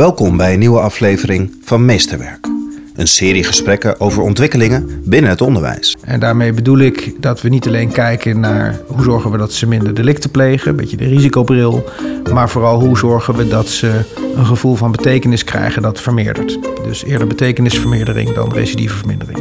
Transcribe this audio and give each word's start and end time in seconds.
Welkom 0.00 0.36
bij 0.36 0.52
een 0.52 0.58
nieuwe 0.58 0.80
aflevering 0.80 1.52
van 1.62 1.84
Meesterwerk. 1.84 2.46
Een 2.94 3.06
serie 3.06 3.44
gesprekken 3.44 4.00
over 4.00 4.22
ontwikkelingen 4.22 5.02
binnen 5.04 5.30
het 5.30 5.40
onderwijs. 5.40 5.96
En 6.04 6.20
daarmee 6.20 6.52
bedoel 6.52 6.78
ik 6.78 7.14
dat 7.18 7.40
we 7.40 7.48
niet 7.48 7.66
alleen 7.66 7.92
kijken 7.92 8.40
naar 8.40 8.80
hoe 8.86 9.02
zorgen 9.02 9.30
we 9.30 9.38
dat 9.38 9.52
ze 9.52 9.66
minder 9.66 9.94
delicten 9.94 10.30
plegen, 10.30 10.70
een 10.70 10.76
beetje 10.76 10.96
de 10.96 11.04
risicobril, 11.04 11.84
maar 12.32 12.50
vooral 12.50 12.80
hoe 12.80 12.98
zorgen 12.98 13.34
we 13.34 13.48
dat 13.48 13.68
ze 13.68 14.04
een 14.36 14.46
gevoel 14.46 14.74
van 14.74 14.90
betekenis 14.90 15.44
krijgen 15.44 15.82
dat 15.82 16.00
vermeerdert. 16.00 16.58
Dus 16.84 17.04
eerder 17.04 17.26
betekenisvermeerdering 17.26 18.32
dan 18.32 18.52
recidivevermindering. 18.52 19.38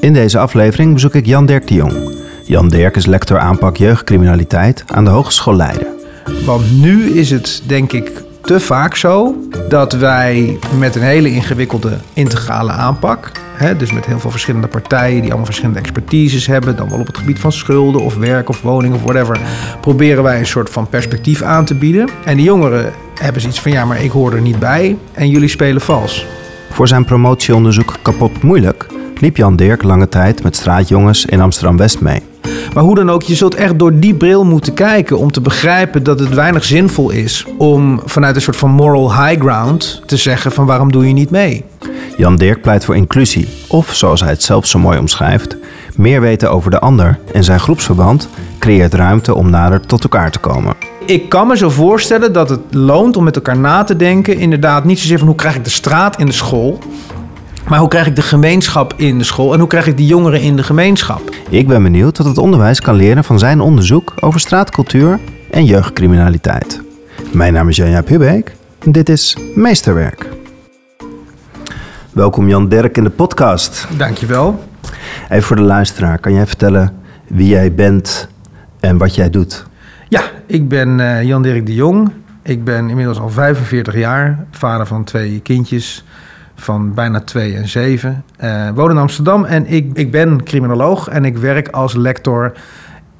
In 0.00 0.12
deze 0.12 0.38
aflevering 0.38 0.92
bezoek 0.92 1.14
ik 1.14 1.26
Jan 1.26 1.46
Dirk 1.46 1.66
de 1.66 1.74
Jong. 1.74 2.16
Jan 2.44 2.68
Dirk 2.68 2.96
is 2.96 3.06
lector 3.06 3.38
aanpak 3.38 3.76
jeugdcriminaliteit 3.76 4.84
aan 4.86 5.04
de 5.04 5.10
Hogeschool 5.10 5.56
Leiden. 5.56 5.86
Want 6.44 6.80
nu 6.80 7.10
is 7.10 7.30
het 7.30 7.62
denk 7.66 7.92
ik 7.92 8.22
te 8.42 8.60
vaak 8.60 8.96
zo 8.96 9.34
dat 9.68 9.92
wij 9.92 10.58
met 10.78 10.94
een 10.94 11.02
hele 11.02 11.30
ingewikkelde 11.30 11.98
integrale 12.12 12.70
aanpak, 12.70 13.30
hè, 13.54 13.76
dus 13.76 13.92
met 13.92 14.06
heel 14.06 14.18
veel 14.18 14.30
verschillende 14.30 14.66
partijen 14.66 15.14
die 15.14 15.26
allemaal 15.26 15.44
verschillende 15.44 15.80
expertises 15.80 16.46
hebben, 16.46 16.76
dan 16.76 16.88
wel 16.88 16.98
op 16.98 17.06
het 17.06 17.18
gebied 17.18 17.38
van 17.38 17.52
schulden 17.52 18.00
of 18.00 18.16
werk 18.16 18.48
of 18.48 18.60
woning 18.60 18.94
of 18.94 19.02
whatever, 19.02 19.40
proberen 19.80 20.22
wij 20.22 20.38
een 20.38 20.46
soort 20.46 20.70
van 20.70 20.88
perspectief 20.88 21.42
aan 21.42 21.64
te 21.64 21.74
bieden. 21.74 22.08
En 22.24 22.36
die 22.36 22.44
jongeren 22.44 22.92
hebben 23.20 23.40
zoiets 23.40 23.60
van 23.60 23.72
ja, 23.72 23.84
maar 23.84 24.02
ik 24.02 24.10
hoor 24.10 24.32
er 24.34 24.40
niet 24.40 24.58
bij 24.58 24.96
en 25.12 25.28
jullie 25.28 25.48
spelen 25.48 25.80
vals. 25.80 26.26
Voor 26.70 26.88
zijn 26.88 27.04
promotieonderzoek 27.04 27.94
Kapot 28.02 28.42
Moeilijk 28.42 28.86
liep 29.14 29.36
Jan 29.36 29.56
Dirk 29.56 29.82
lange 29.82 30.08
tijd 30.08 30.42
met 30.42 30.56
straatjongens 30.56 31.24
in 31.24 31.40
Amsterdam-West 31.40 32.00
mee. 32.00 32.31
Maar 32.74 32.82
hoe 32.82 32.94
dan 32.94 33.10
ook, 33.10 33.22
je 33.22 33.34
zult 33.34 33.54
echt 33.54 33.78
door 33.78 33.98
die 33.98 34.14
bril 34.14 34.44
moeten 34.44 34.74
kijken 34.74 35.18
om 35.18 35.32
te 35.32 35.40
begrijpen 35.40 36.02
dat 36.02 36.18
het 36.18 36.34
weinig 36.34 36.64
zinvol 36.64 37.10
is 37.10 37.46
om 37.58 38.00
vanuit 38.04 38.36
een 38.36 38.42
soort 38.42 38.56
van 38.56 38.70
moral 38.70 39.24
high 39.24 39.40
ground 39.40 40.02
te 40.06 40.16
zeggen 40.16 40.52
van 40.52 40.66
waarom 40.66 40.92
doe 40.92 41.06
je 41.06 41.12
niet 41.12 41.30
mee? 41.30 41.64
Jan 42.16 42.36
Dirk 42.36 42.62
pleit 42.62 42.84
voor 42.84 42.96
inclusie, 42.96 43.48
of 43.68 43.94
zoals 43.94 44.20
hij 44.20 44.30
het 44.30 44.42
zelf 44.42 44.66
zo 44.66 44.78
mooi 44.78 44.98
omschrijft, 44.98 45.56
meer 45.96 46.20
weten 46.20 46.50
over 46.50 46.70
de 46.70 46.78
ander 46.78 47.18
en 47.32 47.44
zijn 47.44 47.60
groepsverband 47.60 48.28
creëert 48.58 48.94
ruimte 48.94 49.34
om 49.34 49.50
nader 49.50 49.80
tot 49.80 50.02
elkaar 50.02 50.30
te 50.30 50.38
komen. 50.38 50.74
Ik 51.06 51.28
kan 51.28 51.46
me 51.46 51.56
zo 51.56 51.70
voorstellen 51.70 52.32
dat 52.32 52.48
het 52.48 52.60
loont 52.70 53.16
om 53.16 53.24
met 53.24 53.36
elkaar 53.36 53.58
na 53.58 53.84
te 53.84 53.96
denken. 53.96 54.38
Inderdaad, 54.38 54.84
niet 54.84 54.98
zozeer 54.98 55.18
van 55.18 55.26
hoe 55.26 55.36
krijg 55.36 55.56
ik 55.56 55.64
de 55.64 55.70
straat 55.70 56.18
in 56.18 56.26
de 56.26 56.32
school. 56.32 56.78
Maar 57.68 57.78
hoe 57.78 57.88
krijg 57.88 58.06
ik 58.06 58.16
de 58.16 58.22
gemeenschap 58.22 58.94
in 58.96 59.18
de 59.18 59.24
school 59.24 59.52
en 59.52 59.58
hoe 59.58 59.68
krijg 59.68 59.86
ik 59.86 59.96
die 59.96 60.06
jongeren 60.06 60.40
in 60.40 60.56
de 60.56 60.62
gemeenschap? 60.62 61.34
Ik 61.48 61.68
ben 61.68 61.82
benieuwd 61.82 62.18
wat 62.18 62.26
het 62.26 62.38
onderwijs 62.38 62.80
kan 62.80 62.94
leren 62.94 63.24
van 63.24 63.38
zijn 63.38 63.60
onderzoek 63.60 64.12
over 64.20 64.40
straatcultuur 64.40 65.18
en 65.50 65.64
jeugdcriminaliteit. 65.64 66.82
Mijn 67.32 67.52
naam 67.52 67.68
is 67.68 67.76
Janja 67.76 68.02
Pubeek 68.02 68.56
en 68.78 68.92
dit 68.92 69.08
is 69.08 69.36
Meesterwerk. 69.54 70.28
Welkom 72.12 72.48
Jan 72.48 72.68
Dirk 72.68 72.96
in 72.96 73.04
de 73.04 73.10
podcast. 73.10 73.86
Dankjewel. 73.96 74.64
Even 75.28 75.42
voor 75.42 75.56
de 75.56 75.62
luisteraar, 75.62 76.18
kan 76.18 76.32
jij 76.32 76.46
vertellen 76.46 76.94
wie 77.26 77.48
jij 77.48 77.74
bent 77.74 78.28
en 78.80 78.96
wat 78.98 79.14
jij 79.14 79.30
doet? 79.30 79.66
Ja, 80.08 80.22
ik 80.46 80.68
ben 80.68 80.98
uh, 80.98 81.22
Jan 81.22 81.42
Dirk 81.42 81.66
de 81.66 81.74
Jong. 81.74 82.12
Ik 82.42 82.64
ben 82.64 82.88
inmiddels 82.88 83.18
al 83.18 83.28
45 83.30 83.94
jaar, 83.94 84.44
vader 84.50 84.86
van 84.86 85.04
twee 85.04 85.40
kindjes 85.40 86.04
van 86.54 86.94
bijna 86.94 87.20
2 87.20 87.56
en 87.56 87.68
7. 87.68 88.24
Uh, 88.44 88.70
woon 88.74 88.90
in 88.90 88.98
Amsterdam 88.98 89.44
en 89.44 89.66
ik, 89.66 89.90
ik 89.92 90.10
ben 90.10 90.42
criminoloog 90.42 91.08
en 91.08 91.24
ik 91.24 91.36
werk 91.36 91.68
als 91.68 91.94
lector 91.94 92.52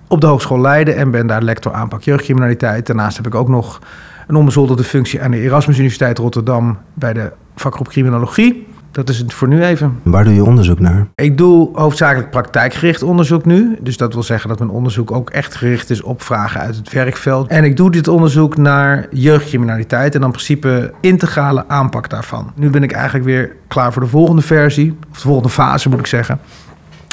op 0.08 0.20
de 0.20 0.27
Hogeschool 0.27 0.61
Leiden 0.61 0.97
en 0.97 1.11
ben 1.11 1.27
daar 1.27 1.42
lector 1.42 1.72
aanpak 1.72 2.03
jeugdcriminaliteit. 2.03 2.86
Daarnaast 2.86 3.16
heb 3.16 3.27
ik 3.27 3.34
ook 3.34 3.48
nog 3.48 3.80
een 4.27 4.36
onbezoldigde 4.36 4.84
functie 4.84 5.22
aan 5.22 5.30
de 5.30 5.41
Erasmus 5.41 5.77
Universiteit 5.77 6.19
Rotterdam 6.19 6.78
bij 6.94 7.12
de 7.12 7.33
vakgroep 7.55 7.88
criminologie. 7.88 8.66
Dat 8.92 9.08
is 9.08 9.18
het 9.18 9.32
voor 9.32 9.48
nu 9.48 9.64
even. 9.64 10.00
Waar 10.02 10.24
doe 10.24 10.34
je 10.34 10.44
onderzoek 10.44 10.80
naar? 10.80 11.06
Ik 11.14 11.38
doe 11.38 11.69
hoofdzakelijk 11.72 12.30
praktijkgericht 12.30 13.03
onderzoek 13.03 13.44
nu. 13.44 13.76
Dus 13.80 13.97
dat 13.97 14.12
wil 14.12 14.22
zeggen 14.22 14.48
dat 14.48 14.58
mijn 14.58 14.70
onderzoek 14.70 15.12
ook 15.12 15.30
echt 15.30 15.54
gericht 15.54 15.91
is 15.91 16.03
op 16.03 16.22
vragen 16.22 16.60
uit 16.60 16.76
het 16.76 16.92
werkveld. 16.92 17.48
En 17.48 17.64
ik 17.64 17.76
doe 17.76 17.91
dit 17.91 18.08
onderzoek 18.08 18.56
naar 18.56 19.06
jeugdcriminaliteit 19.10 20.14
en 20.14 20.20
dan 20.20 20.28
in 20.28 20.34
principe 20.34 20.92
integrale 21.00 21.69
aanpak 21.69 22.10
daarvan. 22.10 22.52
Nu 22.54 22.70
ben 22.70 22.82
ik 22.82 22.92
eigenlijk 22.92 23.25
weer 23.25 23.56
klaar 23.69 23.92
voor 23.92 24.02
de 24.02 24.08
volgende 24.08 24.42
versie, 24.42 24.97
of 25.10 25.16
de 25.16 25.22
volgende 25.22 25.48
fase 25.48 25.88
moet 25.88 25.98
ik 25.98 26.06
zeggen. 26.06 26.41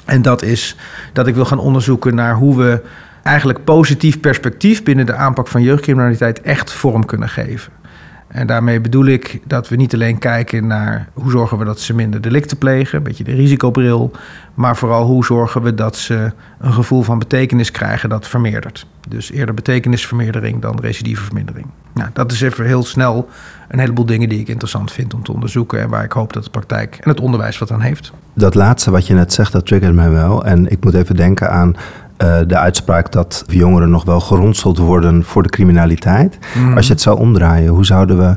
En 0.05 0.21
dat 0.21 0.41
is 0.41 0.75
dat 1.13 1.27
ik 1.27 1.35
wil 1.35 1.45
gaan 1.45 1.59
onderzoeken 1.59 2.15
naar 2.15 2.35
hoe 2.35 2.57
we 2.57 2.81
eigenlijk 3.23 3.63
positief 3.63 4.19
perspectief 4.19 4.83
binnen 4.83 5.05
de 5.05 5.13
aanpak 5.15 5.47
van 5.47 5.61
jeugdcriminaliteit 5.61 6.41
echt 6.41 6.71
vorm 6.71 7.05
kunnen 7.05 7.29
geven. 7.29 7.71
En 8.29 8.47
daarmee 8.47 8.81
bedoel 8.81 9.05
ik 9.05 9.39
dat 9.45 9.69
we 9.69 9.75
niet 9.75 9.93
alleen 9.93 10.17
kijken 10.17 10.67
naar 10.67 11.09
hoe 11.13 11.31
zorgen 11.31 11.57
we 11.57 11.65
dat 11.65 11.79
ze 11.79 11.93
minder 11.93 12.21
delicten 12.21 12.57
plegen, 12.57 12.97
een 12.97 13.03
beetje 13.03 13.23
de 13.23 13.33
risicobril, 13.33 14.11
maar 14.53 14.77
vooral 14.77 15.05
hoe 15.05 15.25
zorgen 15.25 15.61
we 15.61 15.73
dat 15.73 15.97
ze 15.97 16.31
een 16.59 16.73
gevoel 16.73 17.01
van 17.01 17.19
betekenis 17.19 17.71
krijgen 17.71 18.09
dat 18.09 18.27
vermeerdert. 18.27 18.85
Dus 19.07 19.31
eerder 19.31 19.55
betekenisvermeerdering 19.55 20.61
dan 20.61 20.79
recidivevermindering. 20.79 21.65
Nou, 21.93 22.09
dat 22.13 22.31
is 22.31 22.41
even 22.41 22.65
heel 22.65 22.83
snel 22.83 23.29
een 23.67 23.79
heleboel 23.79 24.05
dingen 24.05 24.29
die 24.29 24.39
ik 24.39 24.47
interessant 24.47 24.91
vind 24.91 25.13
om 25.13 25.23
te 25.23 25.33
onderzoeken 25.33 25.81
en 25.81 25.89
waar 25.89 26.03
ik 26.03 26.11
hoop 26.11 26.33
dat 26.33 26.43
de 26.43 26.49
praktijk 26.49 26.97
en 27.01 27.09
het 27.09 27.19
onderwijs 27.19 27.57
wat 27.57 27.71
aan 27.71 27.81
heeft. 27.81 28.11
Dat 28.33 28.55
laatste 28.55 28.91
wat 28.91 29.07
je 29.07 29.13
net 29.13 29.33
zegt, 29.33 29.51
dat 29.51 29.65
triggert 29.65 29.93
mij 29.93 30.09
wel. 30.09 30.45
En 30.45 30.71
ik 30.71 30.83
moet 30.83 30.93
even 30.93 31.15
denken 31.15 31.51
aan 31.51 31.75
de 32.47 32.57
uitspraak 32.57 33.11
dat 33.11 33.43
jongeren 33.47 33.89
nog 33.89 34.03
wel 34.03 34.19
geronseld 34.19 34.77
worden 34.77 35.23
voor 35.23 35.43
de 35.43 35.49
criminaliteit. 35.49 36.37
Mm. 36.55 36.75
Als 36.75 36.87
je 36.87 36.93
het 36.93 37.01
zou 37.01 37.19
omdraaien, 37.19 37.67
hoe 37.67 37.85
zouden 37.85 38.17
we 38.17 38.35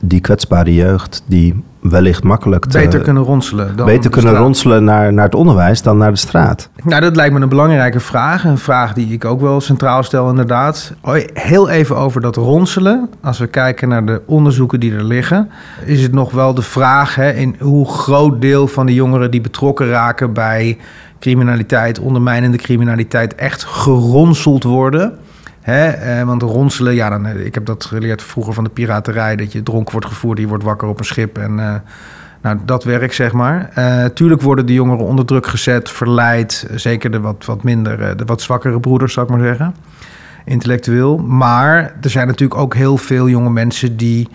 die 0.00 0.20
kwetsbare 0.20 0.74
jeugd, 0.74 1.24
die 1.26 1.64
wellicht 1.80 2.22
makkelijk 2.22 2.64
te, 2.64 2.78
beter 2.78 3.00
kunnen 3.00 3.22
ronselen. 3.22 3.76
Dan 3.76 3.86
beter 3.86 4.10
kunnen 4.10 4.36
ronselen 4.36 4.84
naar, 4.84 5.12
naar 5.12 5.24
het 5.24 5.34
onderwijs 5.34 5.82
dan 5.82 5.98
naar 5.98 6.10
de 6.10 6.18
straat? 6.18 6.68
Nou, 6.84 7.00
dat 7.00 7.16
lijkt 7.16 7.34
me 7.34 7.40
een 7.40 7.48
belangrijke 7.48 8.00
vraag. 8.00 8.44
Een 8.44 8.58
vraag 8.58 8.92
die 8.92 9.12
ik 9.12 9.24
ook 9.24 9.40
wel 9.40 9.60
centraal 9.60 10.02
stel, 10.02 10.28
inderdaad. 10.28 10.94
Heel 11.32 11.68
even 11.68 11.96
over 11.96 12.20
dat 12.20 12.36
ronselen. 12.36 13.10
Als 13.20 13.38
we 13.38 13.46
kijken 13.46 13.88
naar 13.88 14.06
de 14.06 14.22
onderzoeken 14.26 14.80
die 14.80 14.94
er 14.94 15.04
liggen, 15.04 15.50
is 15.84 16.02
het 16.02 16.12
nog 16.12 16.32
wel 16.32 16.54
de 16.54 16.62
vraag 16.62 17.14
hè, 17.14 17.30
in 17.30 17.56
hoe 17.60 17.88
groot 17.88 18.40
deel 18.40 18.66
van 18.66 18.86
de 18.86 18.94
jongeren 18.94 19.30
die 19.30 19.40
betrokken 19.40 19.88
raken 19.88 20.32
bij 20.32 20.78
criminaliteit, 21.20 21.98
ondermijnende 21.98 22.56
criminaliteit, 22.56 23.34
echt 23.34 23.64
geronseld 23.64 24.62
worden. 24.62 25.18
Hè? 25.60 25.88
Eh, 25.88 26.22
want 26.22 26.42
ronselen, 26.42 26.94
ja, 26.94 27.08
dan, 27.08 27.26
eh, 27.26 27.44
ik 27.44 27.54
heb 27.54 27.64
dat 27.64 27.84
geleerd 27.84 28.22
vroeger 28.22 28.54
van 28.54 28.64
de 28.64 28.70
piraterij, 28.70 29.36
dat 29.36 29.52
je 29.52 29.62
dronken 29.62 29.92
wordt 29.92 30.06
gevoerd, 30.06 30.38
je 30.38 30.48
wordt 30.48 30.64
wakker 30.64 30.88
op 30.88 30.98
een 30.98 31.04
schip 31.04 31.38
en 31.38 31.58
uh, 31.58 31.74
nou, 32.42 32.58
dat 32.64 32.84
werk, 32.84 33.12
zeg 33.12 33.32
maar. 33.32 33.70
Uh, 33.78 34.04
tuurlijk 34.04 34.42
worden 34.42 34.66
de 34.66 34.72
jongeren 34.72 35.04
onder 35.04 35.24
druk 35.24 35.46
gezet, 35.46 35.90
verleid, 35.90 36.66
zeker 36.74 37.10
de 37.10 37.20
wat, 37.20 37.44
wat 37.44 37.62
minder, 37.62 38.16
de 38.16 38.24
wat 38.24 38.42
zwakkere 38.42 38.80
broeders, 38.80 39.12
zou 39.12 39.26
ik 39.26 39.32
maar 39.32 39.46
zeggen, 39.46 39.74
intellectueel. 40.44 41.18
Maar 41.18 41.94
er 42.00 42.10
zijn 42.10 42.26
natuurlijk 42.26 42.60
ook 42.60 42.74
heel 42.74 42.96
veel 42.96 43.28
jonge 43.28 43.50
mensen 43.50 43.96
die 43.96 44.28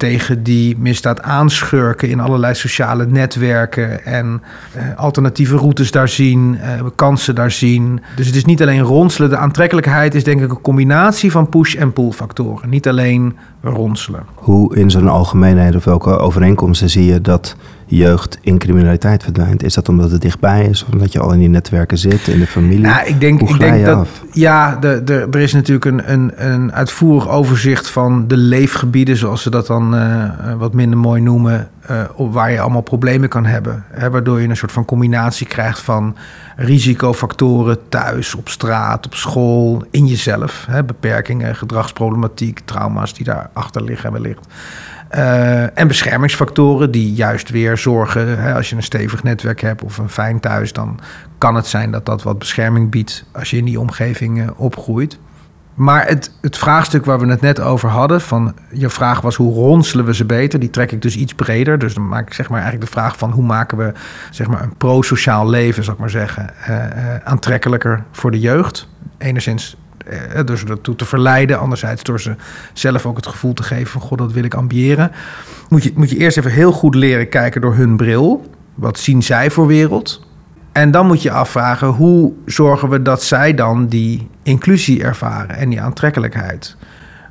tegen 0.00 0.42
die 0.42 0.76
misdaad 0.78 1.22
aanschurken 1.22 2.08
in 2.08 2.20
allerlei 2.20 2.54
sociale 2.54 3.06
netwerken 3.06 4.04
en 4.04 4.42
uh, 4.76 4.82
alternatieve 4.96 5.56
routes 5.56 5.90
daar 5.90 6.08
zien, 6.08 6.54
uh, 6.54 6.86
kansen 6.94 7.34
daar 7.34 7.50
zien. 7.50 8.00
Dus 8.16 8.26
het 8.26 8.36
is 8.36 8.44
niet 8.44 8.62
alleen 8.62 8.80
ronselen. 8.80 9.30
De 9.30 9.36
aantrekkelijkheid 9.36 10.14
is 10.14 10.24
denk 10.24 10.40
ik 10.40 10.50
een 10.50 10.60
combinatie 10.60 11.30
van 11.30 11.48
push- 11.48 11.74
en 11.74 11.92
pull 11.92 12.10
factoren. 12.10 12.68
Niet 12.68 12.88
alleen 12.88 13.36
ronselen. 13.62 14.22
Hoe 14.34 14.76
in 14.76 14.90
zo'n 14.90 15.08
algemeenheid 15.08 15.76
of 15.76 15.84
welke 15.84 16.18
overeenkomsten 16.18 16.90
zie 16.90 17.04
je 17.04 17.20
dat 17.20 17.56
jeugd 17.90 18.38
in 18.40 18.58
criminaliteit 18.58 19.22
verdwijnt? 19.22 19.62
Is 19.62 19.74
dat 19.74 19.88
omdat 19.88 20.10
het 20.10 20.20
dichtbij 20.20 20.64
is 20.64 20.84
of 20.84 20.92
omdat 20.92 21.12
je 21.12 21.20
al 21.20 21.32
in 21.32 21.38
die 21.38 21.48
netwerken 21.48 21.98
zit, 21.98 22.28
in 22.28 22.38
de 22.38 22.46
familie? 22.46 22.80
Nou, 22.80 23.06
ik 23.06 23.20
denk, 23.20 23.40
ik 23.40 23.58
denk 23.58 23.84
dat. 23.84 24.08
Ja, 24.32 24.76
de, 24.76 25.04
de, 25.04 25.26
er 25.30 25.40
is 25.40 25.52
natuurlijk 25.52 25.84
een, 25.84 26.12
een, 26.12 26.32
een 26.52 26.72
uitvoerig 26.72 27.28
overzicht 27.28 27.90
van 27.90 28.28
de 28.28 28.36
leefgebieden, 28.36 29.16
zoals 29.16 29.42
ze 29.42 29.50
dat 29.50 29.66
dan 29.66 29.94
uh, 29.94 30.30
wat 30.58 30.74
minder 30.74 30.98
mooi 30.98 31.20
noemen, 31.20 31.68
uh, 31.90 32.02
waar 32.16 32.50
je 32.50 32.60
allemaal 32.60 32.80
problemen 32.80 33.28
kan 33.28 33.46
hebben. 33.46 33.84
Hè, 33.90 34.10
waardoor 34.10 34.40
je 34.40 34.48
een 34.48 34.56
soort 34.56 34.72
van 34.72 34.84
combinatie 34.84 35.46
krijgt 35.46 35.80
van 35.80 36.16
risicofactoren 36.56 37.78
thuis, 37.88 38.34
op 38.34 38.48
straat, 38.48 39.06
op 39.06 39.14
school, 39.14 39.84
in 39.90 40.06
jezelf. 40.06 40.66
Hè, 40.70 40.84
beperkingen, 40.84 41.56
gedragsproblematiek, 41.56 42.60
trauma's 42.64 43.14
die 43.14 43.24
daarachter 43.24 43.82
liggen 43.82 44.12
wellicht. 44.12 44.46
Uh, 45.14 45.78
en 45.78 45.88
beschermingsfactoren 45.88 46.90
die 46.90 47.12
juist 47.12 47.50
weer 47.50 47.76
zorgen, 47.76 48.38
hè, 48.38 48.54
als 48.54 48.70
je 48.70 48.76
een 48.76 48.82
stevig 48.82 49.22
netwerk 49.22 49.60
hebt 49.60 49.82
of 49.82 49.98
een 49.98 50.08
fijn 50.08 50.40
thuis, 50.40 50.72
dan 50.72 51.00
kan 51.38 51.54
het 51.54 51.66
zijn 51.66 51.90
dat 51.90 52.06
dat 52.06 52.22
wat 52.22 52.38
bescherming 52.38 52.90
biedt 52.90 53.24
als 53.32 53.50
je 53.50 53.56
in 53.56 53.64
die 53.64 53.80
omgeving 53.80 54.38
uh, 54.38 54.48
opgroeit. 54.56 55.18
Maar 55.74 56.06
het, 56.06 56.32
het 56.40 56.56
vraagstuk 56.56 57.04
waar 57.04 57.18
we 57.18 57.26
het 57.26 57.40
net 57.40 57.60
over 57.60 57.88
hadden, 57.88 58.20
van 58.20 58.54
je 58.72 58.88
vraag 58.88 59.20
was 59.20 59.36
hoe 59.36 59.54
ronselen 59.54 60.04
we 60.04 60.14
ze 60.14 60.24
beter, 60.24 60.60
die 60.60 60.70
trek 60.70 60.92
ik 60.92 61.02
dus 61.02 61.16
iets 61.16 61.34
breder. 61.34 61.78
Dus 61.78 61.94
dan 61.94 62.08
maak 62.08 62.26
ik 62.26 62.34
zeg 62.34 62.48
maar 62.48 62.60
eigenlijk 62.60 62.90
de 62.90 62.98
vraag 62.98 63.16
van 63.16 63.30
hoe 63.30 63.44
maken 63.44 63.78
we 63.78 63.92
zeg 64.30 64.46
maar 64.46 64.62
een 64.62 64.76
pro-sociaal 64.76 65.48
leven, 65.48 65.84
zou 65.84 65.94
ik 65.94 66.00
maar 66.00 66.10
zeggen, 66.10 66.50
uh, 66.68 67.16
aantrekkelijker 67.24 68.04
voor 68.10 68.30
de 68.30 68.40
jeugd. 68.40 68.88
Enigszins 69.18 69.76
eh, 70.06 70.40
door 70.44 70.58
ze 70.58 70.66
ertoe 70.66 70.96
te 70.96 71.04
verleiden. 71.04 71.58
Anderzijds 71.58 72.02
door 72.02 72.20
ze 72.20 72.34
zelf 72.72 73.06
ook 73.06 73.16
het 73.16 73.26
gevoel 73.26 73.52
te 73.52 73.62
geven 73.62 73.86
van... 73.86 74.00
god, 74.00 74.18
dat 74.18 74.32
wil 74.32 74.44
ik 74.44 74.54
ambiëren. 74.54 75.10
Moet 75.68 75.82
je, 75.82 75.92
moet 75.94 76.10
je 76.10 76.16
eerst 76.16 76.38
even 76.38 76.50
heel 76.50 76.72
goed 76.72 76.94
leren 76.94 77.28
kijken 77.28 77.60
door 77.60 77.74
hun 77.74 77.96
bril. 77.96 78.50
Wat 78.74 78.98
zien 78.98 79.22
zij 79.22 79.50
voor 79.50 79.66
wereld? 79.66 80.28
En 80.72 80.90
dan 80.90 81.06
moet 81.06 81.22
je 81.22 81.30
afvragen, 81.30 81.88
hoe 81.88 82.32
zorgen 82.46 82.88
we 82.88 83.02
dat 83.02 83.22
zij 83.22 83.54
dan 83.54 83.86
die 83.86 84.28
inclusie 84.42 85.02
ervaren 85.02 85.56
en 85.56 85.68
die 85.68 85.80
aantrekkelijkheid? 85.80 86.76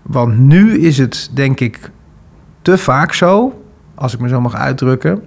Want 0.02 0.38
nu 0.38 0.80
is 0.80 0.98
het, 0.98 1.30
denk 1.34 1.60
ik, 1.60 1.92
te 2.62 2.78
vaak 2.78 3.14
zo, 3.14 3.62
als 3.96 4.14
ik 4.14 4.20
me 4.20 4.28
zo 4.28 4.42
mag 4.42 4.56
uitdrukken, 4.56 5.24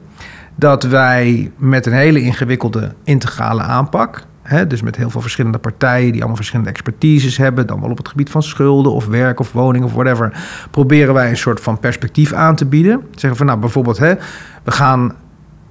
dat 0.54 0.82
wij 0.82 1.52
met 1.56 1.86
een 1.86 1.92
hele 1.92 2.20
ingewikkelde 2.20 2.94
integrale 3.04 3.62
aanpak, 3.62 4.26
dus 4.68 4.82
met 4.82 4.96
heel 4.96 5.10
veel 5.10 5.20
verschillende 5.20 5.58
partijen 5.58 6.10
die 6.10 6.18
allemaal 6.18 6.36
verschillende 6.36 6.70
expertises 6.70 7.36
hebben, 7.36 7.66
dan 7.66 7.80
wel 7.80 7.90
op 7.90 7.96
het 7.96 8.08
gebied 8.08 8.30
van 8.30 8.42
schulden 8.42 8.92
of 8.92 9.06
werk 9.06 9.40
of 9.40 9.52
woning 9.52 9.84
of 9.84 9.92
whatever, 9.92 10.32
proberen 10.70 11.14
wij 11.14 11.28
een 11.30 11.36
soort 11.36 11.60
van 11.60 11.78
perspectief 11.78 12.32
aan 12.32 12.56
te 12.56 12.66
bieden. 12.66 13.00
Zeggen 13.14 13.36
van 13.36 13.46
nou 13.46 13.58
bijvoorbeeld, 13.58 13.98
hè, 13.98 14.14
we 14.62 14.70
gaan 14.70 15.14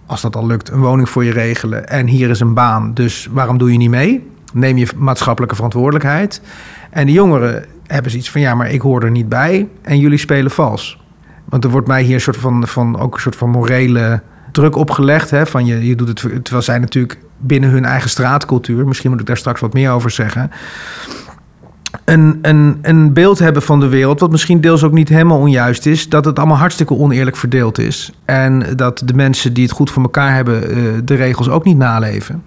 als 0.06 0.22
dat 0.22 0.36
al 0.36 0.46
lukt, 0.46 0.70
een 0.70 0.80
woning 0.80 1.10
voor 1.10 1.24
je 1.24 1.32
regelen 1.32 1.88
en 1.88 2.08
hier 2.08 2.30
is 2.30 2.40
een 2.40 2.54
baan, 2.54 2.94
dus 2.94 3.28
waarom 3.32 3.58
doe 3.58 3.72
je 3.72 3.78
niet 3.78 3.90
mee? 3.90 4.30
Neem 4.54 4.78
je 4.78 4.88
maatschappelijke 4.96 5.56
verantwoordelijkheid. 5.56 6.42
En 6.90 7.06
de 7.06 7.12
jongeren 7.12 7.66
hebben 7.88 8.12
zoiets 8.12 8.32
van 8.32 8.42
ja, 8.42 8.56
maar 8.56 8.72
ik 8.72 8.82
hoor 8.82 9.04
er 9.04 9.12
niet 9.12 9.30
bij 9.30 9.68
en 9.82 10.00
jullie 10.00 10.18
spelen 10.18 10.52
vals. 10.52 11.04
Want 11.46 11.64
er 11.64 11.70
wordt 11.70 11.88
mij 11.88 12.04
hier 12.04 12.14
een 12.14 12.22
soort 12.22 12.38
van, 12.38 12.68
van 12.68 13.00
ook 13.00 13.16
een 13.16 13.22
soort 13.22 13.36
van 13.36 13.50
morele 13.50 14.22
druk 14.52 14.76
opgelegd. 14.76 15.30
Hè, 15.30 15.46
van 15.46 15.66
je, 15.66 15.88
je 15.88 15.96
doet 15.96 16.08
het, 16.08 16.18
terwijl 16.20 16.62
zij 16.62 16.80
natuurlijk 16.80 17.20
binnen 17.42 17.70
hun 17.70 17.86
eigen 17.86 18.10
straatcultuur, 18.10 18.88
misschien 18.88 19.12
moet 19.12 19.20
ik 19.20 19.26
daar 19.26 19.38
straks 19.38 19.60
wat 19.62 19.74
meer 19.74 19.92
over 19.92 20.12
zeggen, 20.12 20.52
een, 22.06 22.40
een, 22.42 22.80
een 22.82 23.14
beeld 23.14 23.40
hebben 23.40 23.62
van 23.62 23.80
de 23.80 23.88
wereld, 23.88 24.20
wat 24.20 24.32
misschien 24.32 24.62
deels 24.62 24.84
ook 24.84 24.92
niet 24.92 25.10
helemaal 25.10 25.40
onjuist 25.40 25.86
is, 25.86 26.10
dat 26.10 26.26
het 26.26 26.38
allemaal 26.38 26.58
hartstikke 26.58 26.94
oneerlijk 26.94 27.38
verdeeld 27.38 27.80
is. 27.80 28.12
En 28.26 28.64
dat 28.76 29.02
de 29.06 29.14
mensen 29.14 29.54
die 29.54 29.64
het 29.64 29.72
goed 29.72 29.90
voor 29.90 30.04
elkaar 30.04 30.36
hebben, 30.36 30.70
eh, 30.70 30.78
de 31.04 31.16
regels 31.16 31.50
ook 31.50 31.64
niet 31.64 31.78
naleven. 31.78 32.44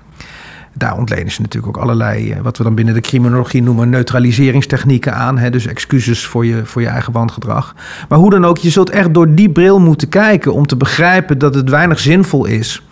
Daar 0.76 0.96
ontlenen 0.96 1.32
ze 1.32 1.41
natuurlijk 1.41 1.76
ook 1.76 1.82
allerlei, 1.82 2.31
eh, 2.31 2.41
wat 2.41 2.58
we 2.58 2.64
dan 2.64 2.75
binnen 2.75 2.94
de 2.94 3.00
criminologie 3.00 3.62
noemen, 3.62 3.91
neutraliseringstechnieken 3.91 5.14
aan. 5.14 5.38
Hè, 5.38 5.50
dus 5.50 5.67
excuses 5.67 6.26
voor 6.26 6.46
je, 6.46 6.64
voor 6.64 6.82
je 6.82 6.88
eigen 6.88 7.12
wangedrag. 7.12 7.75
Maar 8.08 8.19
hoe 8.19 8.31
dan 8.31 8.44
ook, 8.44 8.58
je 8.58 8.70
zult 8.70 8.91
echt 8.91 9.14
door 9.14 9.35
die 9.35 9.50
bril 9.50 9.81
moeten 9.81 10.08
kijken 10.08 10.52
om 10.52 10.67
te 10.67 10.76
begrijpen 10.76 11.38
dat 11.38 11.55
het 11.55 11.70
weinig 11.70 11.99
zinvol 11.99 12.44
is 12.44 12.82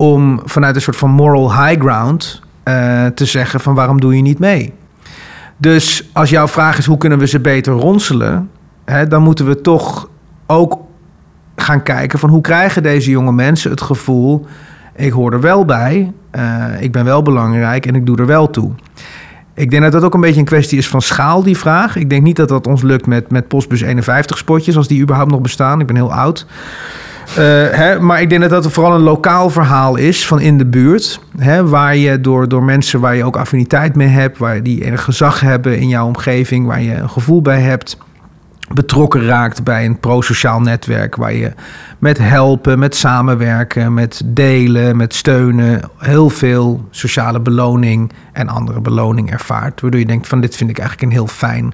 om 0.00 0.40
vanuit 0.44 0.74
een 0.74 0.82
soort 0.82 0.96
van 0.96 1.10
moral 1.10 1.64
high 1.64 1.80
ground 1.80 2.42
uh, 2.64 3.06
te 3.06 3.24
zeggen 3.24 3.60
van 3.60 3.74
waarom 3.74 4.00
doe 4.00 4.16
je 4.16 4.22
niet 4.22 4.38
mee? 4.38 4.72
Dus 5.56 6.08
als 6.12 6.30
jouw 6.30 6.48
vraag 6.48 6.78
is 6.78 6.86
hoe 6.86 6.98
kunnen 6.98 7.18
we 7.18 7.26
ze 7.26 7.40
beter 7.40 7.72
ronselen, 7.72 8.50
hè, 8.84 9.06
dan 9.06 9.22
moeten 9.22 9.46
we 9.46 9.60
toch 9.60 10.08
ook 10.46 10.78
gaan 11.56 11.82
kijken 11.82 12.18
van 12.18 12.28
hoe 12.28 12.40
krijgen 12.40 12.82
deze 12.82 13.10
jonge 13.10 13.32
mensen 13.32 13.70
het 13.70 13.80
gevoel, 13.80 14.46
ik 14.96 15.12
hoor 15.12 15.32
er 15.32 15.40
wel 15.40 15.64
bij, 15.64 16.12
uh, 16.36 16.64
ik 16.80 16.92
ben 16.92 17.04
wel 17.04 17.22
belangrijk 17.22 17.86
en 17.86 17.94
ik 17.94 18.06
doe 18.06 18.16
er 18.16 18.26
wel 18.26 18.50
toe. 18.50 18.72
Ik 19.54 19.70
denk 19.70 19.82
dat 19.82 19.92
dat 19.92 20.02
ook 20.04 20.14
een 20.14 20.20
beetje 20.20 20.40
een 20.40 20.46
kwestie 20.46 20.78
is 20.78 20.88
van 20.88 21.02
schaal, 21.02 21.42
die 21.42 21.58
vraag. 21.58 21.96
Ik 21.96 22.10
denk 22.10 22.22
niet 22.22 22.36
dat 22.36 22.48
dat 22.48 22.66
ons 22.66 22.82
lukt 22.82 23.06
met, 23.06 23.30
met 23.30 23.48
Postbus 23.48 23.80
51 23.80 24.38
spotjes, 24.38 24.76
als 24.76 24.88
die 24.88 25.02
überhaupt 25.02 25.30
nog 25.30 25.40
bestaan. 25.40 25.80
Ik 25.80 25.86
ben 25.86 25.96
heel 25.96 26.12
oud. 26.12 26.46
Uh, 27.30 27.36
hè, 27.70 28.00
maar 28.00 28.20
ik 28.20 28.28
denk 28.28 28.40
dat 28.40 28.50
dat 28.50 28.72
vooral 28.72 28.94
een 28.94 29.00
lokaal 29.00 29.50
verhaal 29.50 29.96
is 29.96 30.26
van 30.26 30.40
in 30.40 30.58
de 30.58 30.66
buurt. 30.66 31.20
Hè, 31.38 31.68
waar 31.68 31.96
je 31.96 32.20
door, 32.20 32.48
door 32.48 32.62
mensen 32.62 33.00
waar 33.00 33.16
je 33.16 33.24
ook 33.24 33.36
affiniteit 33.36 33.96
mee 33.96 34.08
hebt, 34.08 34.38
waar 34.38 34.62
die 34.62 34.86
een 34.86 34.98
gezag 34.98 35.40
hebben 35.40 35.78
in 35.78 35.88
jouw 35.88 36.06
omgeving, 36.06 36.66
waar 36.66 36.82
je 36.82 36.94
een 36.94 37.10
gevoel 37.10 37.42
bij 37.42 37.60
hebt, 37.60 37.98
betrokken 38.74 39.24
raakt 39.24 39.64
bij 39.64 39.84
een 39.84 39.98
pro-sociaal 39.98 40.60
netwerk. 40.60 41.16
Waar 41.16 41.32
je 41.32 41.52
met 41.98 42.18
helpen, 42.18 42.78
met 42.78 42.94
samenwerken, 42.96 43.94
met 43.94 44.22
delen, 44.24 44.96
met 44.96 45.14
steunen, 45.14 45.80
heel 45.98 46.28
veel 46.28 46.86
sociale 46.90 47.40
beloning 47.40 48.12
en 48.32 48.48
andere 48.48 48.80
beloning 48.80 49.32
ervaart. 49.32 49.80
Waardoor 49.80 50.00
je 50.00 50.06
denkt 50.06 50.28
van 50.28 50.40
dit 50.40 50.56
vind 50.56 50.70
ik 50.70 50.78
eigenlijk 50.78 51.08
een 51.08 51.16
heel 51.16 51.26
fijn, 51.26 51.72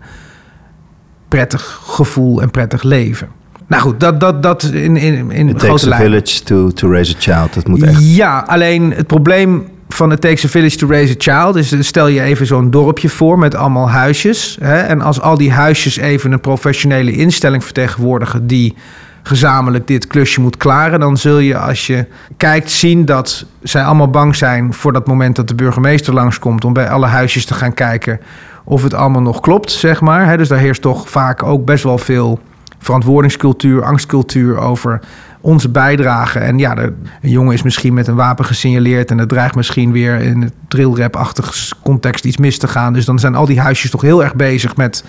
prettig 1.28 1.80
gevoel 1.82 2.42
en 2.42 2.50
prettig 2.50 2.82
leven. 2.82 3.28
Nou 3.66 3.82
goed, 3.82 4.00
dat, 4.00 4.20
dat, 4.20 4.42
dat 4.42 4.62
in, 4.62 4.96
in, 4.96 5.30
in 5.30 5.48
It 5.48 5.58
takes 5.58 5.86
a 5.86 5.96
village 5.96 6.42
to, 6.42 6.68
to 6.70 6.90
raise 6.90 7.14
a 7.16 7.18
child. 7.18 7.54
Dat 7.54 7.68
moet 7.68 7.82
echt. 7.82 8.14
Ja, 8.14 8.44
alleen 8.46 8.92
het 8.92 9.06
probleem 9.06 9.64
van 9.88 10.10
het 10.10 10.20
takes 10.20 10.44
a 10.44 10.48
village 10.48 10.76
to 10.76 10.88
raise 10.88 11.12
a 11.12 11.16
child 11.18 11.56
is... 11.56 11.86
stel 11.86 12.06
je 12.06 12.20
even 12.20 12.46
zo'n 12.46 12.70
dorpje 12.70 13.08
voor 13.08 13.38
met 13.38 13.54
allemaal 13.54 13.90
huisjes. 13.90 14.56
Hè, 14.60 14.80
en 14.80 15.00
als 15.00 15.20
al 15.20 15.36
die 15.36 15.52
huisjes 15.52 15.96
even 15.96 16.32
een 16.32 16.40
professionele 16.40 17.12
instelling 17.12 17.64
vertegenwoordigen... 17.64 18.46
die 18.46 18.74
gezamenlijk 19.22 19.86
dit 19.86 20.06
klusje 20.06 20.40
moet 20.40 20.56
klaren... 20.56 21.00
dan 21.00 21.16
zul 21.16 21.38
je 21.38 21.58
als 21.58 21.86
je 21.86 22.06
kijkt 22.36 22.70
zien 22.70 23.04
dat 23.04 23.46
zij 23.62 23.84
allemaal 23.84 24.10
bang 24.10 24.36
zijn... 24.36 24.74
voor 24.74 24.92
dat 24.92 25.06
moment 25.06 25.36
dat 25.36 25.48
de 25.48 25.54
burgemeester 25.54 26.14
langskomt... 26.14 26.64
om 26.64 26.72
bij 26.72 26.90
alle 26.90 27.06
huisjes 27.06 27.44
te 27.44 27.54
gaan 27.54 27.74
kijken 27.74 28.20
of 28.64 28.82
het 28.82 28.94
allemaal 28.94 29.22
nog 29.22 29.40
klopt, 29.40 29.70
zeg 29.70 30.00
maar. 30.00 30.38
Dus 30.38 30.48
daar 30.48 30.58
heerst 30.58 30.82
toch 30.82 31.10
vaak 31.10 31.42
ook 31.42 31.64
best 31.64 31.84
wel 31.84 31.98
veel 31.98 32.40
verantwoordingscultuur, 32.78 33.84
angstcultuur 33.84 34.58
over 34.58 35.00
onze 35.40 35.68
bijdrage. 35.68 36.38
En 36.38 36.58
ja, 36.58 36.76
een 36.76 36.96
jongen 37.20 37.54
is 37.54 37.62
misschien 37.62 37.94
met 37.94 38.06
een 38.06 38.14
wapen 38.14 38.44
gesignaleerd 38.44 39.10
en 39.10 39.18
het 39.18 39.28
dreigt 39.28 39.54
misschien 39.54 39.92
weer 39.92 40.20
in 40.20 40.42
het 40.42 40.52
drillrap-achtige 40.68 41.74
context 41.82 42.24
iets 42.24 42.36
mis 42.36 42.58
te 42.58 42.68
gaan. 42.68 42.92
Dus 42.92 43.04
dan 43.04 43.18
zijn 43.18 43.34
al 43.34 43.46
die 43.46 43.60
huisjes 43.60 43.90
toch 43.90 44.02
heel 44.02 44.24
erg 44.24 44.34
bezig 44.34 44.76
met. 44.76 45.04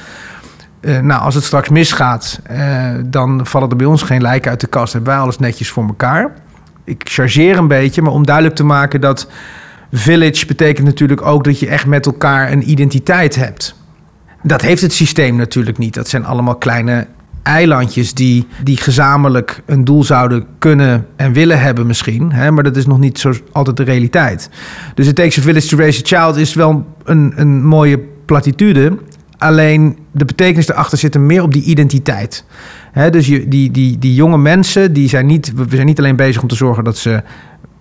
Uh, 0.81 1.00
nou, 1.00 1.22
als 1.22 1.36
het 1.36 1.44
straks 1.44 1.69
misgaat, 1.69 2.40
uh, 2.52 2.92
dan 3.06 3.46
vallen 3.46 3.70
er 3.70 3.75
bij 3.75 3.86
ons 3.86 4.02
geen 4.02 4.22
lijken 4.22 4.52
uit 4.52 4.60
de 4.60 4.68
kast. 4.68 4.94
Hebben 4.94 5.12
wij 5.12 5.22
alles 5.22 5.40
netjes 5.40 5.70
voor 5.70 5.88
elkaar. 5.88 6.34
Ik 6.84 7.02
chargeer 7.10 7.58
een 7.58 7.68
beetje, 7.68 8.02
maar 8.02 8.12
om 8.12 8.25
duidelijk 8.25 8.56
te 8.56 8.63
maken 8.63 9.02
dat 9.02 9.28
village 9.92 10.46
betekent 10.46 10.86
natuurlijk 10.86 11.22
ook 11.22 11.44
dat 11.44 11.60
je 11.60 11.68
echt 11.68 11.86
met 11.86 12.06
elkaar 12.06 12.52
een 12.52 12.70
identiteit 12.70 13.36
hebt. 13.36 13.75
Dat 14.44 14.62
heeft 14.62 14.81
het 14.81 14.94
systeem 14.94 15.36
natuurlijk 15.36 15.78
niet. 15.78 15.94
Dat 15.94 16.08
zijn 16.08 16.25
allemaal 16.25 16.56
kleine 16.56 17.08
eilandjes 17.48 18.14
die, 18.14 18.48
die 18.64 18.78
gezamenlijk 18.78 19.62
een 19.66 19.84
doel 19.84 20.04
zouden 20.04 20.46
kunnen 20.60 21.06
en 21.16 21.34
willen 21.34 21.60
hebben 21.60 21.88
misschien. 21.88 22.32
Hè, 22.32 22.52
maar 22.52 22.64
dat 22.64 22.76
is 22.76 22.86
nog 22.86 23.00
niet 23.00 23.20
zo 23.20 23.34
altijd 23.52 23.78
de 23.78 23.84
realiteit. 23.84 24.50
Dus 24.96 25.06
het 25.06 25.16
Takes 25.16 25.38
a 25.38 25.42
Village 25.42 25.68
to 25.68 25.78
Raise 25.78 26.02
a 26.02 26.06
Child 26.06 26.36
is 26.36 26.54
wel 26.54 26.86
een, 27.04 27.34
een 27.36 27.66
mooie 27.66 28.00
platitude. 28.26 28.98
Alleen 29.38 29.98
de 30.12 30.26
betekenis 30.26 30.70
erachter 30.70 30.98
zit 30.98 31.16
er 31.16 31.22
meer 31.22 31.44
op 31.44 31.54
die 31.54 31.64
identiteit. 31.64 32.46
Dus 33.12 33.27
je, 33.27 33.48
die, 33.48 33.72
die, 33.72 34.00
die 34.00 34.13
jonge 34.13 34.38
mensen, 34.38 34.94
die 34.94 35.10
zijn 35.10 35.25
niet, 35.25 35.54
we 35.56 35.75
zijn 35.75 35.86
niet 35.86 36.00
alleen 36.00 36.16
bezig 36.16 36.42
om 36.42 36.48
te 36.48 36.56
zorgen 36.56 36.84
dat 36.84 36.98
ze 36.98 37.24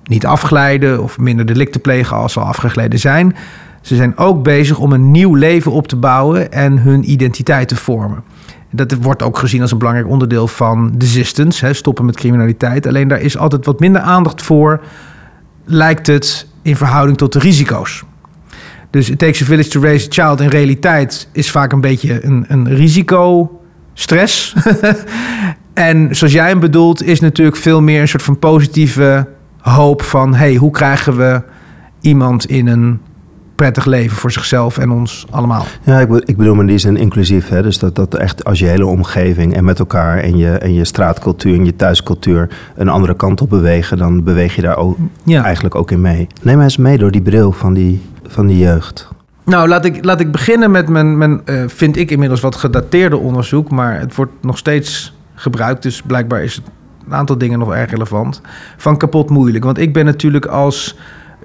niet 0.05 0.27
afglijden 0.27 1.03
of 1.03 1.19
minder 1.19 1.47
delicten 1.47 1.81
plegen 1.81 2.17
als 2.17 2.33
ze 2.33 2.41
al 2.41 2.55
zijn. 2.89 3.37
Ze 3.81 3.97
zijn 3.97 4.17
ook 4.17 4.43
bezig 4.43 4.79
om 4.79 4.93
een 4.93 5.11
nieuw 5.11 5.35
leven 5.35 5.73
op 5.73 5.89
te 5.89 5.97
bouwen 5.97 6.53
en 6.53 6.79
hun 6.79 7.11
identiteit 7.11 7.69
te 7.69 7.77
vormen. 7.77 8.23
Dat 8.77 8.93
wordt 8.93 9.23
ook 9.23 9.39
gezien 9.39 9.61
als 9.61 9.73
een 9.73 9.79
belangrijk 9.79 10.09
onderdeel 10.09 10.49
van 10.49 10.93
desistance, 10.95 11.73
stoppen 11.73 12.05
met 12.05 12.17
criminaliteit. 12.17 12.87
Alleen 12.87 13.09
daar 13.09 13.21
is 13.21 13.39
altijd 13.39 13.67
wat 13.67 13.81
minder 13.81 14.01
aandacht 14.01 14.43
voor, 14.43 14.81
lijkt 15.65 16.07
het, 16.07 16.47
in 16.63 16.77
verhouding 16.77 17.19
tot 17.19 17.33
de 17.33 17.39
risico's. 17.39 18.05
Dus 18.91 19.11
it 19.11 19.19
takes 19.19 19.43
a 19.43 19.45
village 19.45 19.69
to 19.69 19.81
raise 19.81 20.07
a 20.07 20.13
child 20.13 20.41
in 20.41 20.49
realiteit 20.49 21.29
is 21.33 21.51
vaak 21.51 21.73
een 21.73 21.81
beetje 21.81 22.25
een, 22.25 22.45
een 22.49 22.75
risicostress. 22.75 24.55
en 25.75 26.17
zoals 26.17 26.33
jij 26.33 26.49
hem 26.49 26.61
bedoelt, 26.61 27.03
is 27.03 27.21
natuurlijk 27.21 27.57
veel 27.57 27.83
meer 27.83 28.01
een 28.01 28.09
soort 28.09 28.23
van 28.23 28.39
positieve 28.39 29.29
hoop 29.61 30.03
van... 30.03 30.35
hey, 30.35 30.55
hoe 30.55 30.71
krijgen 30.71 31.17
we 31.17 31.43
iemand 32.01 32.47
in 32.47 32.67
een 32.67 33.01
prettig 33.57 33.85
leven 33.85 34.17
voor 34.17 34.33
zichzelf 34.33 34.79
en 34.79 34.91
ons 34.91 35.27
allemaal. 35.31 35.67
Ja, 35.83 36.01
ik, 36.01 36.09
ik 36.25 36.37
bedoel 36.37 36.61
in 36.61 36.67
die 36.67 36.79
zin 36.79 36.97
inclusief. 36.97 37.49
Hè? 37.49 37.63
Dus 37.63 37.79
dat, 37.79 37.95
dat 37.95 38.15
echt 38.15 38.45
als 38.45 38.59
je 38.59 38.67
hele 38.67 38.87
omgeving 38.87 39.55
en 39.55 39.65
met 39.65 39.79
elkaar 39.79 40.19
en 40.19 40.37
je, 40.37 40.51
en 40.51 40.75
je 40.75 40.85
straatcultuur 40.85 41.55
en 41.55 41.65
je 41.65 41.77
thuiscultuur 41.77 42.49
een 42.77 42.89
andere 42.89 43.17
kant 43.17 43.41
op 43.41 43.51
bewegen, 43.51 43.97
dan 43.97 44.25
beweeg 44.25 44.55
je 44.55 44.63
daar 44.63 44.77
ook 44.77 44.97
ja. 45.23 45.45
eigenlijk 45.45 45.75
ook 45.75 45.91
in 45.91 46.01
mee. 46.01 46.27
Neem 46.43 46.61
eens 46.61 46.77
mee 46.77 46.99
door 46.99 47.11
die 47.11 47.23
bril 47.23 47.53
van 47.53 47.75
die, 47.75 48.03
van 48.27 48.47
die 48.47 48.59
jeugd. 48.59 49.09
Nou, 49.45 49.69
laat 49.69 49.85
ik, 49.85 50.05
laat 50.05 50.21
ik 50.21 50.33
beginnen 50.33 50.71
met 50.71 50.89
mijn, 50.89 51.19
mijn 51.19 51.41
uh, 51.45 51.63
vind 51.67 51.97
ik 51.97 52.11
inmiddels 52.11 52.41
wat 52.41 52.57
gedateerde 52.57 53.17
onderzoek, 53.17 53.71
maar 53.71 54.01
het 54.01 54.15
wordt 54.15 54.33
nog 54.41 54.59
steeds 54.59 55.15
gebruikt, 55.35 55.83
dus 55.83 56.03
blijkbaar 56.03 56.43
is 56.43 56.55
het 56.55 56.65
een 57.07 57.15
aantal 57.15 57.39
dingen 57.39 57.59
nog 57.59 57.75
erg 57.75 57.91
relevant. 57.91 58.41
Van 58.77 58.97
kapot 58.97 59.31
moeilijk. 59.31 59.65
Want 59.65 59.79
ik 59.79 59.93
ben 59.93 60.05
natuurlijk 60.05 60.47
als 60.47 60.97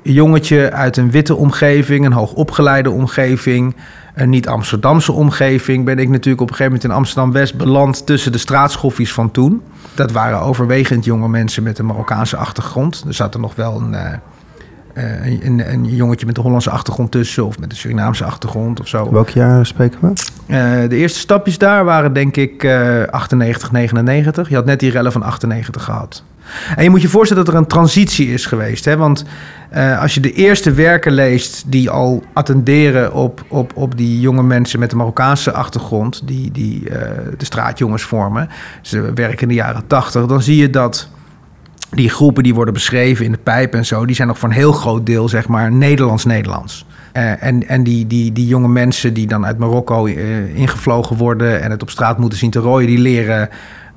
jongetje 0.01 0.71
uit 0.71 0.97
een 0.97 1.11
witte 1.11 1.35
omgeving, 1.35 2.05
een 2.05 2.11
hoogopgeleide 2.11 2.91
omgeving, 2.91 3.75
een 4.15 4.29
niet-Amsterdamse 4.29 5.11
omgeving, 5.11 5.85
ben 5.85 5.99
ik 5.99 6.09
natuurlijk 6.09 6.41
op 6.41 6.49
een 6.49 6.55
gegeven 6.55 6.73
moment 6.73 6.83
in 6.83 6.97
Amsterdam-West 6.97 7.57
beland 7.57 8.05
tussen 8.05 8.31
de 8.31 8.37
straatschoffies 8.37 9.13
van 9.13 9.31
toen. 9.31 9.61
Dat 9.95 10.11
waren 10.11 10.41
overwegend 10.41 11.05
jonge 11.05 11.27
mensen 11.27 11.63
met 11.63 11.79
een 11.79 11.85
Marokkaanse 11.85 12.37
achtergrond. 12.37 13.03
Er 13.07 13.13
zat 13.13 13.33
er 13.33 13.39
nog 13.39 13.55
wel 13.55 13.81
een, 13.81 13.93
uh, 13.93 14.13
eh, 14.93 15.43
een, 15.43 15.71
een, 15.71 15.85
jongetje 15.85 16.25
met 16.25 16.37
een 16.37 16.43
Hollandse 16.43 16.69
achtergrond 16.69 17.11
tussen 17.11 17.45
of 17.45 17.59
met 17.59 17.71
een 17.71 17.77
Surinaamse 17.77 18.23
achtergrond 18.23 18.79
of 18.79 18.87
zo. 18.87 19.11
Welk 19.11 19.29
jaar 19.29 19.65
spreken 19.65 19.99
we? 20.01 20.07
Uh, 20.47 20.89
de 20.89 20.95
eerste 20.95 21.19
stapjes 21.19 21.57
daar 21.57 21.85
waren 21.85 22.13
denk 22.13 22.37
ik 22.37 22.63
uh, 22.63 23.03
98, 23.03 23.71
99. 23.71 24.49
Je 24.49 24.55
had 24.55 24.65
net 24.65 24.79
die 24.79 24.91
rellen 24.91 25.11
van 25.11 25.23
98 25.23 25.83
gehad. 25.83 26.23
En 26.75 26.83
je 26.83 26.89
moet 26.89 27.01
je 27.01 27.07
voorstellen 27.07 27.45
dat 27.45 27.53
er 27.53 27.59
een 27.59 27.67
transitie 27.67 28.33
is 28.33 28.45
geweest. 28.45 28.85
Hè? 28.85 28.97
Want 28.97 29.25
uh, 29.75 30.01
als 30.01 30.13
je 30.13 30.19
de 30.19 30.33
eerste 30.33 30.71
werken 30.71 31.11
leest 31.11 31.63
die 31.67 31.89
al 31.89 32.23
attenderen 32.33 33.13
op, 33.13 33.45
op, 33.47 33.71
op 33.75 33.97
die 33.97 34.19
jonge 34.19 34.43
mensen 34.43 34.79
met 34.79 34.91
een 34.91 34.97
Marokkaanse 34.97 35.51
achtergrond, 35.51 36.21
die, 36.27 36.51
die 36.51 36.89
uh, 36.89 36.97
de 37.37 37.45
straatjongens 37.45 38.03
vormen, 38.03 38.49
ze 38.81 39.13
werken 39.13 39.41
in 39.41 39.47
de 39.47 39.53
jaren 39.53 39.87
80, 39.87 40.25
dan 40.25 40.41
zie 40.41 40.57
je 40.57 40.69
dat 40.69 41.09
die 41.91 42.09
groepen 42.09 42.43
die 42.43 42.53
worden 42.53 42.73
beschreven 42.73 43.25
in 43.25 43.31
de 43.31 43.37
pijp 43.37 43.73
en 43.73 43.85
zo, 43.85 44.05
die 44.05 44.15
zijn 44.15 44.27
nog 44.27 44.39
voor 44.39 44.49
een 44.49 44.55
heel 44.55 44.71
groot 44.71 45.05
deel, 45.05 45.29
zeg 45.29 45.47
maar, 45.47 45.71
Nederlands-Nederlands. 45.71 46.85
Uh, 47.17 47.43
en 47.43 47.67
en 47.67 47.83
die, 47.83 48.07
die, 48.07 48.31
die 48.31 48.47
jonge 48.47 48.67
mensen 48.67 49.13
die 49.13 49.27
dan 49.27 49.45
uit 49.45 49.57
Marokko 49.57 50.05
ingevlogen 50.55 51.17
worden 51.17 51.61
en 51.61 51.71
het 51.71 51.81
op 51.81 51.89
straat 51.89 52.17
moeten 52.17 52.39
zien 52.39 52.51
te 52.51 52.59
rooien, 52.59 52.87
die 52.87 52.97
leren 52.97 53.49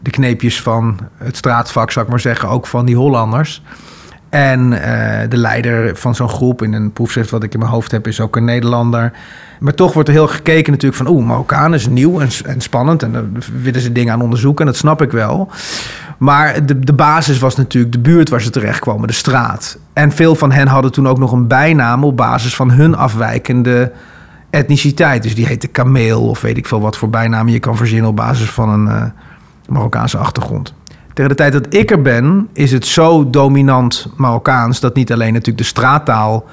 de 0.04 0.10
kneepjes 0.10 0.62
van 0.62 0.98
het 1.16 1.36
straatvak, 1.36 1.90
zou 1.90 2.04
ik 2.04 2.10
maar 2.10 2.20
zeggen, 2.20 2.48
ook 2.48 2.66
van 2.66 2.84
die 2.84 2.96
Hollanders. 2.96 3.62
En 4.28 4.72
uh, 4.72 4.80
de 5.28 5.36
leider 5.36 5.96
van 5.96 6.14
zo'n 6.14 6.28
groep 6.28 6.62
in 6.62 6.72
een 6.72 6.92
proefschrift 6.92 7.30
wat 7.30 7.42
ik 7.42 7.52
in 7.52 7.58
mijn 7.58 7.70
hoofd 7.70 7.90
heb, 7.90 8.06
is 8.06 8.20
ook 8.20 8.36
een 8.36 8.44
Nederlander. 8.44 9.12
Maar 9.60 9.74
toch 9.74 9.92
wordt 9.92 10.08
er 10.08 10.14
heel 10.14 10.26
gekeken 10.26 10.72
natuurlijk 10.72 11.02
van... 11.02 11.12
oeh, 11.12 11.26
Marokkaan 11.26 11.74
is 11.74 11.86
nieuw 11.88 12.20
en, 12.20 12.28
en 12.46 12.60
spannend... 12.60 13.02
en 13.02 13.12
daar 13.12 13.24
willen 13.62 13.80
ze 13.80 13.92
dingen 13.92 14.12
aan 14.12 14.22
onderzoeken 14.22 14.66
en 14.66 14.70
dat 14.70 14.80
snap 14.80 15.02
ik 15.02 15.12
wel. 15.12 15.50
Maar 16.18 16.66
de, 16.66 16.78
de 16.78 16.92
basis 16.92 17.38
was 17.38 17.56
natuurlijk 17.56 17.92
de 17.92 17.98
buurt 17.98 18.28
waar 18.28 18.42
ze 18.42 18.50
terechtkwamen, 18.50 19.06
de 19.06 19.12
straat. 19.12 19.78
En 19.92 20.12
veel 20.12 20.34
van 20.34 20.52
hen 20.52 20.66
hadden 20.66 20.92
toen 20.92 21.08
ook 21.08 21.18
nog 21.18 21.32
een 21.32 21.46
bijnaam... 21.46 22.04
op 22.04 22.16
basis 22.16 22.54
van 22.54 22.70
hun 22.70 22.96
afwijkende 22.96 23.92
etniciteit. 24.50 25.22
Dus 25.22 25.34
die 25.34 25.46
heette 25.46 25.68
Kameel 25.68 26.28
of 26.28 26.40
weet 26.40 26.56
ik 26.56 26.66
veel 26.66 26.80
wat 26.80 26.96
voor 26.96 27.10
bijnamen 27.10 27.52
je 27.52 27.58
kan 27.58 27.76
verzinnen... 27.76 28.08
op 28.08 28.16
basis 28.16 28.50
van 28.50 28.68
een 28.68 28.86
uh, 28.86 29.02
Marokkaanse 29.68 30.18
achtergrond. 30.18 30.74
Tegen 31.12 31.30
de 31.30 31.36
tijd 31.36 31.52
dat 31.52 31.74
ik 31.74 31.90
er 31.90 32.02
ben, 32.02 32.48
is 32.52 32.72
het 32.72 32.86
zo 32.86 33.30
dominant 33.30 34.06
Marokkaans... 34.16 34.80
dat 34.80 34.94
niet 34.94 35.12
alleen 35.12 35.32
natuurlijk 35.32 35.58
de 35.58 35.64
straattaal 35.64 36.44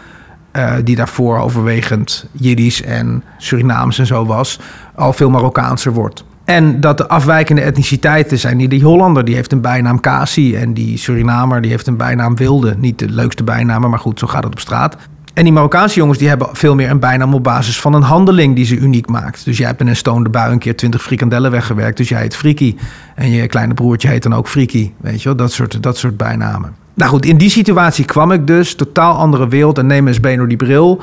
uh, 0.55 0.73
die 0.83 0.95
daarvoor 0.95 1.39
overwegend 1.39 2.25
Jiddisch 2.31 2.81
en 2.81 3.23
Surinaams 3.37 3.99
en 3.99 4.05
zo 4.05 4.25
was, 4.25 4.59
al 4.95 5.13
veel 5.13 5.29
Marokkaanser 5.29 5.93
wordt. 5.93 6.23
En 6.45 6.79
dat 6.79 6.97
de 6.97 7.07
afwijkende 7.07 7.61
etniciteiten 7.61 8.39
zijn. 8.39 8.57
Die, 8.57 8.67
die 8.67 8.83
Hollander 8.83 9.25
die 9.25 9.35
heeft 9.35 9.51
een 9.51 9.61
bijnaam 9.61 9.99
Kasi. 9.99 10.55
En 10.55 10.73
die 10.73 10.97
Surinamer 10.97 11.61
die 11.61 11.71
heeft 11.71 11.87
een 11.87 11.97
bijnaam 11.97 12.35
Wilde. 12.35 12.75
Niet 12.77 12.99
de 12.99 13.09
leukste 13.09 13.43
bijnamen, 13.43 13.89
maar 13.89 13.99
goed, 13.99 14.19
zo 14.19 14.27
gaat 14.27 14.43
het 14.43 14.51
op 14.51 14.59
straat. 14.59 14.95
En 15.33 15.43
die 15.43 15.53
Marokkaanse 15.53 15.99
jongens 15.99 16.17
die 16.17 16.27
hebben 16.27 16.47
veel 16.51 16.75
meer 16.75 16.89
een 16.89 16.99
bijnaam 16.99 17.33
op 17.33 17.43
basis 17.43 17.79
van 17.79 17.93
een 17.93 18.01
handeling 18.01 18.55
die 18.55 18.65
ze 18.65 18.77
uniek 18.77 19.09
maakt. 19.09 19.45
Dus 19.45 19.57
jij 19.57 19.67
hebt 19.67 19.81
in 19.81 19.87
een 19.87 19.95
stoonde 19.95 20.29
bui 20.29 20.51
een 20.51 20.59
keer 20.59 20.75
twintig 20.75 21.01
frikandellen 21.01 21.51
weggewerkt. 21.51 21.97
Dus 21.97 22.09
jij 22.09 22.21
heet 22.21 22.35
Friki. 22.35 22.77
En 23.15 23.31
je 23.31 23.47
kleine 23.47 23.73
broertje 23.73 24.07
heet 24.07 24.23
dan 24.23 24.33
ook 24.33 24.47
Friki. 24.47 24.93
Weet 24.97 25.21
je 25.21 25.27
wel, 25.27 25.37
dat 25.37 25.51
soort, 25.51 25.83
dat 25.83 25.97
soort 25.97 26.17
bijnamen. 26.17 26.75
Nou 26.93 27.11
goed, 27.11 27.25
in 27.25 27.37
die 27.37 27.49
situatie 27.49 28.05
kwam 28.05 28.31
ik 28.31 28.47
dus. 28.47 28.75
Totaal 28.75 29.15
andere 29.15 29.47
wereld. 29.47 29.77
En 29.77 29.87
neem 29.87 30.07
eens 30.07 30.19
door 30.19 30.47
die 30.47 30.57
bril. 30.57 31.01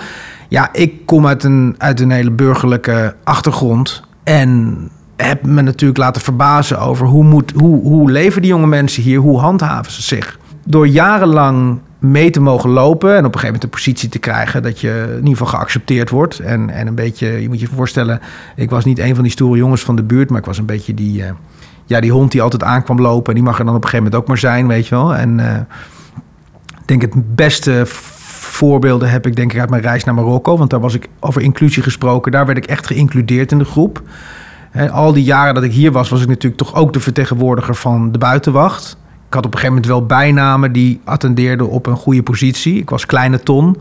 Ja, 0.49 0.69
ik 0.73 1.07
kom 1.07 1.27
uit 1.27 1.45
een, 1.45 1.75
uit 1.79 2.01
een 2.01 2.11
hele 2.11 2.31
burgerlijke 2.31 3.15
achtergrond. 3.25 4.03
En 4.25 4.77
heb 5.17 5.47
me 5.47 5.63
natuurlijk 5.63 5.99
laten 5.99 6.23
verbazen 6.23 6.81
over 6.81 7.07
hoe, 7.07 7.25
moet, 7.25 7.53
hoe, 7.57 7.83
hoe 7.83 8.11
leven 8.11 8.43
die 8.43 8.51
jonge 8.51 8.67
mensen 8.67 9.03
hier? 9.03 9.19
Hoe 9.19 9.39
handhaven 9.39 9.93
ze 9.93 10.03
zich? 10.03 10.39
Door 10.65 10.89
jarenlang 10.89 11.79
mee 11.99 12.31
te 12.31 12.41
mogen 12.41 12.71
lopen 12.71 13.11
en 13.11 13.19
op 13.19 13.35
een 13.35 13.41
gegeven 13.41 13.47
moment 13.47 13.63
de 13.63 13.69
positie 13.69 14.09
te 14.09 14.19
krijgen 14.19 14.63
dat 14.63 14.81
je 14.81 15.07
in 15.09 15.17
ieder 15.17 15.37
geval 15.37 15.47
geaccepteerd 15.47 16.11
wordt. 16.11 16.39
En, 16.39 16.71
en 16.71 16.87
een 16.87 16.95
beetje, 16.95 17.27
je 17.27 17.49
moet 17.49 17.61
je 17.61 17.69
voorstellen, 17.75 18.21
ik 18.57 18.71
was 18.71 18.85
niet 18.85 18.99
een 18.99 19.15
van 19.15 19.23
die 19.23 19.33
stoere 19.33 19.59
jongens 19.59 19.83
van 19.83 19.97
de 19.97 20.03
buurt, 20.03 20.31
maar 20.31 20.39
ik 20.39 20.47
was 20.47 20.59
een 20.59 20.67
beetje 20.67 20.95
die, 20.95 21.21
uh, 21.21 21.31
ja, 21.87 22.01
die 22.01 22.13
hond 22.13 22.33
die 22.33 22.43
altijd 22.43 22.63
aankwam 22.63 23.01
lopen. 23.01 23.29
En 23.29 23.35
die 23.35 23.49
mag 23.49 23.59
er 23.59 23.65
dan 23.65 23.75
op 23.75 23.83
een 23.83 23.89
gegeven 23.89 24.05
moment 24.05 24.23
ook 24.23 24.29
maar 24.29 24.39
zijn, 24.39 24.67
weet 24.67 24.87
je 24.87 24.95
wel. 24.95 25.15
En 25.15 25.39
uh, 25.39 25.57
ik 26.81 26.87
denk 26.87 27.03
het 27.03 27.35
beste 27.35 27.83
voorbeelden 27.87 29.11
heb 29.11 29.27
ik 29.27 29.37
denk 29.37 29.53
ik 29.53 29.61
uit 29.61 29.71
mijn 29.71 29.83
reis 29.83 30.05
naar 30.05 30.15
Marokko. 30.15 30.57
Want 30.57 30.71
daar 30.71 30.81
was 30.81 30.95
ik 30.95 31.09
over 31.21 31.43
inclusie 31.43 31.83
gesproken. 31.83 32.33
Daar 32.33 32.47
werd 32.47 32.59
ik 32.59 32.67
echt 32.67 32.87
geïncludeerd 32.87 33.53
in 33.53 33.59
de 33.59 33.65
groep. 33.65 34.03
En 34.71 34.91
al 34.91 35.13
die 35.13 35.25
jaren 35.25 35.55
dat 35.55 35.63
ik 35.63 35.73
hier 35.73 35.93
was, 35.93 36.09
was 36.09 36.23
ik 36.23 36.29
natuurlijk 36.29 36.63
toch 36.63 36.75
ook 36.75 36.93
de 36.93 37.01
vertegenwoordiger 37.01 37.75
van 37.75 38.13
de 38.13 38.19
buitenwacht. 38.19 38.97
Ik 39.29 39.35
had 39.35 39.47
op 39.47 39.53
een 39.53 39.59
gegeven 39.59 39.83
moment 39.83 39.87
wel 39.87 40.07
bijnamen 40.07 40.73
die 40.73 41.01
attendeerden 41.05 41.69
op 41.69 41.87
een 41.87 41.97
goede 41.97 42.23
positie. 42.23 42.79
Ik 42.79 42.91
was 42.91 43.07
Kleine 43.07 43.41
Ton. 43.41 43.77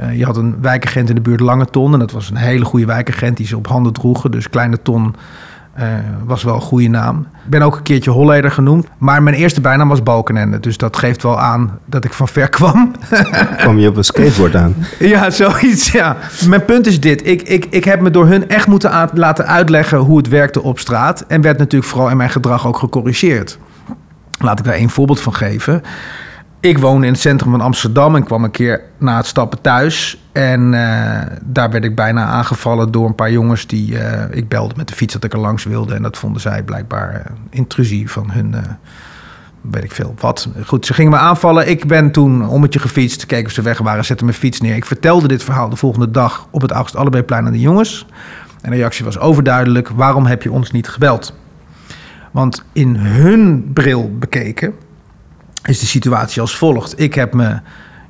Uh, 0.00 0.18
je 0.18 0.24
had 0.24 0.36
een 0.36 0.56
wijkagent 0.60 1.08
in 1.08 1.14
de 1.14 1.20
buurt 1.20 1.40
Lange 1.40 1.66
Ton. 1.66 1.92
En 1.92 1.98
dat 1.98 2.12
was 2.12 2.30
een 2.30 2.36
hele 2.36 2.64
goede 2.64 2.86
wijkagent 2.86 3.36
die 3.36 3.46
ze 3.46 3.56
op 3.56 3.66
handen 3.66 3.92
droegen. 3.92 4.30
Dus 4.30 4.48
Kleine 4.48 4.82
Ton 4.82 5.14
uh, 5.78 5.84
was 6.24 6.42
wel 6.42 6.54
een 6.54 6.60
goede 6.60 6.88
naam. 6.88 7.26
Ik 7.44 7.50
ben 7.50 7.62
ook 7.62 7.76
een 7.76 7.82
keertje 7.82 8.10
Holleder 8.10 8.50
genoemd. 8.50 8.86
Maar 8.98 9.22
mijn 9.22 9.36
eerste 9.36 9.60
bijnaam 9.60 9.88
was 9.88 10.02
Balkenende. 10.02 10.60
Dus 10.60 10.76
dat 10.76 10.96
geeft 10.96 11.22
wel 11.22 11.40
aan 11.40 11.78
dat 11.86 12.04
ik 12.04 12.12
van 12.12 12.28
ver 12.28 12.48
kwam. 12.58 12.92
Kwam 13.56 13.78
je 13.78 13.88
op 13.88 13.96
een 13.96 14.04
skateboard 14.04 14.56
aan? 14.56 14.74
ja, 14.98 15.30
zoiets, 15.30 15.92
ja. 15.92 16.16
Mijn 16.46 16.64
punt 16.64 16.86
is 16.86 17.00
dit. 17.00 17.26
Ik, 17.26 17.42
ik, 17.42 17.66
ik 17.70 17.84
heb 17.84 18.00
me 18.00 18.10
door 18.10 18.26
hun 18.26 18.48
echt 18.48 18.66
moeten 18.66 19.10
laten 19.14 19.46
uitleggen 19.46 19.98
hoe 19.98 20.16
het 20.16 20.28
werkte 20.28 20.62
op 20.62 20.78
straat. 20.78 21.24
En 21.28 21.40
werd 21.40 21.58
natuurlijk 21.58 21.90
vooral 21.90 22.10
in 22.10 22.16
mijn 22.16 22.30
gedrag 22.30 22.66
ook 22.66 22.78
gecorrigeerd. 22.78 23.58
Laat 24.42 24.58
ik 24.58 24.64
daar 24.64 24.74
één 24.74 24.90
voorbeeld 24.90 25.20
van 25.20 25.34
geven. 25.34 25.82
Ik 26.60 26.78
woon 26.78 27.04
in 27.04 27.12
het 27.12 27.20
centrum 27.20 27.50
van 27.50 27.60
Amsterdam 27.60 28.16
en 28.16 28.24
kwam 28.24 28.44
een 28.44 28.50
keer 28.50 28.82
na 28.98 29.16
het 29.16 29.26
stappen 29.26 29.60
thuis. 29.60 30.18
En 30.32 30.72
uh, 30.72 31.20
daar 31.42 31.70
werd 31.70 31.84
ik 31.84 31.94
bijna 31.94 32.24
aangevallen 32.24 32.90
door 32.90 33.06
een 33.06 33.14
paar 33.14 33.30
jongens 33.30 33.66
die... 33.66 33.92
Uh, 33.92 34.22
ik 34.30 34.48
belde 34.48 34.74
met 34.76 34.88
de 34.88 34.94
fiets 34.94 35.12
dat 35.12 35.24
ik 35.24 35.32
er 35.32 35.38
langs 35.38 35.64
wilde. 35.64 35.94
En 35.94 36.02
dat 36.02 36.18
vonden 36.18 36.40
zij 36.40 36.62
blijkbaar 36.62 37.14
uh, 37.14 37.36
intrusie 37.50 38.10
van 38.10 38.30
hun... 38.30 38.54
weet 39.60 39.84
ik 39.84 39.92
veel 39.92 40.14
wat. 40.18 40.48
Goed, 40.66 40.86
ze 40.86 40.94
gingen 40.94 41.10
me 41.10 41.16
aanvallen. 41.16 41.68
Ik 41.68 41.86
ben 41.86 42.10
toen 42.10 42.48
ommetje 42.48 42.78
gefietst, 42.78 43.26
keken 43.26 43.46
of 43.46 43.52
ze 43.52 43.62
weg 43.62 43.78
waren, 43.78 44.04
zette 44.04 44.24
mijn 44.24 44.36
fiets 44.36 44.60
neer. 44.60 44.76
Ik 44.76 44.84
vertelde 44.84 45.28
dit 45.28 45.44
verhaal 45.44 45.68
de 45.68 45.76
volgende 45.76 46.10
dag 46.10 46.46
op 46.50 46.60
het 46.60 46.70
August 46.70 46.96
Allebeeplein 46.96 47.46
aan 47.46 47.52
de 47.52 47.60
jongens. 47.60 48.06
En 48.60 48.70
de 48.70 48.76
reactie 48.76 49.04
was 49.04 49.18
overduidelijk. 49.18 49.88
Waarom 49.88 50.26
heb 50.26 50.42
je 50.42 50.52
ons 50.52 50.70
niet 50.70 50.88
gebeld? 50.88 51.34
Want 52.32 52.64
in 52.72 52.96
hun 52.96 53.70
bril 53.72 54.10
bekeken 54.18 54.74
is 55.62 55.78
de 55.78 55.86
situatie 55.86 56.40
als 56.40 56.56
volgt. 56.56 57.00
Ik 57.00 57.14
heb 57.14 57.34
me 57.34 57.60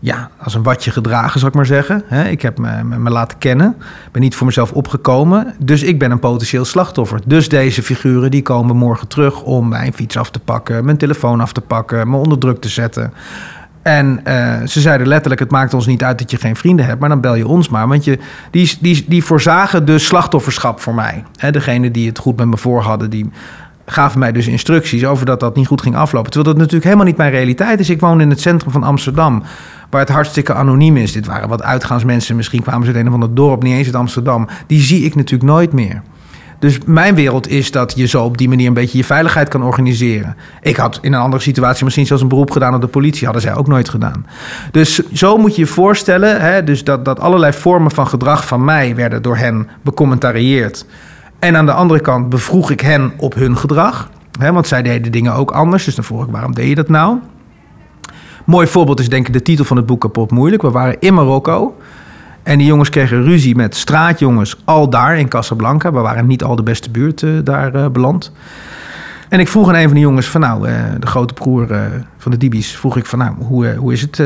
ja, 0.03 0.31
als 0.39 0.55
een 0.55 0.63
watje 0.63 0.91
gedragen, 0.91 1.41
zal 1.41 1.49
ik 1.49 1.55
maar 1.55 1.67
zeggen. 1.67 2.05
Ik 2.31 2.43
heb 2.43 2.59
me, 2.59 2.85
me, 2.85 3.11
laten 3.11 3.39
kennen. 3.39 3.77
ben 4.13 4.23
niet 4.23 4.35
voor 4.35 4.47
mezelf 4.47 4.73
opgekomen. 4.73 5.55
Dus 5.59 5.83
ik 5.83 5.99
ben 5.99 6.11
een 6.11 6.19
potentieel 6.19 6.65
slachtoffer. 6.65 7.21
Dus 7.25 7.49
deze 7.49 7.83
figuren 7.83 8.31
die 8.31 8.43
komen 8.43 8.77
morgen 8.77 9.09
terug 9.09 9.43
om 9.43 9.69
mijn 9.69 9.93
fiets 9.93 10.17
af 10.17 10.31
te 10.31 10.39
pakken, 10.39 10.85
mijn 10.85 10.97
telefoon 10.97 11.41
af 11.41 11.53
te 11.53 11.61
pakken, 11.61 12.11
me 12.11 12.17
onder 12.17 12.39
druk 12.39 12.61
te 12.61 12.69
zetten. 12.69 13.13
En 13.83 14.21
uh, 14.25 14.67
ze 14.67 14.81
zeiden 14.81 15.07
letterlijk: 15.07 15.41
Het 15.41 15.51
maakt 15.51 15.75
ons 15.75 15.87
niet 15.87 16.03
uit 16.03 16.19
dat 16.19 16.31
je 16.31 16.37
geen 16.37 16.57
vrienden 16.57 16.87
hebt, 16.87 17.01
maar 17.01 17.09
dan 17.09 17.21
bel 17.21 17.35
je 17.35 17.47
ons 17.47 17.69
maar. 17.69 17.89
Want 17.89 18.05
je, 18.05 18.19
die, 18.51 18.77
die, 18.81 19.05
die 19.09 19.25
voorzagen 19.25 19.85
dus 19.85 20.07
slachtofferschap 20.07 20.81
voor 20.81 20.95
mij. 20.95 21.25
He, 21.37 21.51
degene 21.51 21.91
die 21.91 22.09
het 22.09 22.19
goed 22.19 22.37
met 22.37 22.47
me 22.47 22.57
voor 22.57 22.83
hadden, 22.83 23.11
die 23.11 23.31
gaven 23.87 24.19
mij 24.19 24.33
dus 24.33 24.47
instructies 24.47 25.05
over 25.05 25.27
dat 25.27 25.41
dat 25.41 25.57
niet 25.57 25.67
goed 25.67 25.83
ging 25.83 25.97
aflopen. 25.97 26.31
Terwijl 26.31 26.53
dat 26.53 26.63
natuurlijk 26.63 26.85
helemaal 26.85 27.07
niet 27.07 27.17
mijn 27.17 27.31
realiteit 27.31 27.81
is. 27.81 27.91
Ik 27.91 28.01
woon 28.01 28.21
in 28.21 28.31
het 28.31 28.41
centrum 28.41 28.73
van 28.73 28.83
Amsterdam, 28.83 29.43
waar 29.91 30.01
het 30.01 30.11
hartstikke 30.11 30.55
anoniem 30.55 30.97
is. 30.97 31.13
Dit 31.13 31.27
waren 31.27 31.49
wat 31.49 31.63
uitgaansmensen, 31.63 32.37
misschien 32.37 32.63
kwamen 32.63 32.87
ze 32.87 32.93
uit 32.93 33.01
een 33.01 33.09
of 33.09 33.15
ander 33.15 33.35
dorp, 33.35 33.63
niet 33.63 33.75
eens 33.75 33.87
uit 33.87 33.95
Amsterdam. 33.95 34.49
Die 34.67 34.81
zie 34.81 35.05
ik 35.05 35.15
natuurlijk 35.15 35.51
nooit 35.51 35.73
meer. 35.73 36.03
Dus 36.63 36.79
mijn 36.87 37.15
wereld 37.15 37.49
is 37.49 37.71
dat 37.71 37.93
je 37.97 38.07
zo 38.07 38.25
op 38.25 38.39
die 38.39 38.49
manier 38.49 38.67
een 38.67 38.75
beetje 38.75 38.99
je 38.99 39.05
veiligheid 39.05 39.49
kan 39.49 39.63
organiseren. 39.63 40.37
Ik 40.61 40.77
had 40.77 40.99
in 41.03 41.13
een 41.13 41.21
andere 41.21 41.43
situatie 41.43 41.85
misschien 41.85 42.07
zelfs 42.07 42.23
een 42.23 42.29
beroep 42.29 42.51
gedaan 42.51 42.75
op 42.75 42.81
de 42.81 42.87
politie. 42.87 43.25
Hadden 43.25 43.43
zij 43.43 43.55
ook 43.55 43.67
nooit 43.67 43.89
gedaan. 43.89 44.27
Dus 44.71 45.03
zo 45.13 45.37
moet 45.37 45.55
je 45.55 45.61
je 45.61 45.67
voorstellen 45.67 46.41
hè, 46.41 46.65
dus 46.65 46.85
dat, 46.85 47.05
dat 47.05 47.21
allerlei 47.21 47.53
vormen 47.53 47.91
van 47.91 48.07
gedrag 48.07 48.47
van 48.47 48.65
mij 48.65 48.95
werden 48.95 49.23
door 49.23 49.37
hen 49.37 49.69
becommentarieerd. 49.81 50.87
En 51.43 51.57
aan 51.57 51.67
de 51.67 51.73
andere 51.73 52.01
kant 52.01 52.29
bevroeg 52.29 52.71
ik 52.71 52.81
hen 52.81 53.13
op 53.17 53.35
hun 53.35 53.57
gedrag. 53.57 54.11
Hè, 54.39 54.53
want 54.53 54.67
zij 54.67 54.83
deden 54.83 55.13
dingen 55.13 55.35
ook 55.35 55.51
anders. 55.51 55.85
Dus 55.85 55.95
dan 55.95 56.05
vroeg 56.05 56.25
ik, 56.25 56.31
waarom 56.31 56.55
deed 56.55 56.69
je 56.69 56.75
dat 56.75 56.89
nou? 56.89 57.19
Mooi 58.45 58.67
voorbeeld 58.67 59.01
is 59.01 59.09
denk 59.09 59.27
ik 59.27 59.33
de 59.33 59.43
titel 59.43 59.65
van 59.65 59.77
het 59.77 59.87
boek 59.87 60.01
Kapot 60.01 60.31
Moeilijk. 60.31 60.63
We 60.63 60.71
waren 60.71 61.01
in 61.01 61.15
Marokko. 61.15 61.77
En 62.43 62.59
die 62.59 62.67
jongens 62.67 62.89
kregen 62.89 63.23
ruzie 63.23 63.55
met 63.57 63.77
straatjongens 63.77 64.63
al 64.65 64.91
daar 64.91 65.19
in 65.19 65.29
Casablanca. 65.29 65.93
We 65.93 66.01
waren 66.01 66.27
niet 66.27 66.43
al 66.43 66.57
de 66.57 66.63
beste 66.63 66.91
buurt 66.91 67.23
uh, 67.23 67.39
daar 67.45 67.75
uh, 67.75 67.87
beland. 67.89 68.33
En 69.29 69.41
ik 69.41 69.49
vroeg 69.49 69.69
aan 69.69 69.75
een 69.75 69.87
van 69.87 69.95
de 69.95 70.01
jongens 70.01 70.27
van 70.27 70.41
nou, 70.41 70.69
uh, 70.69 70.75
de 70.99 71.07
grote 71.07 71.35
broer 71.35 71.67
van 72.19 72.31
de 72.31 72.39
Dibi's, 72.39 72.77
vroeg 72.77 72.97
ik 72.97 73.07
van 73.07 73.19
nou, 73.19 73.35
hoe, 73.39 73.75
hoe 73.75 73.93
is 73.93 74.01
het? 74.01 74.23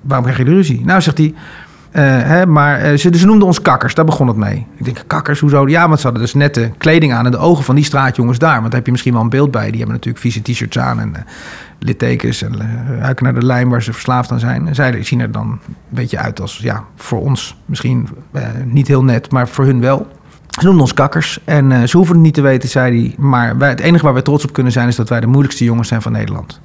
waarom 0.00 0.24
krijg 0.24 0.38
je 0.38 0.44
de 0.44 0.54
ruzie? 0.54 0.84
Nou, 0.84 1.00
zegt 1.00 1.18
hij, 1.18 1.34
Eh, 1.34 1.71
hè, 2.00 2.46
maar 2.46 2.78
eh, 2.78 2.98
ze, 2.98 3.16
ze 3.16 3.26
noemden 3.26 3.46
ons 3.46 3.62
kakkers, 3.62 3.94
daar 3.94 4.04
begon 4.04 4.26
het 4.26 4.36
mee. 4.36 4.66
Ik 4.76 4.84
denk, 4.84 5.04
kakkers, 5.06 5.40
hoezo? 5.40 5.68
Ja, 5.68 5.86
want 5.86 5.98
ze 5.98 6.04
hadden 6.04 6.22
dus 6.22 6.34
nette 6.34 6.72
kleding 6.78 7.12
aan 7.12 7.24
en 7.24 7.30
de 7.30 7.38
ogen 7.38 7.64
van 7.64 7.74
die 7.74 7.84
straatjongens 7.84 8.38
daar. 8.38 8.54
Want 8.54 8.64
daar 8.64 8.74
heb 8.74 8.84
je 8.84 8.90
misschien 8.90 9.12
wel 9.12 9.22
een 9.22 9.28
beeld 9.28 9.50
bij. 9.50 9.66
Die 9.66 9.76
hebben 9.76 9.94
natuurlijk 9.94 10.22
vieze 10.22 10.42
t-shirts 10.42 10.78
aan 10.78 11.00
en 11.00 11.08
uh, 11.08 11.22
littekens 11.78 12.42
en 12.42 12.56
ruiken 12.98 13.24
naar 13.24 13.34
de 13.34 13.46
lijm 13.46 13.70
waar 13.70 13.82
ze 13.82 13.92
verslaafd 13.92 14.30
aan 14.30 14.40
zijn. 14.40 14.68
En 14.68 14.74
zij 14.74 15.02
zien 15.02 15.20
er 15.20 15.32
dan 15.32 15.46
een 15.48 15.74
beetje 15.88 16.18
uit 16.18 16.40
als, 16.40 16.58
ja, 16.58 16.84
voor 16.96 17.20
ons 17.20 17.56
misschien 17.64 18.08
niet 18.64 18.88
heel 18.88 19.04
net, 19.04 19.30
maar 19.30 19.48
voor 19.48 19.64
hun 19.64 19.80
wel. 19.80 20.06
Ze 20.48 20.64
noemden 20.64 20.82
ons 20.82 20.94
kakkers 20.94 21.38
en 21.44 21.88
ze 21.88 21.96
hoeven 21.96 22.14
het 22.14 22.24
niet 22.24 22.34
te 22.34 22.40
weten, 22.40 22.68
zei 22.68 23.00
hij. 23.00 23.14
Maar 23.18 23.58
wij, 23.58 23.68
het 23.68 23.80
enige 23.80 24.04
waar 24.04 24.14
we 24.14 24.22
trots 24.22 24.44
op 24.44 24.52
kunnen 24.52 24.72
zijn 24.72 24.88
is 24.88 24.96
dat 24.96 25.08
wij 25.08 25.20
de 25.20 25.26
moeilijkste 25.26 25.64
jongens 25.64 25.88
zijn 25.88 26.02
van 26.02 26.12
Nederland. 26.12 26.60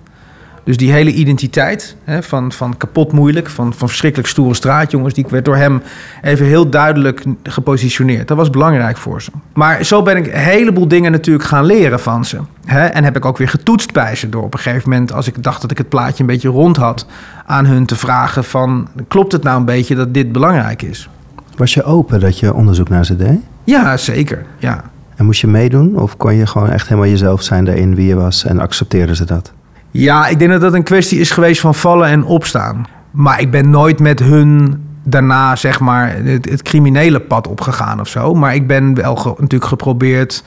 Dus 0.68 0.78
die 0.78 0.92
hele 0.92 1.12
identiteit 1.12 1.96
hè, 2.04 2.24
van, 2.24 2.52
van 2.52 2.78
kapot 2.78 3.12
moeilijk, 3.12 3.50
van, 3.50 3.74
van 3.74 3.88
verschrikkelijk 3.88 4.30
stoere 4.30 4.54
straatjongens, 4.54 5.14
die 5.14 5.26
werd 5.30 5.46
door 5.46 5.56
hem 5.56 5.82
even 6.22 6.46
heel 6.46 6.70
duidelijk 6.70 7.24
gepositioneerd. 7.44 8.28
Dat 8.28 8.38
was 8.38 8.50
belangrijk 8.50 8.98
voor 8.98 9.22
ze. 9.22 9.32
Maar 9.54 9.86
zo 9.86 10.04
ben 10.04 10.18
ik 10.18 10.28
een 10.28 10.40
heleboel 10.40 10.88
dingen 10.88 11.12
natuurlijk 11.12 11.46
gaan 11.46 11.66
leren 11.66 12.00
van 12.00 12.26
ze. 12.26 12.38
Hè, 12.66 12.86
en 12.86 13.04
heb 13.04 13.16
ik 13.16 13.26
ook 13.26 13.38
weer 13.38 13.50
getoetst 13.50 13.94
bij 13.94 14.16
ze 14.16 14.30
door 14.30 14.44
op 14.44 14.54
een 14.54 14.60
gegeven 14.60 14.90
moment, 14.90 15.14
als 15.14 15.28
ik 15.28 15.44
dacht 15.44 15.62
dat 15.62 15.72
ik 15.72 15.78
het 15.78 15.90
plaatje 15.90 16.20
een 16.20 16.30
beetje 16.30 16.50
rond 16.50 16.78
had, 16.78 17.06
aan 17.46 17.66
hun 17.66 17.86
te 17.86 17.96
vragen 17.96 18.44
van, 18.44 18.88
klopt 19.08 19.32
het 19.32 19.44
nou 19.44 19.60
een 19.60 19.66
beetje 19.66 19.96
dat 19.96 20.14
dit 20.14 20.32
belangrijk 20.32 20.82
is? 20.82 21.10
Was 21.58 21.74
je 21.74 21.84
open 21.84 22.20
dat 22.20 22.40
je 22.40 22.54
onderzoek 22.54 22.90
naar 22.90 23.06
ze 23.06 23.16
deed? 23.16 23.40
Ja, 23.64 23.98
zeker. 23.98 24.46
Ja. 24.58 24.84
En 25.16 25.26
moest 25.26 25.42
je 25.42 25.48
meedoen 25.48 26.00
of 26.00 26.18
kon 26.18 26.34
je 26.34 26.46
gewoon 26.46 26.70
echt 26.70 26.88
helemaal 26.88 27.10
jezelf 27.10 27.42
zijn 27.42 27.66
daarin 27.66 27.96
wie 27.96 28.08
je 28.08 28.16
was 28.16 28.46
en 28.46 28.60
accepteerden 28.60 29.16
ze 29.16 29.26
dat? 29.26 29.54
Ja, 29.92 30.28
ik 30.28 30.40
denk 30.40 30.52
dat 30.52 30.62
dat 30.62 30.74
een 30.74 30.84
kwestie 30.84 31.20
is 31.20 31.32
geweest 31.32 31.62
van 31.62 31.76
vallen 31.76 32.08
en 32.08 32.24
opstaan. 32.24 32.86
Maar 33.12 33.42
ik 33.42 33.52
ben 33.52 33.70
nooit 33.70 34.00
met 34.00 34.20
hun 34.20 34.82
daarna, 35.04 35.56
zeg 35.56 35.80
maar, 35.80 36.16
het, 36.24 36.62
criminele 36.62 37.20
pad 37.20 37.48
opgegaan 37.48 38.00
of 38.00 38.08
zo. 38.08 38.34
Maar 38.34 38.56
ik 38.56 38.68
ben 38.68 38.94
wel 38.94 39.16
natuurlijk 39.16 39.66
geprobeerd. 39.66 40.44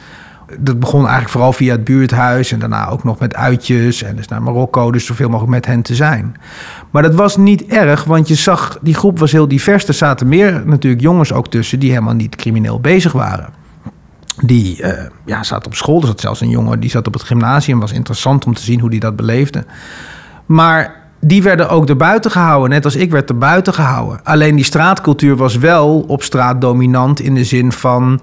Dat 0.59 0.81
begon 0.81 1.01
eigenlijk 1.01 1.31
vooral 1.31 1.53
via 1.53 1.73
het 1.73 1.85
buurthuis 1.85 2.53
en 2.53 2.59
daarna 2.59 2.89
ook 2.89 3.05
nog 3.05 3.19
met 3.19 3.35
uitjes 3.35 4.03
en 4.03 4.17
dus 4.17 4.29
naar 4.29 4.43
Marokko, 4.43 4.91
dus 4.91 5.07
zoveel 5.07 5.29
mogelijk 5.29 5.53
met 5.53 5.67
hen 5.67 5.83
te 5.83 5.95
zijn. 5.95 6.37
Maar 6.91 7.03
dat 7.03 7.15
was 7.15 7.37
niet 7.37 7.67
erg, 7.67 8.05
want 8.05 8.29
je 8.29 8.35
zag, 8.35 8.79
die 8.81 8.95
groep 8.95 9.19
was 9.19 9.33
heel 9.33 9.49
divers. 9.49 9.89
Er 9.89 9.95
zaten 9.95 10.29
meer 10.29 10.63
natuurlijk 10.67 11.03
jongens 11.03 11.33
ook 11.33 11.49
tussen 11.49 11.79
die 11.79 11.91
helemaal 11.91 12.15
niet 12.15 12.37
crimineel 12.37 12.81
bezig 12.81 13.13
waren 13.13 13.60
die 14.43 14.83
uh, 14.83 14.93
ja, 15.27 15.43
zat 15.43 15.67
op 15.67 15.75
school. 15.75 16.01
Er 16.01 16.07
zat 16.07 16.21
zelfs 16.21 16.41
een 16.41 16.49
jongen 16.49 16.81
die 16.81 16.91
zat 16.91 17.07
op 17.07 17.13
het 17.13 17.23
gymnasium. 17.23 17.81
Was 17.81 17.93
interessant 17.93 18.47
om 18.47 18.55
te 18.55 18.63
zien 18.63 18.81
hoe 18.81 18.91
die 18.91 19.01
dat 19.01 19.17
beleefde. 19.17 19.65
Maar 20.47 21.01
die 21.21 21.43
werden 21.43 21.69
ook 21.69 21.89
erbuiten 21.89 22.31
gehouden. 22.31 22.71
Net 22.71 22.85
als 22.85 22.97
ik 22.97 23.11
werd 23.11 23.29
erbuiten 23.29 23.75
gehouden. 23.75 24.21
Alleen 24.25 24.57
die 24.57 24.65
straatcultuur 24.65 25.37
was 25.37 25.57
wel 25.57 26.05
op 26.07 26.23
straat 26.23 26.61
dominant 26.61 27.21
in 27.21 27.35
de 27.35 27.45
zin 27.45 27.73
van... 27.73 28.21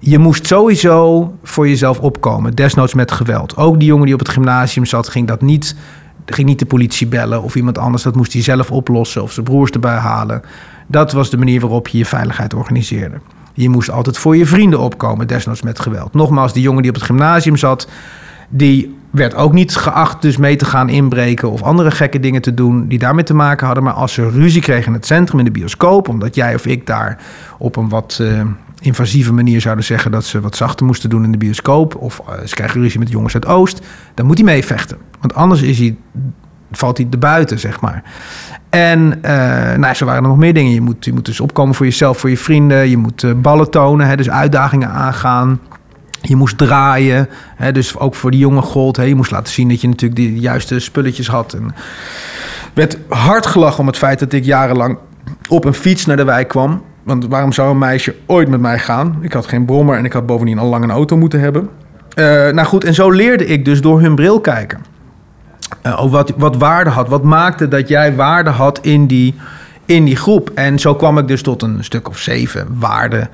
Je 0.00 0.18
moest 0.18 0.46
sowieso 0.46 1.32
voor 1.42 1.68
jezelf 1.68 1.98
opkomen, 1.98 2.54
desnoods 2.54 2.94
met 2.94 3.12
geweld. 3.12 3.56
Ook 3.56 3.78
die 3.78 3.88
jongen 3.88 4.04
die 4.04 4.14
op 4.14 4.20
het 4.20 4.28
gymnasium 4.28 4.84
zat, 4.86 5.08
ging 5.08 5.26
dat 5.26 5.42
niet, 5.42 5.76
ging 6.26 6.48
niet 6.48 6.58
de 6.58 6.66
politie 6.66 7.06
bellen 7.06 7.42
of 7.42 7.54
iemand 7.54 7.78
anders. 7.78 8.02
Dat 8.02 8.16
moest 8.16 8.32
hij 8.32 8.42
zelf 8.42 8.70
oplossen 8.70 9.22
of 9.22 9.32
zijn 9.32 9.46
broers 9.46 9.70
erbij 9.70 9.96
halen. 9.96 10.42
Dat 10.86 11.12
was 11.12 11.30
de 11.30 11.36
manier 11.36 11.60
waarop 11.60 11.88
je 11.88 11.98
je 11.98 12.04
veiligheid 12.04 12.54
organiseerde. 12.54 13.20
Je 13.58 13.68
moest 13.68 13.90
altijd 13.90 14.18
voor 14.18 14.36
je 14.36 14.46
vrienden 14.46 14.80
opkomen, 14.80 15.26
desnoods 15.26 15.62
met 15.62 15.80
geweld. 15.80 16.14
Nogmaals, 16.14 16.52
die 16.52 16.62
jongen 16.62 16.82
die 16.82 16.90
op 16.90 16.96
het 16.96 17.06
gymnasium 17.06 17.56
zat, 17.56 17.88
die 18.48 18.96
werd 19.10 19.34
ook 19.34 19.52
niet 19.52 19.76
geacht 19.76 20.22
dus 20.22 20.36
mee 20.36 20.56
te 20.56 20.64
gaan 20.64 20.88
inbreken 20.88 21.50
of 21.50 21.62
andere 21.62 21.90
gekke 21.90 22.20
dingen 22.20 22.42
te 22.42 22.54
doen 22.54 22.88
die 22.88 22.98
daarmee 22.98 23.24
te 23.24 23.34
maken 23.34 23.66
hadden. 23.66 23.84
Maar 23.84 23.92
als 23.92 24.12
ze 24.12 24.30
ruzie 24.30 24.60
kregen 24.60 24.86
in 24.86 24.92
het 24.92 25.06
centrum, 25.06 25.38
in 25.38 25.44
de 25.44 25.50
bioscoop, 25.50 26.08
omdat 26.08 26.34
jij 26.34 26.54
of 26.54 26.66
ik 26.66 26.86
daar 26.86 27.18
op 27.58 27.76
een 27.76 27.88
wat 27.88 28.18
uh, 28.20 28.40
invasieve 28.80 29.32
manier 29.32 29.60
zouden 29.60 29.84
zeggen 29.84 30.10
dat 30.10 30.24
ze 30.24 30.40
wat 30.40 30.56
zachter 30.56 30.86
moesten 30.86 31.10
doen 31.10 31.24
in 31.24 31.32
de 31.32 31.38
bioscoop, 31.38 31.96
of 31.96 32.22
uh, 32.28 32.46
ze 32.46 32.54
krijgen 32.54 32.80
ruzie 32.80 32.98
met 32.98 33.10
jongens 33.10 33.34
uit 33.34 33.46
Oost, 33.46 33.80
dan 34.14 34.26
moet 34.26 34.36
hij 34.36 34.46
meevechten. 34.46 34.98
Want 35.20 35.34
anders 35.34 35.62
is 35.62 35.78
hij, 35.78 35.96
valt 36.72 36.96
hij 36.96 37.06
er 37.10 37.18
buiten, 37.18 37.58
zeg 37.58 37.80
maar. 37.80 38.02
En 38.70 39.18
uh, 39.22 39.74
nou, 39.74 39.94
zo 39.94 40.04
waren 40.04 40.22
er 40.22 40.28
nog 40.28 40.38
meer 40.38 40.54
dingen. 40.54 40.72
Je 40.72 40.80
moet, 40.80 41.04
je 41.04 41.12
moet 41.12 41.24
dus 41.24 41.40
opkomen 41.40 41.74
voor 41.74 41.86
jezelf, 41.86 42.18
voor 42.18 42.30
je 42.30 42.38
vrienden. 42.38 42.88
Je 42.90 42.96
moet 42.96 43.22
uh, 43.22 43.32
ballen 43.36 43.70
tonen, 43.70 44.06
hè, 44.06 44.16
dus 44.16 44.30
uitdagingen 44.30 44.90
aangaan. 44.90 45.60
Je 46.20 46.36
moest 46.36 46.58
draaien, 46.58 47.28
hè, 47.56 47.72
dus 47.72 47.98
ook 47.98 48.14
voor 48.14 48.30
die 48.30 48.40
jonge 48.40 48.62
gold. 48.62 48.96
Hè, 48.96 49.02
je 49.02 49.14
moest 49.14 49.30
laten 49.30 49.52
zien 49.52 49.68
dat 49.68 49.80
je 49.80 49.88
natuurlijk 49.88 50.20
de 50.20 50.40
juiste 50.40 50.78
spulletjes 50.78 51.28
had. 51.28 51.52
En 51.52 51.74
werd 52.74 52.98
hard 53.08 53.46
gelachen 53.46 53.80
om 53.80 53.86
het 53.86 53.96
feit 53.96 54.18
dat 54.18 54.32
ik 54.32 54.44
jarenlang 54.44 54.98
op 55.48 55.64
een 55.64 55.74
fiets 55.74 56.06
naar 56.06 56.16
de 56.16 56.24
wijk 56.24 56.48
kwam. 56.48 56.82
Want 57.02 57.26
waarom 57.26 57.52
zou 57.52 57.70
een 57.70 57.78
meisje 57.78 58.14
ooit 58.26 58.48
met 58.48 58.60
mij 58.60 58.78
gaan? 58.78 59.18
Ik 59.20 59.32
had 59.32 59.46
geen 59.46 59.64
brommer 59.64 59.96
en 59.96 60.04
ik 60.04 60.12
had 60.12 60.26
bovendien 60.26 60.58
al 60.58 60.68
lang 60.68 60.84
een 60.84 60.90
auto 60.90 61.16
moeten 61.16 61.40
hebben. 61.40 61.68
Uh, 62.14 62.24
nou 62.24 62.64
goed, 62.64 62.84
en 62.84 62.94
zo 62.94 63.10
leerde 63.10 63.46
ik 63.46 63.64
dus 63.64 63.80
door 63.80 64.00
hun 64.00 64.14
bril 64.14 64.40
kijken. 64.40 64.80
Uh, 65.88 66.10
wat, 66.10 66.32
wat 66.36 66.56
waarde 66.56 66.90
had. 66.90 67.08
Wat 67.08 67.22
maakte 67.22 67.68
dat 67.68 67.88
jij 67.88 68.14
waarde 68.14 68.50
had 68.50 68.78
in 68.78 69.06
die, 69.06 69.34
in 69.84 70.04
die 70.04 70.16
groep. 70.16 70.50
En 70.54 70.78
zo 70.78 70.94
kwam 70.94 71.18
ik 71.18 71.28
dus 71.28 71.42
tot 71.42 71.62
een 71.62 71.84
stuk 71.84 72.08
of 72.08 72.18
zeven 72.18 72.66
waarden. 72.78 73.28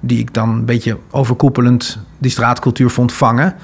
Die 0.00 0.18
ik 0.18 0.34
dan 0.34 0.48
een 0.48 0.64
beetje 0.64 0.96
overkoepelend 1.10 1.98
die 2.18 2.30
straatcultuur 2.30 2.90
vond 2.90 3.12
vangen. 3.12 3.54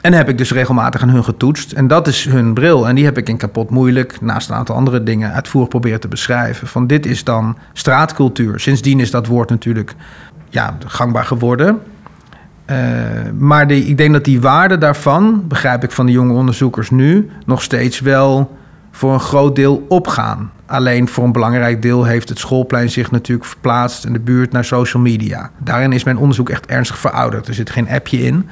En 0.00 0.12
heb 0.12 0.28
ik 0.28 0.38
dus 0.38 0.52
regelmatig 0.52 1.02
aan 1.02 1.08
hun 1.08 1.24
getoetst. 1.24 1.72
En 1.72 1.86
dat 1.88 2.06
is 2.06 2.24
hun 2.24 2.54
bril. 2.54 2.88
En 2.88 2.94
die 2.94 3.04
heb 3.04 3.18
ik 3.18 3.28
in 3.28 3.36
kapot 3.36 3.70
moeilijk, 3.70 4.20
naast 4.20 4.48
een 4.48 4.54
aantal 4.54 4.76
andere 4.76 5.02
dingen, 5.02 5.32
uitvoerig 5.32 5.68
proberen 5.68 6.00
te 6.00 6.08
beschrijven. 6.08 6.68
Van 6.68 6.86
dit 6.86 7.06
is 7.06 7.24
dan 7.24 7.56
straatcultuur. 7.72 8.60
Sindsdien 8.60 9.00
is 9.00 9.10
dat 9.10 9.26
woord 9.26 9.50
natuurlijk 9.50 9.94
ja, 10.48 10.76
gangbaar 10.86 11.24
geworden. 11.24 11.78
Uh, 12.70 12.76
maar 13.38 13.66
die, 13.66 13.84
ik 13.84 13.96
denk 13.96 14.12
dat 14.12 14.24
die 14.24 14.40
waarde 14.40 14.78
daarvan, 14.78 15.44
begrijp 15.48 15.84
ik 15.84 15.90
van 15.90 16.06
de 16.06 16.12
jonge 16.12 16.32
onderzoekers 16.32 16.90
nu, 16.90 17.30
nog 17.46 17.62
steeds 17.62 18.00
wel 18.00 18.56
voor 18.90 19.12
een 19.12 19.20
groot 19.20 19.56
deel 19.56 19.86
opgaan. 19.88 20.50
Alleen 20.66 21.08
voor 21.08 21.24
een 21.24 21.32
belangrijk 21.32 21.82
deel 21.82 22.04
heeft 22.04 22.28
het 22.28 22.38
schoolplein 22.38 22.90
zich 22.90 23.10
natuurlijk 23.10 23.48
verplaatst 23.48 24.04
en 24.04 24.12
de 24.12 24.20
buurt 24.20 24.52
naar 24.52 24.64
social 24.64 25.02
media. 25.02 25.50
Daarin 25.58 25.92
is 25.92 26.04
mijn 26.04 26.18
onderzoek 26.18 26.48
echt 26.48 26.66
ernstig 26.66 26.98
verouderd. 26.98 27.48
Er 27.48 27.54
zit 27.54 27.70
geen 27.70 27.88
appje 27.88 28.22
in, 28.22 28.48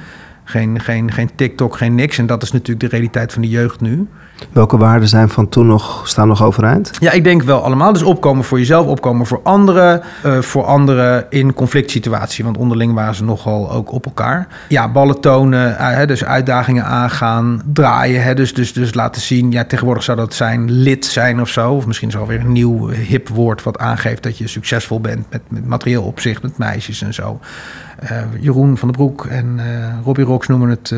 geen, 0.49 0.79
geen, 0.79 1.11
geen 1.11 1.29
TikTok, 1.35 1.77
geen 1.77 1.95
niks. 1.95 2.17
En 2.17 2.25
dat 2.25 2.43
is 2.43 2.51
natuurlijk 2.51 2.79
de 2.79 2.87
realiteit 2.87 3.33
van 3.33 3.41
de 3.41 3.47
jeugd 3.47 3.81
nu. 3.81 4.07
Welke 4.51 4.77
waarden 4.77 5.07
zijn 5.07 5.29
van 5.29 5.49
toen 5.49 5.67
nog, 5.67 6.07
staan 6.07 6.27
nog 6.27 6.43
overeind? 6.43 6.91
Ja, 6.99 7.11
ik 7.11 7.23
denk 7.23 7.43
wel 7.43 7.63
allemaal. 7.63 7.93
Dus 7.93 8.01
opkomen 8.01 8.43
voor 8.43 8.57
jezelf, 8.59 8.87
opkomen 8.87 9.25
voor 9.25 9.39
anderen. 9.43 10.01
Uh, 10.25 10.41
voor 10.41 10.63
anderen 10.63 11.25
in 11.29 11.53
conflict 11.53 11.91
situatie. 11.91 12.43
Want 12.43 12.57
onderling 12.57 12.93
waren 12.93 13.15
ze 13.15 13.23
nogal 13.23 13.71
ook 13.71 13.91
op 13.91 14.05
elkaar. 14.05 14.47
Ja, 14.67 14.91
ballen 14.91 15.19
tonen, 15.19 15.77
uh, 15.79 16.05
dus 16.05 16.25
uitdagingen 16.25 16.85
aangaan, 16.85 17.61
draaien. 17.73 18.23
Hè, 18.23 18.33
dus, 18.33 18.53
dus, 18.53 18.73
dus 18.73 18.93
laten 18.93 19.21
zien, 19.21 19.51
ja, 19.51 19.63
tegenwoordig 19.63 20.03
zou 20.03 20.17
dat 20.17 20.33
zijn 20.33 20.71
lid 20.71 21.05
zijn 21.05 21.41
of 21.41 21.49
zo. 21.49 21.71
Of 21.73 21.85
misschien 21.85 22.07
is 22.07 22.13
er 22.13 22.19
alweer 22.19 22.39
een 22.39 22.51
nieuw 22.51 22.87
hip 22.87 23.27
woord 23.27 23.63
wat 23.63 23.77
aangeeft 23.77 24.23
dat 24.23 24.37
je 24.37 24.47
succesvol 24.47 25.01
bent 25.01 25.25
met, 25.29 25.41
met 25.47 25.65
materieel 25.65 26.03
opzicht, 26.03 26.41
met 26.41 26.57
meisjes 26.57 27.01
en 27.01 27.13
zo. 27.13 27.39
Uh, 28.03 28.21
Jeroen 28.39 28.77
van 28.77 28.87
den 28.87 28.97
Broek 28.97 29.25
en 29.25 29.59
Robbie 30.03 30.25
Rox 30.25 30.47
noemen 30.47 30.69
het 30.69 30.93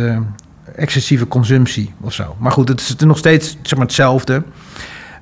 excessieve 0.75 1.27
consumptie 1.27 1.93
of 2.01 2.13
zo. 2.13 2.35
Maar 2.39 2.51
goed, 2.51 2.67
het 2.67 2.79
is 2.79 2.95
nog 2.95 3.17
steeds 3.17 3.57
zeg 3.61 3.77
maar, 3.77 3.85
hetzelfde. 3.87 4.43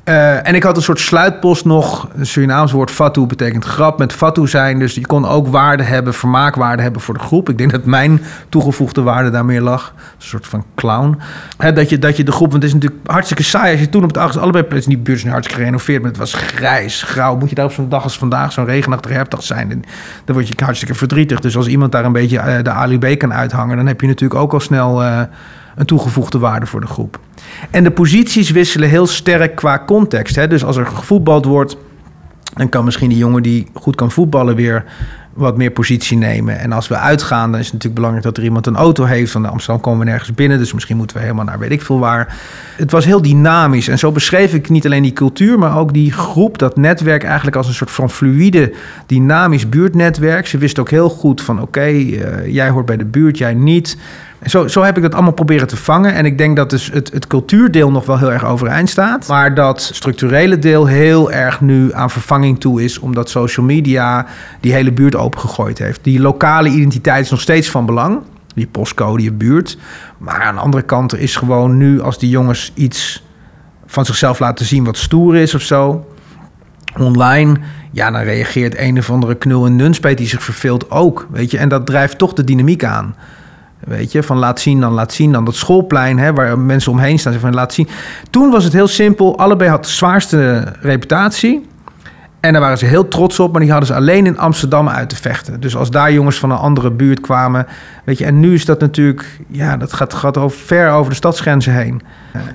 Uh, 0.05 0.47
en 0.47 0.55
ik 0.55 0.63
had 0.63 0.77
een 0.77 0.83
soort 0.83 0.99
sluitpost 0.99 1.65
nog. 1.65 2.07
Het 2.17 2.27
Surinaams 2.27 2.71
woord 2.71 2.91
fatu 2.91 3.25
betekent 3.25 3.65
grap 3.65 3.99
met 3.99 4.13
fatu 4.13 4.47
zijn. 4.47 4.79
Dus 4.79 4.95
je 4.95 5.05
kon 5.05 5.27
ook 5.27 5.47
waarde 5.47 5.83
hebben, 5.83 6.13
vermaakwaarde 6.13 6.81
hebben 6.81 7.01
voor 7.01 7.13
de 7.13 7.19
groep. 7.19 7.49
Ik 7.49 7.57
denk 7.57 7.71
dat 7.71 7.85
mijn 7.85 8.21
toegevoegde 8.49 9.01
waarde 9.01 9.29
daar 9.29 9.45
meer 9.45 9.61
lag. 9.61 9.93
Een 9.95 10.03
soort 10.17 10.47
van 10.47 10.65
clown. 10.75 11.17
dat, 11.57 11.89
je, 11.89 11.99
dat 11.99 12.17
je 12.17 12.23
de 12.23 12.31
groep, 12.31 12.51
want 12.51 12.63
het 12.63 12.71
is 12.71 12.73
natuurlijk 12.73 13.09
hartstikke 13.09 13.43
saai. 13.43 13.71
Als 13.71 13.79
je 13.79 13.89
toen 13.89 14.01
op 14.01 14.07
het 14.07 14.17
achterste 14.17 14.41
allebei 14.41 14.63
plekken, 14.63 14.89
die 14.89 14.99
buurt 14.99 15.27
hartstikke 15.27 15.61
gerenoveerd, 15.61 16.01
maar 16.01 16.09
het 16.09 16.19
was 16.19 16.33
grijs, 16.33 17.03
grauw. 17.03 17.37
Moet 17.37 17.49
je 17.49 17.55
daar 17.55 17.65
op 17.65 17.71
zo'n 17.71 17.89
dag 17.89 18.03
als 18.03 18.17
vandaag, 18.17 18.51
zo'n 18.51 18.65
regenachtige 18.65 19.13
herfdag 19.13 19.43
zijn, 19.43 19.69
dan, 20.25 20.35
word 20.35 20.47
je 20.47 20.53
hartstikke 20.63 20.95
verdrietig. 20.95 21.39
Dus 21.39 21.57
als 21.57 21.67
iemand 21.67 21.91
daar 21.91 22.05
een 22.05 22.11
beetje 22.11 22.37
uh, 22.37 22.63
de 22.63 22.71
ALUB 22.71 23.17
kan 23.17 23.33
uithangen, 23.33 23.77
dan 23.77 23.87
heb 23.87 24.01
je 24.01 24.07
natuurlijk 24.07 24.39
ook 24.39 24.53
al 24.53 24.59
snel... 24.59 25.03
Uh, 25.03 25.21
een 25.75 25.85
toegevoegde 25.85 26.39
waarde 26.39 26.65
voor 26.65 26.81
de 26.81 26.87
groep. 26.87 27.19
En 27.71 27.83
de 27.83 27.91
posities 27.91 28.49
wisselen 28.49 28.89
heel 28.89 29.07
sterk 29.07 29.55
qua 29.55 29.83
context. 29.85 30.35
Hè? 30.35 30.47
Dus 30.47 30.63
als 30.63 30.77
er 30.77 30.85
gevoetbald 30.85 31.45
wordt, 31.45 31.77
dan 32.53 32.69
kan 32.69 32.85
misschien 32.85 33.09
die 33.09 33.17
jongen 33.17 33.43
die 33.43 33.67
goed 33.73 33.95
kan 33.95 34.11
voetballen 34.11 34.55
weer 34.55 34.85
wat 35.33 35.57
meer 35.57 35.71
positie 35.71 36.17
nemen. 36.17 36.59
En 36.59 36.71
als 36.71 36.87
we 36.87 36.95
uitgaan, 36.95 37.51
dan 37.51 37.59
is 37.59 37.65
het 37.65 37.73
natuurlijk 37.73 38.01
belangrijk 38.01 38.25
dat 38.25 38.37
er 38.37 38.43
iemand 38.43 38.67
een 38.67 38.75
auto 38.75 39.03
heeft. 39.03 39.31
Van 39.31 39.45
Amsterdam 39.45 39.81
komen 39.81 39.99
we 39.99 40.05
nergens 40.05 40.33
binnen, 40.33 40.57
dus 40.57 40.73
misschien 40.73 40.97
moeten 40.97 41.15
we 41.15 41.21
helemaal 41.21 41.45
naar 41.45 41.59
weet 41.59 41.71
ik 41.71 41.81
veel 41.81 41.99
waar. 41.99 42.37
Het 42.75 42.91
was 42.91 43.05
heel 43.05 43.21
dynamisch. 43.21 43.87
En 43.87 43.99
zo 43.99 44.11
beschreef 44.11 44.53
ik 44.53 44.69
niet 44.69 44.85
alleen 44.85 45.03
die 45.03 45.13
cultuur, 45.13 45.59
maar 45.59 45.77
ook 45.77 45.93
die 45.93 46.11
groep, 46.11 46.57
dat 46.57 46.77
netwerk 46.77 47.23
eigenlijk 47.23 47.55
als 47.55 47.67
een 47.67 47.73
soort 47.73 47.91
van 47.91 48.09
fluïde, 48.09 48.73
dynamisch 49.05 49.69
buurtnetwerk. 49.69 50.47
Ze 50.47 50.57
wisten 50.57 50.83
ook 50.83 50.89
heel 50.89 51.09
goed 51.09 51.41
van 51.41 51.61
oké, 51.61 51.87
uh, 51.89 52.47
jij 52.53 52.69
hoort 52.69 52.85
bij 52.85 52.97
de 52.97 53.05
buurt, 53.05 53.37
jij 53.37 53.53
niet. 53.53 53.97
Zo, 54.45 54.67
zo 54.67 54.81
heb 54.83 54.97
ik 54.97 55.03
dat 55.03 55.13
allemaal 55.13 55.33
proberen 55.33 55.67
te 55.67 55.77
vangen. 55.77 56.13
En 56.13 56.25
ik 56.25 56.37
denk 56.37 56.55
dat 56.55 56.69
dus 56.69 56.89
het, 56.93 57.27
cultuurdeel 57.27 57.91
nog 57.91 58.05
wel 58.05 58.17
heel 58.17 58.31
erg 58.31 58.45
overeind 58.45 58.89
staat. 58.89 59.27
Maar 59.27 59.53
dat 59.53 59.81
structurele 59.81 60.59
deel 60.59 60.85
heel 60.85 61.31
erg 61.31 61.61
nu 61.61 61.93
aan 61.93 62.09
vervanging 62.09 62.59
toe 62.59 62.83
is. 62.83 62.99
Omdat 62.99 63.29
social 63.29 63.65
media 63.65 64.25
die 64.59 64.73
hele 64.73 64.91
buurt 64.91 65.15
opengegooid 65.15 65.77
heeft. 65.77 66.03
Die 66.03 66.19
lokale 66.19 66.69
identiteit 66.69 67.23
is 67.23 67.31
nog 67.31 67.41
steeds 67.41 67.69
van 67.69 67.85
belang. 67.85 68.19
Die 68.53 68.67
postcode, 68.67 69.23
je 69.23 69.31
buurt. 69.31 69.77
Maar 70.17 70.41
aan 70.41 70.55
de 70.55 70.61
andere 70.61 70.83
kant 70.83 71.11
er 71.11 71.19
is 71.19 71.35
gewoon 71.35 71.77
nu 71.77 72.01
als 72.01 72.19
die 72.19 72.29
jongens 72.29 72.71
iets 72.75 73.23
van 73.85 74.05
zichzelf 74.05 74.39
laten 74.39 74.65
zien 74.65 74.83
wat 74.83 74.97
stoer 74.97 75.35
is 75.35 75.55
of 75.55 75.61
zo. 75.61 76.07
Online, 76.97 77.57
ja, 77.91 78.11
dan 78.11 78.21
reageert 78.21 78.77
een 78.77 78.97
of 78.97 79.09
andere 79.09 79.35
knul 79.35 79.65
en 79.65 79.75
nunspeet 79.75 80.17
die 80.17 80.27
zich 80.27 80.43
verveelt 80.43 80.91
ook. 80.91 81.27
Weet 81.31 81.51
je, 81.51 81.57
en 81.57 81.69
dat 81.69 81.85
drijft 81.85 82.17
toch 82.17 82.33
de 82.33 82.43
dynamiek 82.43 82.83
aan. 82.83 83.15
Weet 83.89 84.11
je, 84.11 84.23
van 84.23 84.37
laat 84.37 84.59
zien, 84.59 84.79
dan 84.79 84.93
laat 84.93 85.13
zien. 85.13 85.31
Dan 85.31 85.45
dat 85.45 85.55
schoolplein, 85.55 86.19
hè, 86.19 86.33
waar 86.33 86.59
mensen 86.59 86.91
omheen 86.91 87.19
staan, 87.19 87.33
van 87.33 87.53
laat 87.53 87.73
zien. 87.73 87.87
Toen 88.29 88.49
was 88.49 88.63
het 88.63 88.73
heel 88.73 88.87
simpel. 88.87 89.37
Allebei 89.37 89.69
had 89.69 89.83
de 89.83 89.89
zwaarste 89.89 90.63
reputatie. 90.81 91.67
En 92.39 92.51
daar 92.51 92.61
waren 92.61 92.77
ze 92.77 92.85
heel 92.85 93.07
trots 93.07 93.39
op, 93.39 93.51
maar 93.51 93.61
die 93.61 93.69
hadden 93.69 93.87
ze 93.87 93.95
alleen 93.95 94.25
in 94.25 94.37
Amsterdam 94.37 94.89
uit 94.89 95.09
te 95.09 95.15
vechten. 95.15 95.59
Dus 95.59 95.75
als 95.75 95.91
daar 95.91 96.13
jongens 96.13 96.39
van 96.39 96.51
een 96.51 96.57
andere 96.57 96.91
buurt 96.91 97.21
kwamen, 97.21 97.67
weet 98.03 98.17
je, 98.17 98.25
en 98.25 98.39
nu 98.39 98.53
is 98.53 98.65
dat 98.65 98.79
natuurlijk, 98.79 99.39
ja, 99.47 99.77
dat 99.77 99.93
gaat, 99.93 100.13
gaat 100.13 100.37
over, 100.37 100.59
ver 100.59 100.91
over 100.91 101.09
de 101.09 101.15
stadsgrenzen 101.15 101.73
heen. 101.73 102.01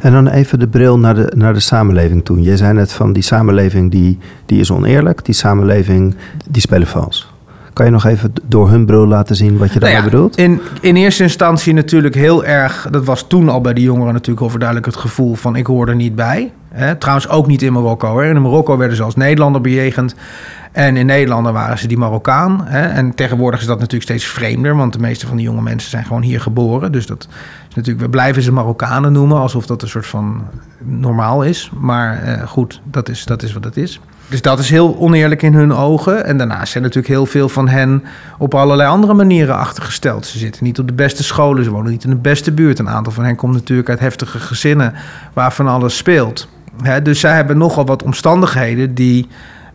En 0.00 0.12
dan 0.12 0.28
even 0.28 0.58
de 0.58 0.68
bril 0.68 0.98
naar 0.98 1.14
de, 1.14 1.32
naar 1.36 1.52
de 1.52 1.60
samenleving 1.60 2.24
toe. 2.24 2.40
Jij 2.40 2.56
zei 2.56 2.72
net 2.72 2.92
van 2.92 3.12
die 3.12 3.22
samenleving 3.22 3.90
die, 3.90 4.18
die 4.46 4.60
is 4.60 4.70
oneerlijk, 4.70 5.24
die 5.24 5.34
samenleving 5.34 6.16
die 6.48 6.62
spelen 6.62 6.86
vals. 6.86 7.33
Kan 7.74 7.86
je 7.86 7.92
nog 7.92 8.04
even 8.04 8.32
door 8.46 8.68
hun 8.68 8.86
bril 8.86 9.06
laten 9.06 9.36
zien 9.36 9.58
wat 9.58 9.72
je 9.72 9.78
daarmee 9.78 10.00
Nou 10.00 10.10
ja, 10.10 10.16
bedoelt? 10.16 10.36
In, 10.36 10.60
in 10.80 10.96
eerste 10.96 11.22
instantie 11.22 11.74
natuurlijk 11.74 12.14
heel 12.14 12.44
erg, 12.44 12.88
dat 12.90 13.04
was 13.04 13.26
toen 13.26 13.48
al 13.48 13.60
bij 13.60 13.74
de 13.74 13.80
jongeren 13.80 14.12
natuurlijk 14.12 14.46
overduidelijk 14.46 14.86
het 14.86 14.96
gevoel 14.96 15.34
van 15.34 15.56
ik 15.56 15.66
hoor 15.66 15.88
er 15.88 15.94
niet 15.94 16.14
bij. 16.14 16.52
Hè, 16.68 16.96
trouwens 16.96 17.28
ook 17.28 17.46
niet 17.46 17.62
in 17.62 17.72
Marokko. 17.72 18.08
Hoor. 18.08 18.24
In 18.24 18.42
Marokko 18.42 18.76
werden 18.76 18.96
ze 18.96 19.02
als 19.02 19.16
Nederlander 19.16 19.60
bejegend. 19.60 20.14
En 20.72 20.96
in 20.96 21.06
Nederland 21.06 21.50
waren 21.50 21.78
ze 21.78 21.86
die 21.86 21.98
Marokkaan. 21.98 22.60
Hè. 22.64 22.80
En 22.80 23.14
tegenwoordig 23.14 23.60
is 23.60 23.66
dat 23.66 23.78
natuurlijk 23.78 24.02
steeds 24.02 24.24
vreemder. 24.24 24.76
Want 24.76 24.92
de 24.92 24.98
meeste 24.98 25.26
van 25.26 25.36
die 25.36 25.46
jonge 25.46 25.62
mensen 25.62 25.90
zijn 25.90 26.04
gewoon 26.04 26.22
hier 26.22 26.40
geboren. 26.40 26.92
Dus 26.92 27.06
dat 27.06 27.28
is 27.68 27.74
natuurlijk, 27.74 28.04
we 28.04 28.10
blijven 28.10 28.42
ze 28.42 28.52
Marokkanen 28.52 29.12
noemen. 29.12 29.38
Alsof 29.38 29.66
dat 29.66 29.82
een 29.82 29.88
soort 29.88 30.06
van 30.06 30.44
normaal 30.78 31.42
is. 31.42 31.70
Maar 31.78 32.22
eh, 32.22 32.46
goed, 32.46 32.80
dat 32.84 33.08
is, 33.08 33.24
dat 33.24 33.42
is 33.42 33.52
wat 33.52 33.64
het 33.64 33.76
is. 33.76 34.00
Dus 34.28 34.42
dat 34.42 34.58
is 34.58 34.70
heel 34.70 34.96
oneerlijk 34.98 35.42
in 35.42 35.54
hun 35.54 35.72
ogen. 35.72 36.24
En 36.24 36.36
daarnaast 36.36 36.72
zijn 36.72 36.82
natuurlijk 36.82 37.14
heel 37.14 37.26
veel 37.26 37.48
van 37.48 37.68
hen 37.68 38.04
op 38.38 38.54
allerlei 38.54 38.88
andere 38.88 39.14
manieren 39.14 39.56
achtergesteld. 39.56 40.26
Ze 40.26 40.38
zitten 40.38 40.64
niet 40.64 40.78
op 40.78 40.86
de 40.86 40.92
beste 40.92 41.22
scholen, 41.22 41.64
ze 41.64 41.70
wonen 41.70 41.90
niet 41.90 42.04
in 42.04 42.10
de 42.10 42.16
beste 42.16 42.52
buurt. 42.52 42.78
Een 42.78 42.88
aantal 42.88 43.12
van 43.12 43.24
hen 43.24 43.36
komt 43.36 43.54
natuurlijk 43.54 43.88
uit 43.88 44.00
heftige 44.00 44.38
gezinnen 44.38 44.94
waar 45.32 45.52
van 45.52 45.68
alles 45.68 45.96
speelt. 45.96 46.48
Dus 47.02 47.20
zij 47.20 47.34
hebben 47.34 47.58
nogal 47.58 47.86
wat 47.86 48.02
omstandigheden 48.02 48.94
die 48.94 49.28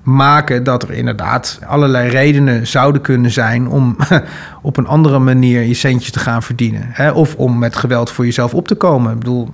maken 0.03 0.63
dat 0.63 0.83
er 0.83 0.91
inderdaad 0.91 1.59
allerlei 1.67 2.09
redenen 2.09 2.67
zouden 2.67 3.01
kunnen 3.01 3.31
zijn 3.31 3.67
om 3.67 3.95
op 4.61 4.77
een 4.77 4.87
andere 4.87 5.19
manier 5.19 5.61
je 5.61 5.73
centjes 5.73 6.11
te 6.11 6.19
gaan 6.19 6.43
verdienen. 6.43 6.93
Of 7.13 7.35
om 7.35 7.59
met 7.59 7.75
geweld 7.75 8.11
voor 8.11 8.25
jezelf 8.25 8.53
op 8.53 8.67
te 8.67 8.75
komen. 8.75 9.11
Ik 9.11 9.19
bedoel, 9.19 9.49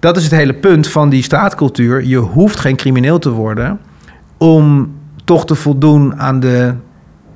dat 0.00 0.16
is 0.16 0.22
het 0.22 0.32
hele 0.32 0.54
punt 0.54 0.88
van 0.88 1.08
die 1.08 1.22
straatcultuur. 1.22 2.04
Je 2.04 2.16
hoeft 2.16 2.60
geen 2.60 2.76
crimineel 2.76 3.18
te 3.18 3.30
worden 3.30 3.78
om 4.38 4.92
toch 5.24 5.46
te 5.46 5.54
voldoen 5.54 6.16
aan 6.16 6.40
de 6.40 6.74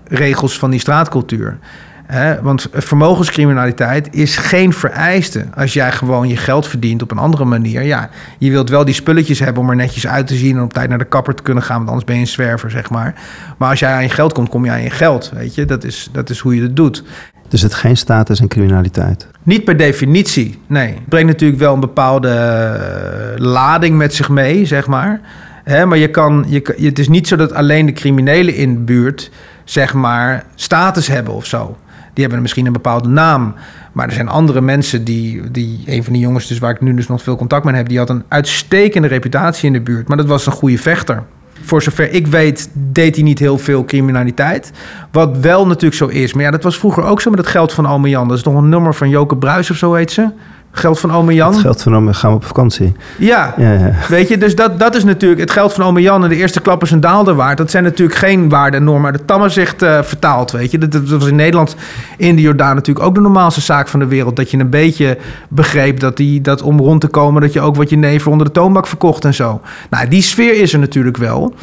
regels 0.05 0.59
van 0.59 0.71
die 0.71 0.81
straatcultuur. 0.81 1.59
Hè, 2.07 2.43
want 2.43 2.69
vermogenscriminaliteit 2.73 4.09
is 4.11 4.37
geen 4.37 4.73
vereiste. 4.73 5.47
Als 5.55 5.73
jij 5.73 5.93
gewoon 5.93 6.29
je 6.29 6.37
geld 6.37 6.67
verdient 6.67 7.03
op 7.03 7.11
een 7.11 7.19
andere 7.19 7.45
manier. 7.45 7.83
Ja, 7.83 8.11
je 8.39 8.51
wilt 8.51 8.69
wel 8.69 8.85
die 8.85 8.95
spulletjes 8.95 9.39
hebben 9.39 9.63
om 9.63 9.71
er 9.71 9.77
netjes 9.77 10.07
uit 10.07 10.27
te 10.27 10.35
zien... 10.35 10.57
en 10.57 10.63
op 10.63 10.73
tijd 10.73 10.89
naar 10.89 10.99
de 10.99 11.05
kapper 11.05 11.35
te 11.35 11.43
kunnen 11.43 11.63
gaan, 11.63 11.77
want 11.77 11.89
anders 11.89 12.07
ben 12.07 12.15
je 12.15 12.21
een 12.21 12.27
zwerver, 12.27 12.71
zeg 12.71 12.91
maar. 12.91 13.15
Maar 13.59 13.71
als 13.71 13.79
jij 13.79 13.93
aan 13.93 14.03
je 14.03 14.09
geld 14.09 14.33
komt, 14.33 14.49
kom 14.49 14.65
je 14.65 14.71
aan 14.71 14.83
je 14.83 14.91
geld, 14.91 15.31
weet 15.35 15.55
je. 15.55 15.65
Dat 15.65 15.85
is, 15.85 16.09
dat 16.13 16.31
is 16.31 16.39
hoe 16.39 16.55
je 16.55 16.63
het 16.63 16.77
doet. 16.77 17.05
Dus 17.49 17.63
het 17.63 17.75
geen 17.75 17.97
status 17.97 18.41
en 18.41 18.49
criminaliteit. 18.49 19.29
Niet 19.43 19.65
per 19.65 19.77
definitie, 19.77 20.61
nee. 20.67 20.95
Het 20.95 21.09
brengt 21.09 21.27
natuurlijk 21.27 21.61
wel 21.61 21.75
een 21.75 21.81
bepaalde 21.81 22.29
eh, 22.29 23.45
lading 23.45 23.97
met 23.97 24.15
zich 24.15 24.29
mee, 24.29 24.67
zeg 24.67 24.87
maar. 24.87 25.21
Maar 25.67 25.99
je 25.99 26.09
kan, 26.09 26.45
je, 26.49 26.77
het 26.77 26.99
is 26.99 27.09
niet 27.09 27.29
zo 27.29 27.37
dat 27.37 27.53
alleen 27.53 27.87
de 27.87 27.93
criminelen 27.93 28.55
in 28.55 28.73
de 28.75 28.81
buurt, 28.81 29.31
zeg 29.65 29.95
maar, 29.95 30.45
status 30.55 31.07
hebben 31.07 31.35
of 31.35 31.47
zo. 31.47 31.77
Die 32.13 32.23
hebben 32.23 32.43
misschien 32.43 32.67
een 32.67 32.73
bepaalde 32.73 33.09
naam. 33.09 33.55
Maar 33.93 34.07
er 34.07 34.13
zijn 34.13 34.29
andere 34.29 34.61
mensen 34.61 35.05
die, 35.05 35.51
die... 35.51 35.83
Een 35.87 36.05
van 36.05 36.13
die 36.13 36.23
jongens 36.23 36.47
dus 36.47 36.59
waar 36.59 36.71
ik 36.71 36.81
nu 36.81 36.95
dus 36.95 37.09
nog 37.09 37.23
veel 37.23 37.37
contact 37.37 37.65
mee 37.65 37.75
heb... 37.75 37.89
die 37.89 37.99
had 37.99 38.11
een 38.11 38.25
uitstekende 38.29 39.09
reputatie 39.09 39.67
in 39.67 39.73
de 39.73 39.81
buurt. 39.81 40.09
Maar 40.09 40.17
dat 40.17 40.27
was 40.27 40.47
een 40.47 40.53
goede 40.53 40.79
vechter. 40.79 41.23
Voor 41.65 41.83
zover 41.83 42.13
ik 42.13 42.27
weet 42.27 42.71
deed 42.73 43.15
hij 43.15 43.25
niet 43.25 43.39
heel 43.39 43.59
veel 43.59 43.85
criminaliteit. 43.85 44.73
Wat 45.11 45.39
wel 45.39 45.67
natuurlijk 45.67 45.95
zo 45.95 46.07
is. 46.07 46.33
Maar 46.33 46.45
ja, 46.45 46.51
dat 46.51 46.63
was 46.63 46.79
vroeger 46.79 47.03
ook 47.03 47.21
zo 47.21 47.31
met 47.31 47.39
het 47.39 47.49
geld 47.49 47.73
van 47.73 47.87
Ome 47.87 48.09
Jan. 48.09 48.29
Dat 48.29 48.39
is 48.39 48.45
nog 48.45 48.55
een 48.55 48.69
nummer 48.69 48.95
van 48.95 49.09
Joke 49.09 49.37
Bruis 49.37 49.71
of 49.71 49.77
zo 49.77 49.95
heet 49.95 50.11
ze. 50.11 50.31
Geld 50.75 51.01
van 51.01 51.13
Ome 51.13 51.35
Jan. 51.35 51.53
Het 51.53 51.61
geld 51.61 51.83
van 51.83 51.93
hem 51.93 52.13
gaan 52.13 52.31
we 52.31 52.37
op 52.37 52.45
vakantie. 52.45 52.93
Ja, 53.19 53.55
Ja, 53.57 53.73
ja. 53.73 53.95
Weet 54.09 54.29
je, 54.29 54.39
dus 54.39 54.55
dat, 54.55 54.79
dat 54.79 54.95
is 54.95 55.05
natuurlijk 55.05 55.41
het 55.41 55.51
geld 55.51 55.73
van 55.73 55.85
ome 55.85 56.01
Jan 56.01 56.23
en 56.23 56.29
de 56.29 56.37
eerste 56.37 56.61
klap 56.61 56.83
is 56.83 56.91
een 56.91 57.01
daalder 57.01 57.35
waard. 57.35 57.59
Dat 57.59 57.71
zijn 57.71 57.85
natuurlijk 57.85 58.19
geen 58.19 58.49
waarden 58.49 58.81
en 58.81 58.87
normen 58.87 59.11
uit 59.11 59.19
de 59.19 59.25
tammenzicht 59.25 59.83
eh 59.83 60.03
vertaald, 60.03 60.51
weet 60.51 60.71
je. 60.71 60.79
Dat, 60.79 60.93
dat 60.93 61.09
was 61.09 61.27
in 61.27 61.37
Nederland, 61.37 61.77
in 62.17 62.37
de 62.37 62.43
Jordaan 62.43 62.75
natuurlijk 62.75 63.07
ook 63.07 63.15
de 63.15 63.21
normaalste 63.21 63.61
zaak 63.61 63.89
van 63.89 64.01
de 64.01 64.07
wereld. 64.07 64.37
Dat 64.37 64.51
je 64.51 64.59
een 64.59 64.71
beetje 64.71 65.19
begreep 65.49 66.01
dat, 66.01 66.17
die, 66.17 66.41
dat 66.41 66.63
om 66.63 66.79
rond 66.79 67.01
te 67.01 67.09
komen... 67.09 67.43
dat 67.43 67.53
je 67.53 67.61
ook 67.61 67.77
wat 67.77 67.91
je 67.91 67.97
neven 67.97 68.31
onder 68.31 68.47
de 68.47 68.53
toonbak 68.53 68.87
verkocht 68.87 69.25
en 69.25 69.35
zo. 69.35 69.61
Nou, 69.91 70.09
die 70.09 70.23
sfeer 70.23 70.61
is 70.61 70.73
er 70.73 70.79
natuurlijk 70.79 71.17
wel. 71.17 71.55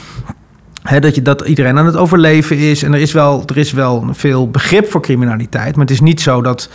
Dat, 0.99 1.15
je, 1.15 1.21
dat 1.21 1.41
iedereen 1.41 1.77
aan 1.77 1.85
het 1.85 1.95
overleven 1.95 2.57
is. 2.57 2.83
En 2.83 2.93
er 2.93 2.99
is, 2.99 3.11
wel, 3.11 3.43
er 3.45 3.57
is 3.57 3.71
wel 3.71 4.07
veel 4.11 4.49
begrip 4.49 4.91
voor 4.91 5.01
criminaliteit. 5.01 5.75
Maar 5.75 5.85
het 5.85 5.93
is 5.93 6.01
niet 6.01 6.21
zo 6.21 6.41
dat, 6.41 6.69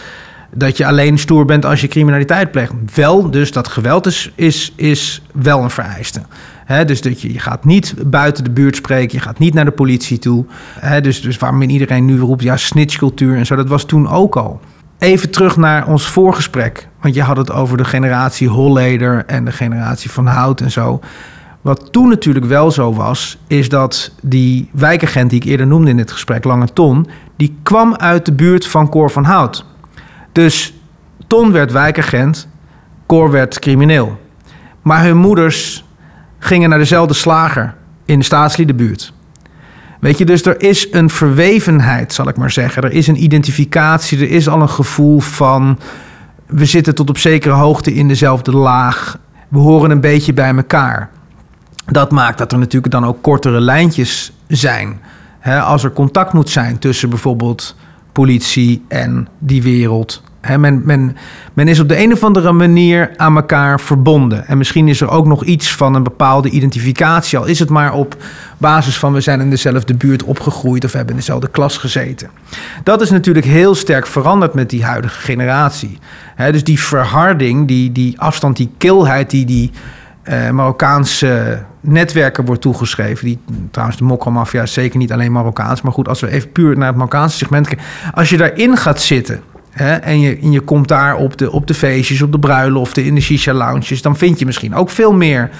dat 0.54 0.76
je 0.76 0.86
alleen 0.86 1.18
stoer 1.18 1.44
bent 1.44 1.64
als 1.64 1.80
je 1.80 1.88
criminaliteit 1.88 2.50
pleegt. 2.50 2.72
Wel, 2.94 3.30
dus 3.30 3.52
dat 3.52 3.68
geweld 3.68 4.06
is, 4.06 4.32
is, 4.34 4.72
is 4.76 5.22
wel 5.32 5.62
een 5.62 5.70
vereiste. 5.70 6.20
Hè, 6.64 6.84
dus 6.84 7.00
dat 7.00 7.20
je, 7.20 7.32
je 7.32 7.38
gaat 7.38 7.64
niet 7.64 7.94
buiten 8.06 8.44
de 8.44 8.50
buurt 8.50 8.76
spreken. 8.76 9.18
Je 9.18 9.24
gaat 9.24 9.38
niet 9.38 9.54
naar 9.54 9.64
de 9.64 9.70
politie 9.70 10.18
toe. 10.18 10.44
Dus, 11.02 11.20
dus 11.20 11.38
waarom 11.38 11.62
iedereen 11.62 12.04
nu 12.04 12.18
roept, 12.18 12.42
ja, 12.42 12.56
snitchcultuur 12.56 13.36
en 13.36 13.46
zo. 13.46 13.56
Dat 13.56 13.68
was 13.68 13.84
toen 13.84 14.08
ook 14.08 14.36
al. 14.36 14.60
Even 14.98 15.30
terug 15.30 15.56
naar 15.56 15.86
ons 15.86 16.06
voorgesprek. 16.06 16.88
Want 17.00 17.14
je 17.14 17.22
had 17.22 17.36
het 17.36 17.52
over 17.52 17.76
de 17.76 17.84
generatie 17.84 18.48
Holleder 18.48 19.24
en 19.26 19.44
de 19.44 19.52
generatie 19.52 20.10
Van 20.10 20.26
Hout 20.26 20.60
en 20.60 20.70
zo. 20.70 21.00
Wat 21.60 21.92
toen 21.92 22.08
natuurlijk 22.08 22.44
wel 22.44 22.70
zo 22.70 22.94
was, 22.94 23.38
is 23.46 23.68
dat 23.68 24.12
die 24.22 24.68
wijkagent 24.72 25.30
die 25.30 25.40
ik 25.40 25.46
eerder 25.46 25.66
noemde 25.66 25.90
in 25.90 25.96
dit 25.96 26.12
gesprek, 26.12 26.44
Lange 26.44 26.68
Ton, 26.72 27.06
die 27.36 27.56
kwam 27.62 27.96
uit 27.96 28.24
de 28.24 28.32
buurt 28.32 28.66
van 28.66 28.88
Cor 28.88 29.10
van 29.10 29.24
Hout. 29.24 29.64
Dus 30.34 30.74
Ton 31.26 31.52
werd 31.52 31.72
wijkagent, 31.72 32.48
Cor 33.06 33.30
werd 33.30 33.58
crimineel. 33.58 34.20
Maar 34.82 35.04
hun 35.04 35.16
moeders 35.16 35.84
gingen 36.38 36.68
naar 36.68 36.78
dezelfde 36.78 37.14
slager 37.14 37.74
in 38.04 38.18
de 38.18 38.24
staatsliedenbuurt. 38.24 39.12
Weet 40.00 40.18
je, 40.18 40.24
dus 40.24 40.42
er 40.42 40.60
is 40.60 40.92
een 40.92 41.10
verwevenheid, 41.10 42.12
zal 42.12 42.28
ik 42.28 42.36
maar 42.36 42.50
zeggen. 42.50 42.82
Er 42.82 42.92
is 42.92 43.06
een 43.06 43.22
identificatie, 43.22 44.18
er 44.18 44.30
is 44.30 44.48
al 44.48 44.60
een 44.60 44.68
gevoel 44.68 45.20
van... 45.20 45.78
we 46.46 46.64
zitten 46.64 46.94
tot 46.94 47.10
op 47.10 47.18
zekere 47.18 47.54
hoogte 47.54 47.94
in 47.94 48.08
dezelfde 48.08 48.52
laag. 48.52 49.18
We 49.48 49.58
horen 49.58 49.90
een 49.90 50.00
beetje 50.00 50.32
bij 50.32 50.54
elkaar. 50.54 51.10
Dat 51.86 52.10
maakt 52.10 52.38
dat 52.38 52.52
er 52.52 52.58
natuurlijk 52.58 52.92
dan 52.92 53.06
ook 53.06 53.22
kortere 53.22 53.60
lijntjes 53.60 54.32
zijn. 54.48 55.00
Als 55.64 55.84
er 55.84 55.92
contact 55.92 56.32
moet 56.32 56.50
zijn 56.50 56.78
tussen 56.78 57.08
bijvoorbeeld 57.08 57.76
politie 58.14 58.84
en 58.88 59.28
die 59.38 59.62
wereld. 59.62 60.22
Hè, 60.40 60.58
men, 60.58 60.82
men, 60.84 61.16
men 61.52 61.68
is 61.68 61.80
op 61.80 61.88
de 61.88 62.02
een 62.02 62.12
of 62.12 62.24
andere 62.24 62.52
manier 62.52 63.10
aan 63.16 63.36
elkaar 63.36 63.80
verbonden. 63.80 64.46
En 64.46 64.58
misschien 64.58 64.88
is 64.88 65.00
er 65.00 65.10
ook 65.10 65.26
nog 65.26 65.44
iets 65.44 65.74
van 65.74 65.94
een 65.94 66.02
bepaalde 66.02 66.50
identificatie. 66.50 67.38
Al 67.38 67.44
is 67.44 67.58
het 67.58 67.68
maar 67.68 67.92
op 67.92 68.16
basis 68.58 68.98
van 68.98 69.12
we 69.12 69.20
zijn 69.20 69.40
in 69.40 69.50
dezelfde 69.50 69.94
buurt 69.94 70.22
opgegroeid 70.22 70.84
of 70.84 70.92
hebben 70.92 71.10
in 71.10 71.18
dezelfde 71.20 71.48
klas 71.48 71.76
gezeten. 71.76 72.30
Dat 72.82 73.00
is 73.00 73.10
natuurlijk 73.10 73.46
heel 73.46 73.74
sterk 73.74 74.06
veranderd 74.06 74.54
met 74.54 74.70
die 74.70 74.84
huidige 74.84 75.20
generatie. 75.20 75.98
Dus 76.36 76.64
die 76.64 76.80
verharding, 76.80 77.68
die, 77.68 77.92
die 77.92 78.20
afstand, 78.20 78.56
die 78.56 78.70
kilheid 78.78 79.30
die 79.30 79.44
die 79.44 79.70
eh, 80.24 80.50
Marokkaanse 80.50 81.62
netwerken 81.80 82.44
wordt 82.44 82.60
toegeschreven. 82.60 83.24
Die, 83.24 83.38
trouwens, 83.70 83.98
de 83.98 84.04
mokro-maffia 84.04 84.62
is 84.62 84.72
zeker 84.72 84.98
niet 84.98 85.12
alleen 85.12 85.32
Marokkaans. 85.32 85.82
Maar 85.82 85.92
goed, 85.92 86.08
als 86.08 86.20
we 86.20 86.30
even 86.30 86.52
puur 86.52 86.76
naar 86.76 86.86
het 86.86 86.96
Marokkaanse 86.96 87.36
segment 87.36 87.66
kijken. 87.68 87.86
Als 88.14 88.30
je 88.30 88.36
daarin 88.36 88.76
gaat 88.76 89.00
zitten 89.00 89.42
hè, 89.70 89.94
en, 89.94 90.20
je, 90.20 90.38
en 90.38 90.52
je 90.52 90.60
komt 90.60 90.88
daar 90.88 91.16
op 91.16 91.38
de, 91.38 91.50
op 91.50 91.66
de 91.66 91.74
feestjes, 91.74 92.22
op 92.22 92.32
de 92.32 92.38
bruiloften, 92.38 93.04
in 93.04 93.14
de 93.14 93.20
shisha-lounges... 93.20 94.02
dan 94.02 94.16
vind 94.16 94.38
je 94.38 94.46
misschien 94.46 94.74
ook 94.74 94.90
veel 94.90 95.12
meer, 95.12 95.50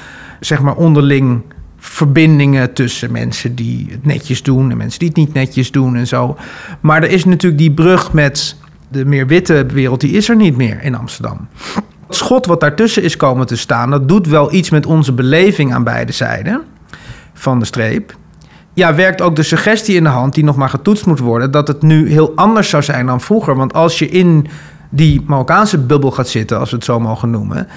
zeg 0.40 0.60
maar, 0.60 0.74
onderling 0.74 1.42
verbindingen 1.78 2.72
tussen 2.72 3.12
mensen 3.12 3.54
die 3.54 3.86
het 3.90 4.04
netjes 4.04 4.42
doen... 4.42 4.70
en 4.70 4.76
mensen 4.76 4.98
die 4.98 5.08
het 5.08 5.16
niet 5.16 5.32
netjes 5.32 5.70
doen 5.70 5.96
en 5.96 6.06
zo. 6.06 6.36
Maar 6.80 7.02
er 7.02 7.10
is 7.10 7.24
natuurlijk 7.24 7.62
die 7.62 7.72
brug 7.72 8.12
met 8.12 8.56
de 8.88 9.04
meer 9.04 9.26
witte 9.26 9.66
wereld, 9.66 10.00
die 10.00 10.12
is 10.12 10.28
er 10.28 10.36
niet 10.36 10.56
meer 10.56 10.82
in 10.82 10.94
Amsterdam. 10.94 11.48
Schot 12.14 12.46
wat 12.46 12.60
daartussen 12.60 13.02
is 13.02 13.16
komen 13.16 13.46
te 13.46 13.56
staan, 13.56 13.90
dat 13.90 14.08
doet 14.08 14.26
wel 14.26 14.52
iets 14.52 14.70
met 14.70 14.86
onze 14.86 15.12
beleving 15.12 15.74
aan 15.74 15.84
beide 15.84 16.12
zijden 16.12 16.62
van 17.32 17.58
de 17.58 17.64
streep. 17.64 18.16
Ja, 18.74 18.94
werkt 18.94 19.20
ook 19.20 19.36
de 19.36 19.42
suggestie 19.42 19.96
in 19.96 20.02
de 20.02 20.08
hand, 20.08 20.34
die 20.34 20.44
nog 20.44 20.56
maar 20.56 20.68
getoetst 20.68 21.06
moet 21.06 21.18
worden, 21.18 21.50
dat 21.50 21.68
het 21.68 21.82
nu 21.82 22.10
heel 22.10 22.32
anders 22.34 22.68
zou 22.68 22.82
zijn 22.82 23.06
dan 23.06 23.20
vroeger. 23.20 23.56
Want 23.56 23.72
als 23.72 23.98
je 23.98 24.08
in 24.08 24.46
die 24.90 25.22
Marokkaanse 25.26 25.78
bubbel 25.78 26.10
gaat 26.10 26.28
zitten, 26.28 26.58
als 26.58 26.70
we 26.70 26.76
het 26.76 26.84
zo 26.84 27.00
mogen 27.00 27.30
noemen, 27.30 27.68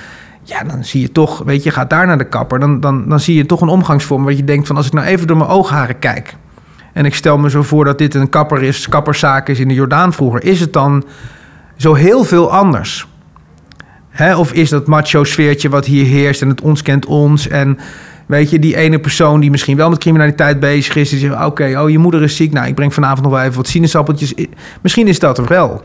ja, 0.43 0.63
dan 0.63 0.83
zie 0.83 1.01
je 1.01 1.11
toch, 1.11 1.41
weet 1.45 1.63
je, 1.63 1.71
gaat 1.71 1.89
daar 1.89 2.07
naar 2.07 2.17
de 2.17 2.27
kapper, 2.27 2.59
dan, 2.59 2.79
dan, 2.79 3.09
dan 3.09 3.19
zie 3.19 3.35
je 3.35 3.45
toch 3.45 3.61
een 3.61 3.67
omgangsvorm 3.67 4.23
waar 4.23 4.33
je 4.33 4.43
denkt 4.43 4.67
van 4.67 4.75
als 4.75 4.85
ik 4.85 4.93
nou 4.93 5.07
even 5.07 5.27
door 5.27 5.37
mijn 5.37 5.49
oogharen 5.49 5.99
kijk. 5.99 6.35
En 6.93 7.05
ik 7.05 7.15
stel 7.15 7.37
me 7.37 7.49
zo 7.49 7.63
voor 7.63 7.85
dat 7.85 7.97
dit 7.97 8.15
een 8.15 8.29
kapper 8.29 8.63
is, 8.63 8.89
kapperszaak 8.89 9.49
is 9.49 9.59
in 9.59 9.67
de 9.67 9.73
Jordaan 9.73 10.13
vroeger. 10.13 10.43
Is 10.43 10.59
het 10.59 10.73
dan 10.73 11.03
zo 11.75 11.93
heel 11.93 12.23
veel 12.23 12.51
anders? 12.51 13.07
Hè? 14.17 14.35
Of 14.35 14.53
is 14.53 14.69
dat 14.69 14.87
macho 14.87 15.23
sfeertje 15.23 15.69
wat 15.69 15.85
hier 15.85 16.05
heerst 16.05 16.41
en 16.41 16.49
het 16.49 16.61
ons 16.61 16.81
kent 16.81 17.05
ons 17.05 17.47
en 17.47 17.77
Weet 18.27 18.49
je, 18.49 18.59
die 18.59 18.75
ene 18.75 18.99
persoon 18.99 19.39
die 19.39 19.51
misschien 19.51 19.77
wel 19.77 19.89
met 19.89 19.99
criminaliteit 19.99 20.59
bezig 20.59 20.95
is, 20.95 21.09
die 21.09 21.19
zegt: 21.19 21.45
Oké, 21.45 21.79
oh, 21.79 21.89
je 21.89 21.97
moeder 21.97 22.23
is 22.23 22.35
ziek. 22.35 22.53
Nou, 22.53 22.67
ik 22.67 22.75
breng 22.75 22.93
vanavond 22.93 23.21
nog 23.21 23.31
wel 23.31 23.41
even 23.41 23.55
wat 23.55 23.67
sinaasappeltjes. 23.67 24.33
Misschien 24.81 25.07
is 25.07 25.19
dat 25.19 25.37
er 25.37 25.45
wel. 25.45 25.83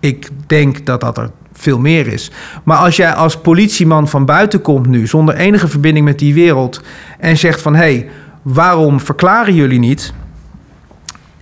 Ik 0.00 0.28
denk 0.46 0.86
dat 0.86 1.00
dat 1.00 1.18
er 1.18 1.30
veel 1.52 1.78
meer 1.78 2.06
is. 2.06 2.30
Maar 2.64 2.76
als 2.76 2.96
jij 2.96 3.12
als 3.12 3.36
politieman 3.36 4.08
van 4.08 4.24
buiten 4.24 4.60
komt 4.60 4.86
nu, 4.86 5.06
zonder 5.06 5.34
enige 5.34 5.68
verbinding 5.68 6.04
met 6.04 6.18
die 6.18 6.34
wereld, 6.34 6.82
en 7.18 7.36
zegt 7.36 7.62
van 7.62 7.74
hé, 7.74 7.80
hey, 7.80 8.08
waarom 8.42 9.00
verklaren 9.00 9.54
jullie 9.54 9.78
niet? 9.78 10.12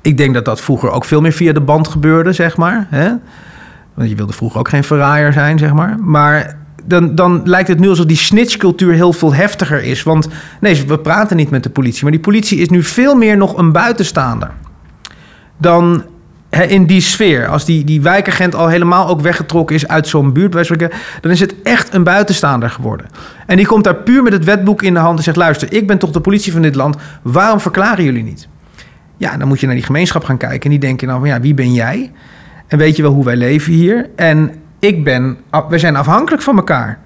Ik 0.02 0.16
denk 0.16 0.34
dat 0.34 0.44
dat 0.44 0.60
vroeger 0.60 0.90
ook 0.90 1.04
veel 1.04 1.20
meer 1.20 1.32
via 1.32 1.52
de 1.52 1.60
band 1.60 1.88
gebeurde, 1.88 2.32
zeg 2.32 2.56
maar. 2.56 2.86
Hè? 2.90 3.10
Want 3.94 4.08
je 4.08 4.16
wilde 4.16 4.32
vroeger 4.32 4.58
ook 4.58 4.68
geen 4.68 4.84
verraaier 4.84 5.32
zijn, 5.32 5.58
zeg 5.58 5.72
maar. 5.72 5.96
Maar 6.00 6.56
dan, 6.84 7.14
dan 7.14 7.40
lijkt 7.44 7.68
het 7.68 7.78
nu 7.78 7.88
alsof 7.88 8.06
die 8.06 8.16
snitchcultuur 8.16 8.92
heel 8.92 9.12
veel 9.12 9.34
heftiger 9.34 9.82
is. 9.82 10.02
Want 10.02 10.28
nee, 10.60 10.84
we 10.86 10.98
praten 10.98 11.36
niet 11.36 11.50
met 11.50 11.62
de 11.62 11.70
politie. 11.70 12.02
Maar 12.02 12.12
die 12.12 12.20
politie 12.20 12.58
is 12.58 12.68
nu 12.68 12.82
veel 12.82 13.14
meer 13.14 13.36
nog 13.36 13.56
een 13.56 13.72
buitenstaander. 13.72 14.50
Dan 15.56 16.04
in 16.62 16.86
die 16.86 17.00
sfeer. 17.00 17.46
Als 17.46 17.64
die, 17.64 17.84
die 17.84 18.02
wijkagent 18.02 18.54
al 18.54 18.68
helemaal 18.68 19.08
ook 19.08 19.20
weggetrokken 19.20 19.76
is 19.76 19.88
uit 19.88 20.08
zo'n 20.08 20.32
buurt, 20.32 20.68
dan 21.20 21.30
is 21.30 21.40
het 21.40 21.54
echt 21.62 21.94
een 21.94 22.04
buitenstaander 22.04 22.70
geworden. 22.70 23.06
En 23.46 23.56
die 23.56 23.66
komt 23.66 23.84
daar 23.84 23.94
puur 23.94 24.22
met 24.22 24.32
het 24.32 24.44
wetboek 24.44 24.82
in 24.82 24.94
de 24.94 25.00
hand 25.00 25.18
en 25.18 25.24
zegt: 25.24 25.36
luister, 25.36 25.72
ik 25.72 25.86
ben 25.86 25.98
toch 25.98 26.10
de 26.10 26.20
politie 26.20 26.52
van 26.52 26.62
dit 26.62 26.74
land. 26.74 26.96
Waarom 27.22 27.60
verklaren 27.60 28.04
jullie 28.04 28.22
niet? 28.22 28.48
Ja, 29.16 29.36
dan 29.36 29.48
moet 29.48 29.60
je 29.60 29.66
naar 29.66 29.74
die 29.74 29.84
gemeenschap 29.84 30.24
gaan 30.24 30.36
kijken. 30.36 30.60
En 30.60 30.70
die 30.70 30.78
denken 30.78 31.08
dan 31.08 31.18
van 31.18 31.28
ja, 31.28 31.40
wie 31.40 31.54
ben 31.54 31.72
jij? 31.72 32.12
En 32.66 32.78
weet 32.78 32.96
je 32.96 33.02
wel 33.02 33.12
hoe 33.12 33.24
wij 33.24 33.36
leven 33.36 33.72
hier? 33.72 34.10
En 34.16 34.54
ik 34.78 35.04
ben, 35.04 35.36
we 35.68 35.78
zijn 35.78 35.96
afhankelijk 35.96 36.42
van 36.42 36.56
elkaar. 36.56 36.98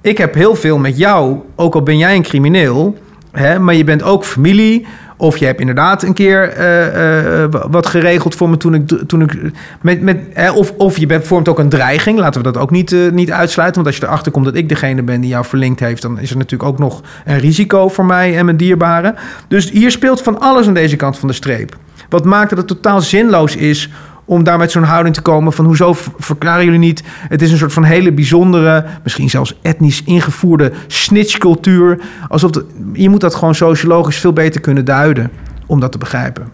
Ik 0.00 0.18
heb 0.18 0.34
heel 0.34 0.54
veel 0.54 0.78
met 0.78 0.98
jou, 0.98 1.38
ook 1.56 1.74
al 1.74 1.82
ben 1.82 1.98
jij 1.98 2.16
een 2.16 2.22
crimineel, 2.22 2.98
hè, 3.32 3.58
maar 3.58 3.74
je 3.74 3.84
bent 3.84 4.02
ook 4.02 4.24
familie. 4.24 4.86
Of 5.16 5.36
je 5.36 5.44
hebt 5.44 5.60
inderdaad 5.60 6.02
een 6.02 6.12
keer 6.12 6.48
eh, 6.48 7.42
eh, 7.42 7.52
wat 7.70 7.86
geregeld 7.86 8.34
voor 8.34 8.48
me 8.50 8.56
toen 8.56 8.74
ik. 8.74 8.88
Toen 9.06 9.22
ik 9.22 9.36
met, 9.80 10.00
met, 10.00 10.18
hè, 10.32 10.50
of, 10.50 10.72
of 10.76 10.98
je 10.98 11.06
bent, 11.06 11.26
vormt 11.26 11.48
ook 11.48 11.58
een 11.58 11.68
dreiging. 11.68 12.18
Laten 12.18 12.42
we 12.42 12.52
dat 12.52 12.62
ook 12.62 12.70
niet, 12.70 12.96
niet 13.12 13.30
uitsluiten. 13.30 13.82
Want 13.82 13.86
als 13.86 13.96
je 13.96 14.06
erachter 14.06 14.32
komt 14.32 14.44
dat 14.44 14.54
ik 14.54 14.68
degene 14.68 15.02
ben 15.02 15.20
die 15.20 15.30
jou 15.30 15.44
verlinkt 15.44 15.80
heeft, 15.80 16.02
dan 16.02 16.18
is 16.18 16.30
er 16.30 16.36
natuurlijk 16.36 16.70
ook 16.70 16.78
nog 16.78 17.02
een 17.24 17.38
risico 17.38 17.88
voor 17.88 18.04
mij 18.04 18.36
en 18.36 18.44
mijn 18.44 18.56
dierbaren. 18.56 19.14
Dus 19.48 19.70
hier 19.70 19.90
speelt 19.90 20.22
van 20.22 20.40
alles 20.40 20.66
aan 20.66 20.74
deze 20.74 20.96
kant 20.96 21.18
van 21.18 21.28
de 21.28 21.34
streep. 21.34 21.76
Wat 22.08 22.24
maakt 22.24 22.48
dat 22.50 22.58
het 22.58 22.66
totaal 22.66 23.00
zinloos 23.00 23.56
is 23.56 23.90
om 24.30 24.44
daar 24.44 24.58
met 24.58 24.70
zo'n 24.70 24.82
houding 24.82 25.14
te 25.14 25.22
komen 25.22 25.52
van 25.52 25.64
hoezo 25.64 25.94
verklaren 26.18 26.64
jullie 26.64 26.78
niet? 26.78 27.02
Het 27.28 27.42
is 27.42 27.52
een 27.52 27.58
soort 27.58 27.72
van 27.72 27.84
hele 27.84 28.12
bijzondere, 28.12 28.84
misschien 29.02 29.30
zelfs 29.30 29.58
etnisch 29.62 30.02
ingevoerde 30.02 30.72
snitchcultuur. 30.86 32.00
Alsof 32.28 32.50
je 32.92 33.08
moet 33.08 33.20
dat 33.20 33.34
gewoon 33.34 33.54
sociologisch 33.54 34.16
veel 34.16 34.32
beter 34.32 34.60
kunnen 34.60 34.84
duiden 34.84 35.30
om 35.66 35.80
dat 35.80 35.92
te 35.92 35.98
begrijpen. 35.98 36.48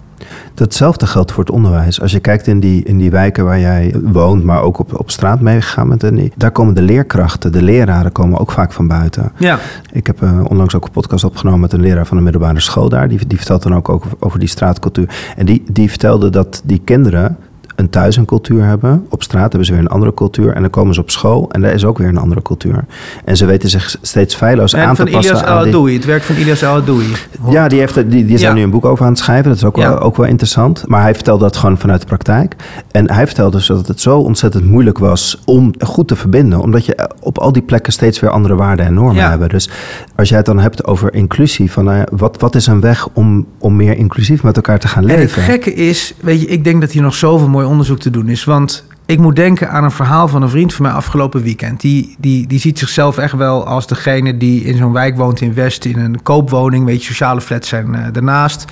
Datzelfde 0.54 1.06
geldt 1.06 1.32
voor 1.32 1.44
het 1.44 1.52
onderwijs. 1.52 2.00
Als 2.00 2.12
je 2.12 2.20
kijkt 2.20 2.46
in 2.46 2.60
die, 2.60 2.84
in 2.84 2.98
die 2.98 3.10
wijken 3.10 3.44
waar 3.44 3.60
jij 3.60 3.94
woont, 4.02 4.44
maar 4.44 4.62
ook 4.62 4.78
op, 4.78 4.98
op 4.98 5.10
straat 5.10 5.40
meegegaan 5.40 5.88
bent, 5.88 6.04
en 6.04 6.32
daar 6.36 6.50
komen 6.50 6.74
de 6.74 6.82
leerkrachten, 6.82 7.52
de 7.52 7.62
leraren 7.62 8.12
komen 8.12 8.38
ook 8.38 8.50
vaak 8.50 8.72
van 8.72 8.88
buiten. 8.88 9.32
Ja. 9.36 9.58
Ik 9.92 10.06
heb 10.06 10.22
uh, 10.22 10.44
onlangs 10.48 10.74
ook 10.74 10.84
een 10.84 10.90
podcast 10.90 11.24
opgenomen 11.24 11.60
met 11.60 11.72
een 11.72 11.80
leraar 11.80 12.06
van 12.06 12.16
de 12.16 12.22
middelbare 12.22 12.60
school 12.60 12.88
daar. 12.88 13.08
Die, 13.08 13.26
die 13.26 13.38
vertelt 13.38 13.62
dan 13.62 13.74
ook 13.74 13.88
over, 13.88 14.10
over 14.18 14.38
die 14.38 14.48
straatcultuur. 14.48 15.08
En 15.36 15.46
die, 15.46 15.62
die 15.70 15.88
vertelde 15.88 16.30
dat 16.30 16.62
die 16.64 16.80
kinderen 16.84 17.36
een 17.76 17.90
thuis 17.90 18.16
een 18.16 18.24
cultuur 18.24 18.64
hebben. 18.64 19.06
Op 19.08 19.22
straat 19.22 19.48
hebben 19.48 19.64
ze 19.64 19.72
weer 19.72 19.80
een 19.80 19.88
andere 19.88 20.14
cultuur. 20.14 20.52
En 20.52 20.60
dan 20.60 20.70
komen 20.70 20.94
ze 20.94 21.00
op 21.00 21.10
school 21.10 21.50
en 21.50 21.60
daar 21.60 21.72
is 21.72 21.84
ook 21.84 21.98
weer 21.98 22.08
een 22.08 22.18
andere 22.18 22.42
cultuur. 22.42 22.84
En 23.24 23.36
ze 23.36 23.46
weten 23.46 23.68
zich 23.68 23.96
steeds 24.02 24.34
feilloos 24.34 24.76
aan 24.76 24.94
te 24.94 25.02
passen. 25.02 25.34
Ilias 25.34 25.44
aan. 25.44 25.88
Het 25.88 26.04
werk 26.04 26.22
van 26.22 26.36
Ilias 26.36 26.64
Aladoui. 26.64 27.06
Ja, 27.48 27.68
die, 27.68 27.78
heeft, 27.78 27.94
die, 27.94 28.04
die 28.08 28.34
is 28.34 28.40
daar 28.40 28.54
nu 28.54 28.62
een 28.62 28.70
boek 28.70 28.84
over 28.84 29.04
aan 29.04 29.10
het 29.10 29.20
schrijven. 29.20 29.48
Dat 29.48 29.56
is 29.56 29.64
ook, 29.64 29.76
wel, 29.76 29.98
ook 29.98 30.16
wel 30.16 30.26
interessant. 30.26 30.84
Maar 30.86 31.02
hij 31.02 31.14
vertelde 31.14 31.44
dat 31.44 31.56
gewoon 31.56 31.78
vanuit 31.78 32.00
de 32.00 32.06
praktijk. 32.06 32.56
En 32.90 33.12
hij 33.12 33.26
vertelde 33.26 33.56
dus 33.56 33.66
dat 33.66 33.88
het 33.88 34.00
zo 34.00 34.18
ontzettend 34.18 34.64
moeilijk 34.64 34.98
was 34.98 35.42
om 35.44 35.74
goed 35.78 36.08
te 36.08 36.16
verbinden. 36.16 36.60
Omdat 36.60 36.86
je 36.86 37.10
op 37.20 37.38
al 37.38 37.52
die 37.52 37.62
plekken 37.62 37.92
steeds 37.92 38.20
weer 38.20 38.30
andere 38.30 38.54
waarden 38.54 38.86
en 38.86 38.94
normen 38.94 39.28
hebben. 39.28 39.48
Dus 39.48 39.70
als 40.16 40.28
jij 40.28 40.36
het 40.36 40.46
dan 40.46 40.58
hebt 40.58 40.84
over 40.84 41.14
inclusie. 41.14 41.64
Van, 41.70 41.90
uh, 41.90 42.00
wat, 42.10 42.40
wat 42.40 42.54
is 42.54 42.66
een 42.66 42.80
weg 42.80 43.08
om, 43.12 43.46
om 43.58 43.76
meer 43.76 43.96
inclusief 43.96 44.42
met 44.42 44.56
elkaar 44.56 44.78
te 44.78 44.88
gaan 44.88 45.04
leven? 45.04 45.20
En 45.20 45.26
het 45.26 45.32
gekke 45.32 45.74
is, 45.74 46.14
weet 46.20 46.40
je, 46.40 46.46
ik 46.46 46.64
denk 46.64 46.80
dat 46.80 46.90
hier 46.90 47.02
nog 47.02 47.14
zoveel 47.14 47.48
mooi 47.48 47.65
onderzoek 47.68 47.98
te 47.98 48.10
doen 48.10 48.28
is. 48.28 48.44
Want 48.44 48.86
ik 49.06 49.18
moet 49.18 49.36
denken 49.36 49.70
aan 49.70 49.84
een 49.84 49.90
verhaal 49.90 50.28
van 50.28 50.42
een 50.42 50.48
vriend 50.48 50.74
van 50.74 50.84
mij 50.84 50.94
afgelopen 50.94 51.42
weekend. 51.42 51.80
Die, 51.80 52.16
die, 52.18 52.46
die 52.46 52.58
ziet 52.58 52.78
zichzelf 52.78 53.18
echt 53.18 53.32
wel 53.32 53.66
als 53.66 53.86
degene 53.86 54.36
die 54.36 54.64
in 54.64 54.76
zo'n 54.76 54.92
wijk 54.92 55.16
woont 55.16 55.40
in 55.40 55.54
West, 55.54 55.84
in 55.84 55.98
een 55.98 56.22
koopwoning. 56.22 56.84
Weet 56.84 57.00
je, 57.00 57.06
sociale 57.06 57.40
flats 57.40 57.68
zijn 57.68 57.88
uh, 57.94 58.06
daarnaast. 58.12 58.64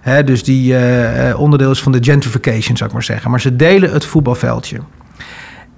Hè, 0.00 0.24
dus 0.24 0.44
die 0.44 0.72
uh, 0.72 1.40
onderdeel 1.40 1.70
is 1.70 1.82
van 1.82 1.92
de 1.92 1.98
gentrification, 2.00 2.76
zou 2.76 2.88
ik 2.88 2.94
maar 2.94 3.04
zeggen. 3.04 3.30
Maar 3.30 3.40
ze 3.40 3.56
delen 3.56 3.92
het 3.92 4.04
voetbalveldje. 4.04 4.78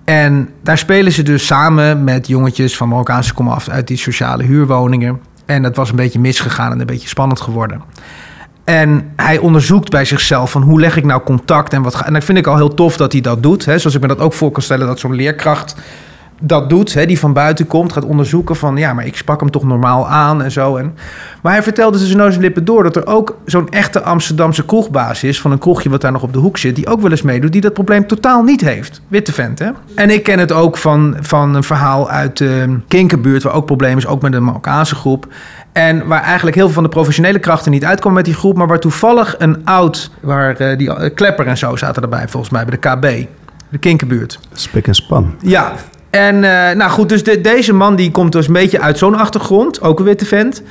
En 0.05 0.49
daar 0.63 0.79
spelen 0.79 1.13
ze 1.13 1.23
dus 1.23 1.47
samen 1.47 2.05
met 2.05 2.27
jongetjes 2.27 2.77
van 2.77 2.89
Marokkaanse 2.89 3.35
komaf 3.35 3.69
uit 3.69 3.87
die 3.87 3.97
sociale 3.97 4.43
huurwoningen. 4.43 5.21
En 5.47 5.63
dat 5.63 5.77
was 5.77 5.91
een 5.91 5.97
beetje 5.97 6.21
misgegaan 6.21 6.73
en 6.73 6.81
een 6.81 6.87
beetje 6.87 7.09
spannend 7.09 7.41
geworden. 7.41 7.83
En 8.65 9.13
hij 9.17 9.39
onderzoekt 9.39 9.91
bij 9.91 10.05
zichzelf 10.05 10.51
van 10.51 10.63
hoe 10.63 10.81
leg 10.81 10.97
ik 10.97 11.05
nou 11.05 11.23
contact 11.23 11.73
en 11.73 11.83
wat. 11.83 12.03
En 12.05 12.13
dat 12.13 12.25
vind 12.25 12.39
ik 12.39 12.47
al 12.47 12.57
heel 12.57 12.75
tof 12.75 12.97
dat 12.97 13.13
hij 13.13 13.21
dat 13.21 13.43
doet. 13.43 13.65
Hè? 13.65 13.79
Zoals 13.79 13.97
ik 13.97 14.03
me 14.03 14.09
dat 14.09 14.19
ook 14.19 14.33
voor 14.33 14.51
kan 14.51 14.63
stellen 14.63 14.87
dat 14.87 14.99
zo'n 14.99 15.15
leerkracht 15.15 15.75
dat 16.41 16.71
doet, 16.71 16.95
hè, 16.95 17.07
die 17.07 17.19
van 17.19 17.33
buiten 17.33 17.67
komt, 17.67 17.93
gaat 17.93 18.05
onderzoeken 18.05 18.57
van 18.57 18.77
ja, 18.77 18.93
maar 18.93 19.07
ik 19.07 19.17
spak 19.17 19.41
hem 19.41 19.51
toch 19.51 19.65
normaal 19.65 20.09
aan 20.09 20.43
en 20.43 20.51
zo. 20.51 20.77
En, 20.77 20.95
maar 21.43 21.53
hij 21.53 21.63
vertelde 21.63 21.99
tussen 21.99 22.17
neus 22.17 22.35
en 22.35 22.41
lippen 22.41 22.65
door 22.65 22.83
dat 22.83 22.97
er 22.97 23.07
ook 23.07 23.39
zo'n 23.45 23.69
echte 23.69 24.03
Amsterdamse 24.03 24.65
kroegbaas 24.65 25.23
is, 25.23 25.41
van 25.41 25.53
een 25.53 25.59
kroegje 25.59 25.91
wat 25.91 26.01
daar 26.01 26.13
nog 26.13 26.23
op 26.23 26.33
de 26.33 26.39
hoek 26.39 26.59
zit, 26.59 26.77
die 26.77 26.87
ook 26.87 27.01
wel 27.01 27.11
eens 27.11 27.23
meedoet, 27.23 27.53
die 27.53 27.61
dat 27.61 27.73
probleem 27.73 28.07
totaal 28.07 28.43
niet 28.43 28.61
heeft. 28.61 29.01
Witte 29.09 29.33
vent, 29.33 29.59
hè? 29.59 29.71
En 29.95 30.11
ik 30.11 30.23
ken 30.23 30.39
het 30.39 30.53
ook 30.53 30.77
van, 30.77 31.17
van 31.21 31.55
een 31.55 31.63
verhaal 31.63 32.11
uit 32.11 32.37
de 32.37 32.79
Kinkerbuurt, 32.89 33.43
waar 33.43 33.55
ook 33.55 33.67
probleem 33.67 33.97
is, 33.97 34.07
ook 34.07 34.23
met 34.23 34.35
een 34.35 34.45
Marokkaanse 34.45 34.95
groep. 34.95 35.27
En 35.75 36.07
waar 36.07 36.23
eigenlijk 36.23 36.57
heel 36.57 36.65
veel 36.65 36.75
van 36.75 36.83
de 36.83 36.89
professionele 36.89 37.39
krachten 37.39 37.71
niet 37.71 37.85
uitkomen 37.85 38.17
met 38.17 38.25
die 38.25 38.35
groep, 38.35 38.57
maar 38.57 38.67
waar 38.67 38.79
toevallig 38.79 39.35
een 39.39 39.65
oud, 39.65 40.11
waar 40.21 40.61
uh, 40.61 40.79
die 40.79 40.89
uh, 40.89 41.15
Klepper 41.15 41.47
en 41.47 41.59
zo 41.59 41.77
zaten 41.77 42.03
erbij 42.03 42.29
volgens 42.29 42.53
mij 42.53 42.65
bij 42.65 42.79
de 42.81 42.89
KB, 42.89 43.27
de 43.69 43.79
Kinkerbuurt. 43.79 44.41
Spik 44.53 44.87
en 44.87 44.95
span. 44.95 45.35
Ja, 45.41 45.73
en 46.11 46.35
uh, 46.35 46.71
nou 46.71 46.91
goed, 46.91 47.09
dus 47.09 47.25
de, 47.25 47.41
deze 47.41 47.73
man 47.73 47.97
die 47.97 48.11
komt 48.11 48.33
dus 48.33 48.47
een 48.47 48.53
beetje 48.53 48.81
uit 48.81 48.99
zo'n 48.99 49.15
achtergrond, 49.15 49.81
ook 49.81 49.99
een 49.99 50.05
witte 50.05 50.25
vent. 50.25 50.63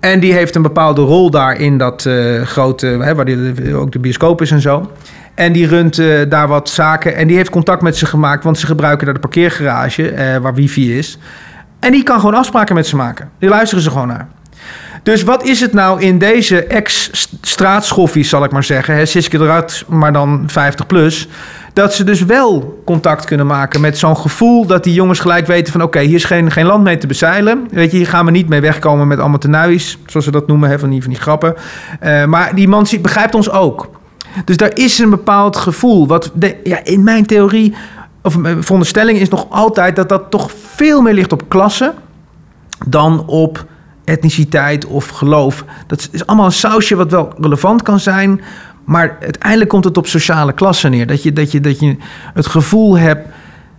En 0.00 0.20
die 0.20 0.32
heeft 0.32 0.54
een 0.54 0.62
bepaalde 0.62 1.00
rol 1.00 1.30
daar 1.30 1.56
in 1.56 1.78
dat 1.78 2.08
grote, 2.44 2.86
hè, 2.86 3.14
waar 3.14 3.24
die, 3.24 3.74
ook 3.74 3.92
de 3.92 3.98
bioscoop 3.98 4.42
is 4.42 4.50
en 4.50 4.60
zo. 4.60 4.90
En 5.34 5.52
die 5.52 5.66
runt 5.66 5.96
daar 6.28 6.48
wat 6.48 6.68
zaken 6.68 7.16
en 7.16 7.26
die 7.26 7.36
heeft 7.36 7.50
contact 7.50 7.82
met 7.82 7.96
ze 7.96 8.06
gemaakt, 8.06 8.44
want 8.44 8.58
ze 8.58 8.66
gebruiken 8.66 9.04
daar 9.04 9.14
de 9.14 9.20
parkeergarage 9.20 10.38
waar 10.42 10.54
wifi 10.54 10.98
is. 10.98 11.18
En 11.80 11.92
die 11.92 12.02
kan 12.02 12.20
gewoon 12.20 12.34
afspraken 12.34 12.74
met 12.74 12.86
ze 12.86 12.96
maken. 12.96 13.30
Die 13.38 13.48
luisteren 13.48 13.84
ze 13.84 13.90
gewoon 13.90 14.08
naar. 14.08 14.28
Dus 15.04 15.22
wat 15.22 15.44
is 15.44 15.60
het 15.60 15.72
nou 15.72 16.00
in 16.00 16.18
deze 16.18 16.64
ex-straatschoffies, 16.64 18.28
zal 18.28 18.44
ik 18.44 18.50
maar 18.50 18.64
zeggen, 18.64 18.94
hè, 18.94 19.06
Siske 19.06 19.38
eruit, 19.38 19.84
maar 19.88 20.12
dan 20.12 20.44
50 20.46 20.86
plus, 20.86 21.28
dat 21.72 21.94
ze 21.94 22.04
dus 22.04 22.24
wel 22.24 22.82
contact 22.84 23.24
kunnen 23.24 23.46
maken 23.46 23.80
met 23.80 23.98
zo'n 23.98 24.16
gevoel 24.16 24.66
dat 24.66 24.84
die 24.84 24.94
jongens 24.94 25.20
gelijk 25.20 25.46
weten 25.46 25.72
van 25.72 25.82
oké, 25.82 26.00
hier 26.00 26.14
is 26.14 26.24
geen, 26.24 26.50
geen 26.50 26.66
land 26.66 26.84
mee 26.84 26.98
te 26.98 27.06
bezeilen. 27.06 27.68
Weet 27.70 27.90
je, 27.90 27.96
hier 27.96 28.06
gaan 28.06 28.24
we 28.24 28.30
niet 28.30 28.48
mee 28.48 28.60
wegkomen 28.60 29.06
met 29.08 29.18
allemaal 29.18 29.38
tenuis, 29.38 29.98
zoals 30.06 30.24
ze 30.26 30.32
dat 30.32 30.46
noemen, 30.46 30.70
hè, 30.70 30.78
van, 30.78 30.90
die, 30.90 31.02
van 31.02 31.10
die 31.10 31.20
grappen. 31.20 31.54
Uh, 32.02 32.24
maar 32.24 32.54
die 32.54 32.68
man 32.68 32.86
begrijpt 33.02 33.34
ons 33.34 33.50
ook. 33.50 33.90
Dus 34.44 34.56
daar 34.56 34.74
is 34.74 34.98
een 34.98 35.10
bepaald 35.10 35.56
gevoel. 35.56 36.06
Wat 36.06 36.30
de, 36.34 36.56
ja, 36.64 36.84
in 36.84 37.02
mijn 37.02 37.26
theorie, 37.26 37.74
of 38.22 38.38
mijn 38.38 38.62
veronderstelling 38.62 39.18
is 39.18 39.28
nog 39.28 39.46
altijd 39.50 39.96
dat 39.96 40.08
dat 40.08 40.30
toch 40.30 40.50
veel 40.74 41.00
meer 41.02 41.14
ligt 41.14 41.32
op 41.32 41.48
klasse 41.48 41.94
dan 42.86 43.26
op 43.26 43.66
etniciteit 44.04 44.86
of 44.86 45.08
geloof. 45.08 45.64
Dat 45.86 46.08
is 46.12 46.26
allemaal 46.26 46.46
een 46.46 46.52
sausje 46.52 46.96
wat 46.96 47.10
wel 47.10 47.32
relevant 47.38 47.82
kan 47.82 48.00
zijn. 48.00 48.40
Maar 48.84 49.16
uiteindelijk 49.20 49.70
komt 49.70 49.84
het 49.84 49.96
op 49.96 50.06
sociale 50.06 50.52
klasse 50.52 50.88
neer. 50.88 51.06
Dat 51.06 51.22
je, 51.22 51.32
dat 51.32 51.52
je, 51.52 51.60
dat 51.60 51.78
je 51.80 51.96
het 52.34 52.46
gevoel 52.46 52.98
hebt 52.98 53.28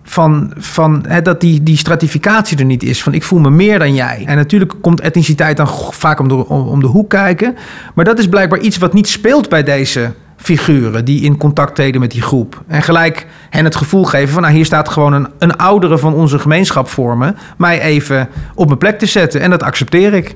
van, 0.03 0.53
van 0.57 1.05
hè, 1.07 1.21
dat 1.21 1.41
die, 1.41 1.63
die 1.63 1.77
stratificatie 1.77 2.57
er 2.57 2.65
niet 2.65 2.83
is. 2.83 3.03
Van 3.03 3.13
ik 3.13 3.23
voel 3.23 3.39
me 3.39 3.49
meer 3.49 3.79
dan 3.79 3.93
jij. 3.93 4.23
En 4.25 4.35
natuurlijk 4.35 4.73
komt 4.81 5.01
etniciteit 5.01 5.57
dan 5.57 5.67
vaak 5.89 6.19
om 6.19 6.27
de, 6.27 6.47
om 6.47 6.79
de 6.79 6.87
hoek 6.87 7.09
kijken. 7.09 7.55
Maar 7.93 8.05
dat 8.05 8.19
is 8.19 8.29
blijkbaar 8.29 8.59
iets 8.59 8.77
wat 8.77 8.93
niet 8.93 9.07
speelt 9.07 9.49
bij 9.49 9.63
deze 9.63 10.13
figuren 10.45 11.05
die 11.05 11.21
in 11.21 11.37
contact 11.37 11.75
treden 11.75 12.01
met 12.01 12.11
die 12.11 12.21
groep. 12.21 12.63
En 12.67 12.81
gelijk 12.81 13.27
hen 13.49 13.63
het 13.65 13.75
gevoel 13.75 14.03
geven 14.03 14.33
van... 14.33 14.41
nou, 14.41 14.53
hier 14.53 14.65
staat 14.65 14.89
gewoon 14.89 15.13
een, 15.13 15.27
een 15.39 15.57
oudere 15.57 15.97
van 15.97 16.13
onze 16.13 16.39
gemeenschap 16.39 16.87
voor 16.87 17.17
me... 17.17 17.33
mij 17.57 17.81
even 17.81 18.27
op 18.55 18.65
mijn 18.65 18.77
plek 18.77 18.99
te 18.99 19.05
zetten. 19.05 19.41
En 19.41 19.49
dat 19.49 19.63
accepteer 19.63 20.13
ik. 20.13 20.35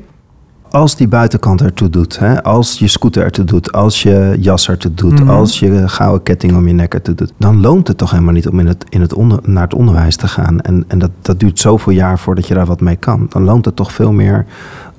Als 0.70 0.96
die 0.96 1.08
buitenkant 1.08 1.62
ertoe 1.62 1.90
doet, 1.90 2.20
hè? 2.20 2.44
als 2.44 2.80
je 2.80 2.88
scooter 2.88 3.24
ertoe 3.24 3.46
doet... 3.46 3.72
als 3.72 4.04
je 4.04 4.36
jas 4.40 4.70
ertoe 4.70 4.94
doet, 4.94 5.20
Mhm. 5.20 5.30
als 5.30 5.60
je 5.60 5.88
gouden 5.88 6.24
ketting 6.24 6.56
om 6.56 6.68
je 6.68 6.74
nek 6.74 6.94
ertoe 6.94 7.16
doet... 7.16 7.34
dan 7.38 7.62
loont 7.62 7.88
het 7.88 7.98
toch 7.98 8.12
helemaal 8.12 8.34
niet 8.34 8.48
om 8.48 8.60
in 8.60 8.68
het, 8.68 8.86
in 8.90 9.02
het 9.02 9.14
onder, 9.14 9.40
naar 9.44 9.64
het 9.64 9.74
onderwijs 9.74 10.16
te 10.16 10.28
gaan. 10.28 10.62
En, 10.62 10.84
en 10.88 11.00
dat, 11.00 11.12
dat 11.22 11.40
duurt 11.40 11.60
zoveel 11.60 11.94
jaar 11.94 12.20
voordat 12.20 12.48
je 12.48 12.54
daar 12.54 12.66
wat 12.66 12.82
mee 12.82 12.96
kan. 12.96 13.26
Dan 13.30 13.44
loont 13.44 13.66
het 13.66 13.76
toch 13.76 13.92
veel 13.94 14.12
meer 14.12 14.46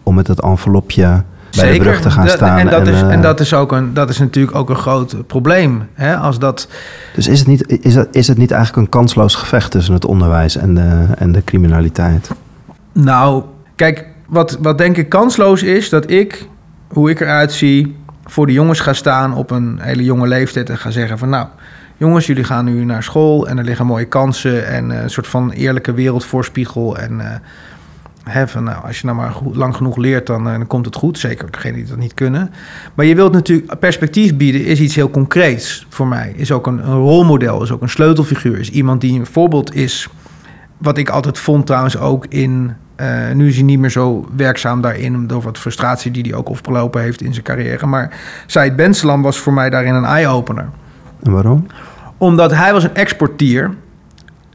om 0.02 0.14
met 0.14 0.26
het 0.26 0.40
envelopje... 0.40 1.22
bij 1.56 1.72
de 1.72 1.78
brug 1.78 2.00
te 2.00 2.10
gaan 2.10 2.28
staan. 2.28 2.58
En 2.58 2.66
dat, 2.66 2.86
is, 2.86 3.02
eh, 3.02 3.12
en 3.12 3.22
dat, 3.22 3.40
is 3.40 3.54
ook 3.54 3.72
een, 3.72 3.94
dat 3.94 4.08
is 4.08 4.18
natuurlijk 4.18 4.56
ook 4.56 4.70
een 4.70 4.76
groot 4.76 5.26
probleem. 5.26 5.88
Hè? 5.94 6.16
Als 6.16 6.38
dat, 6.38 6.68
Dus 7.14 7.28
is 7.28 7.38
het, 7.38 7.48
niet, 7.48 7.84
is, 7.84 7.96
is 8.12 8.28
het 8.28 8.38
niet 8.38 8.50
eigenlijk 8.50 8.82
een 8.82 8.88
kansloos 8.88 9.34
gevecht 9.34 9.70
tussen 9.70 9.94
het 9.94 10.04
onderwijs 10.04 10.56
en 10.56 10.74
de, 10.74 11.06
en 11.18 11.32
de 11.32 11.44
criminaliteit? 11.44 12.30
nou, 12.92 13.44
kijk, 13.76 14.06
wat, 14.26 14.58
wat 14.60 14.78
denk 14.78 14.96
ik 14.96 15.08
kansloos 15.08 15.62
is... 15.62 15.88
dat 15.88 16.10
ik, 16.10 16.48
hoe 16.88 17.10
ik 17.10 17.20
eruit 17.20 17.52
zie... 17.52 17.96
voor 18.24 18.46
de 18.46 18.52
jongens 18.52 18.80
ga 18.80 18.92
staan 18.92 19.34
op 19.34 19.50
een 19.50 19.78
hele 19.80 20.04
jonge 20.04 20.26
leeftijd... 20.26 20.70
en 20.70 20.78
ga 20.78 20.90
zeggen 20.90 21.18
van 21.18 21.28
nou... 21.28 21.46
Jongens, 21.96 22.26
jullie 22.26 22.44
gaan 22.44 22.64
nu 22.64 22.84
naar 22.84 23.02
school 23.02 23.48
en 23.48 23.58
er 23.58 23.64
liggen 23.64 23.86
mooie 23.86 24.04
kansen... 24.04 24.66
en 24.66 24.90
eh, 24.90 25.02
een 25.02 25.10
soort 25.10 25.26
van 25.26 25.50
eerlijke 25.50 25.92
wereldvoorspiegel... 25.92 26.98
en 26.98 27.20
eh, 27.20 27.38
van, 28.46 28.64
nou, 28.64 28.84
als 28.84 29.00
je 29.00 29.06
nou 29.06 29.18
maar 29.18 29.30
goed- 29.30 29.56
lang 29.56 29.76
genoeg 29.76 29.96
leert, 29.96 30.26
dan, 30.26 30.46
eh, 30.46 30.52
dan 30.52 30.66
komt 30.66 30.86
het 30.86 30.94
goed. 30.94 31.18
Zeker 31.18 31.50
degenen 31.50 31.74
die 31.76 31.84
dat 31.88 31.96
niet 31.98 32.14
kunnen. 32.14 32.50
Maar 32.94 33.06
je 33.06 33.14
wilt 33.14 33.32
natuurlijk 33.32 33.78
perspectief 33.78 34.36
bieden, 34.36 34.64
is 34.64 34.80
iets 34.80 34.94
heel 34.94 35.10
concreets 35.10 35.86
voor 35.88 36.06
mij. 36.06 36.32
Is 36.36 36.52
ook 36.52 36.66
een, 36.66 36.78
een 36.88 36.96
rolmodel, 36.98 37.62
is 37.62 37.70
ook 37.72 37.82
een 37.82 37.88
sleutelfiguur. 37.88 38.58
Is 38.58 38.70
iemand 38.70 39.00
die 39.00 39.18
een 39.18 39.26
voorbeeld 39.26 39.74
is. 39.74 40.08
Wat 40.78 40.98
ik 40.98 41.08
altijd 41.08 41.38
vond 41.38 41.66
trouwens 41.66 41.98
ook 41.98 42.26
in... 42.28 42.72
eh, 42.96 43.08
nu 43.34 43.48
is 43.48 43.54
hij 43.54 43.64
niet 43.64 43.78
meer 43.78 43.90
zo 43.90 44.28
werkzaam 44.36 44.80
daarin... 44.80 45.26
door 45.26 45.42
wat 45.42 45.58
frustratie 45.58 46.10
die 46.10 46.22
hij 46.22 46.34
ook 46.34 46.48
opgelopen 46.48 47.02
heeft 47.02 47.22
in 47.22 47.32
zijn 47.32 47.44
carrière. 47.44 47.86
Maar 47.86 48.18
Said 48.46 48.76
Benselam 48.76 49.22
was 49.22 49.38
voor 49.38 49.52
mij 49.52 49.70
daarin 49.70 49.94
een 49.94 50.04
eye-opener 50.04 50.68
En 51.22 51.32
waarom? 51.32 51.66
omdat 52.18 52.50
hij 52.54 52.72
was 52.72 52.84
een 52.84 52.94
exportier. 52.94 53.70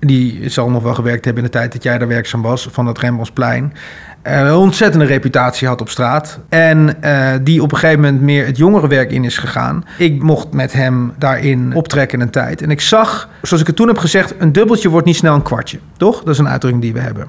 Die 0.06 0.50
zal 0.50 0.70
nog 0.70 0.84
wel 0.84 0.94
gewerkt 0.94 1.26
hebben 1.26 1.44
in 1.44 1.50
de 1.52 1.58
tijd 1.58 1.72
dat 1.72 1.84
jij 1.84 1.98
daar 1.98 2.08
werkzaam 2.08 2.42
was, 2.42 2.68
van 2.72 2.88
het 2.88 3.00
Rembrandtsplein. 3.00 3.74
Eh, 4.22 4.40
een 4.40 4.54
ontzettende 4.54 5.06
reputatie 5.06 5.68
had 5.68 5.82
op 5.82 5.90
straat. 5.90 6.40
En 6.50 7.02
eh, 7.02 7.34
die 7.42 7.62
op 7.62 7.72
een 7.72 7.78
gegeven 7.78 8.02
moment 8.02 8.22
meer 8.22 8.46
het 8.46 8.58
jongerenwerk 8.58 9.12
in 9.12 9.24
is 9.24 9.38
gegaan. 9.38 9.86
Ik 9.98 10.22
mocht 10.22 10.54
met 10.54 10.74
hem 10.74 11.14
daarin 11.18 11.74
optrekken 11.74 12.22
een 12.22 12.30
tijd. 12.30 12.62
En 12.62 12.72
ik 12.72 12.82
zag, 12.82 13.30
zoals 13.42 13.62
ik 13.62 13.68
het 13.68 13.76
toen 13.76 13.88
heb 13.88 13.98
gezegd, 13.98 14.34
een 14.38 14.52
dubbeltje 14.52 14.90
wordt 14.90 15.06
niet 15.06 15.16
snel 15.16 15.36
een 15.36 15.42
kwartje. 15.42 15.80
Toch? 15.98 16.20
Dat 16.20 16.34
is 16.34 16.38
een 16.38 16.48
uitdrukking 16.48 16.84
die 16.84 16.94
we 16.94 17.00
hebben. 17.00 17.28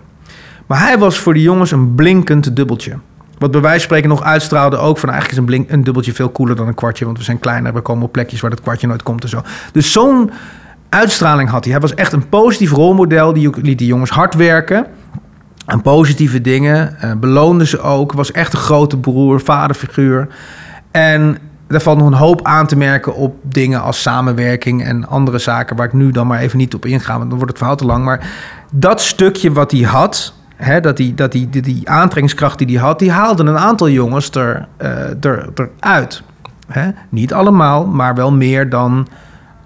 Maar 0.66 0.80
hij 0.80 0.98
was 0.98 1.18
voor 1.18 1.34
de 1.34 1.42
jongens 1.42 1.70
een 1.70 1.94
blinkend 1.94 2.56
dubbeltje. 2.56 2.98
Wat 3.38 3.50
bij 3.50 3.60
wijze 3.60 3.76
van 3.76 3.84
spreken 3.84 4.08
nog 4.08 4.22
uitstraalde 4.22 4.76
ook 4.76 4.98
van 4.98 5.10
eigenlijk 5.10 5.32
is 5.32 5.38
een, 5.38 5.56
blink, 5.56 5.70
een 5.70 5.84
dubbeltje 5.84 6.12
veel 6.12 6.32
cooler 6.32 6.56
dan 6.56 6.68
een 6.68 6.74
kwartje. 6.74 7.04
Want 7.04 7.18
we 7.18 7.24
zijn 7.24 7.38
kleiner, 7.38 7.74
we 7.74 7.80
komen 7.80 8.04
op 8.04 8.12
plekjes 8.12 8.40
waar 8.40 8.50
dat 8.50 8.60
kwartje 8.60 8.86
nooit 8.86 9.02
komt 9.02 9.22
en 9.22 9.28
zo. 9.28 9.42
Dus 9.72 9.92
zo'n 9.92 10.30
uitstraling 10.88 11.48
had 11.48 11.64
hij. 11.64 11.72
Hij 11.72 11.82
was 11.82 11.94
echt 11.94 12.12
een 12.12 12.28
positief 12.28 12.70
rolmodel. 12.70 13.32
Die 13.32 13.50
liet 13.62 13.78
die 13.78 13.86
jongens 13.86 14.10
hard 14.10 14.34
werken. 14.34 14.86
Aan 15.64 15.82
positieve 15.82 16.40
dingen. 16.40 17.00
eh, 17.00 17.12
beloonde 17.12 17.66
ze 17.66 17.80
ook. 17.80 18.12
Was 18.12 18.32
echt 18.32 18.52
een 18.52 18.58
grote 18.58 18.98
broer, 18.98 19.40
vaderfiguur. 19.40 20.28
En 20.90 21.38
daar 21.68 21.80
valt 21.80 21.98
nog 21.98 22.06
een 22.06 22.12
hoop 22.12 22.46
aan 22.46 22.66
te 22.66 22.76
merken 22.76 23.14
op 23.14 23.34
dingen 23.42 23.82
als 23.82 24.02
samenwerking 24.02 24.84
en 24.84 25.08
andere 25.08 25.38
zaken 25.38 25.76
waar 25.76 25.86
ik 25.86 25.92
nu 25.92 26.10
dan 26.10 26.26
maar 26.26 26.40
even 26.40 26.58
niet 26.58 26.74
op 26.74 26.86
inga, 26.86 27.18
want 27.18 27.28
dan 27.28 27.38
wordt 27.38 27.48
het 27.48 27.58
verhaal 27.58 27.76
te 27.76 27.86
lang. 27.86 28.04
Maar 28.04 28.30
dat 28.72 29.00
stukje 29.00 29.52
wat 29.52 29.70
hij 29.70 29.80
had, 29.80 30.34
dat 30.80 30.96
die, 30.96 31.14
dat 31.14 31.32
die, 31.32 31.50
die, 31.50 31.88
aantrekkingskracht 31.88 32.58
die 32.58 32.66
hij 32.66 32.86
had, 32.86 32.98
die 32.98 33.10
haalde 33.10 33.44
een 33.44 33.58
aantal 33.58 33.88
jongens 33.88 34.30
er, 34.30 34.68
eh 34.76 35.24
er, 35.24 35.48
eruit. 35.54 36.22
Niet 37.08 37.32
allemaal, 37.32 37.86
maar 37.86 38.14
wel 38.14 38.32
meer 38.32 38.68
dan 38.68 39.06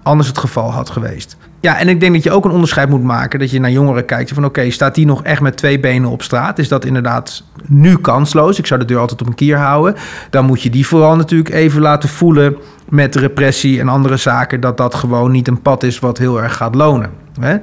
anders 0.03 0.27
het 0.27 0.37
geval 0.37 0.71
had 0.71 0.89
geweest. 0.89 1.37
Ja, 1.59 1.77
en 1.77 1.89
ik 1.89 1.99
denk 1.99 2.13
dat 2.13 2.23
je 2.23 2.31
ook 2.31 2.45
een 2.45 2.51
onderscheid 2.51 2.89
moet 2.89 3.03
maken. 3.03 3.39
Dat 3.39 3.51
je 3.51 3.59
naar 3.59 3.71
jongeren 3.71 4.05
kijkt. 4.05 4.31
Van 4.31 4.45
oké, 4.45 4.69
staat 4.69 4.95
die 4.95 5.05
nog 5.05 5.23
echt 5.23 5.41
met 5.41 5.57
twee 5.57 5.79
benen 5.79 6.09
op 6.09 6.21
straat? 6.21 6.59
Is 6.59 6.67
dat 6.67 6.85
inderdaad 6.85 7.43
nu 7.67 7.97
kansloos? 7.97 8.59
Ik 8.59 8.65
zou 8.65 8.79
de 8.79 8.85
deur 8.85 8.99
altijd 8.99 9.21
op 9.21 9.27
een 9.27 9.35
kier 9.35 9.57
houden. 9.57 9.95
Dan 10.29 10.45
moet 10.45 10.61
je 10.61 10.69
die 10.69 10.87
vooral 10.87 11.15
natuurlijk 11.15 11.49
even 11.49 11.81
laten 11.81 12.09
voelen 12.09 12.55
met 12.89 13.15
repressie 13.15 13.79
en 13.79 13.87
andere 13.87 14.17
zaken. 14.17 14.59
Dat 14.59 14.77
dat 14.77 14.95
gewoon 14.95 15.31
niet 15.31 15.47
een 15.47 15.61
pad 15.61 15.83
is 15.83 15.99
wat 15.99 16.17
heel 16.17 16.41
erg 16.41 16.55
gaat 16.55 16.75
lonen. 16.75 17.09
Hè? 17.39 17.57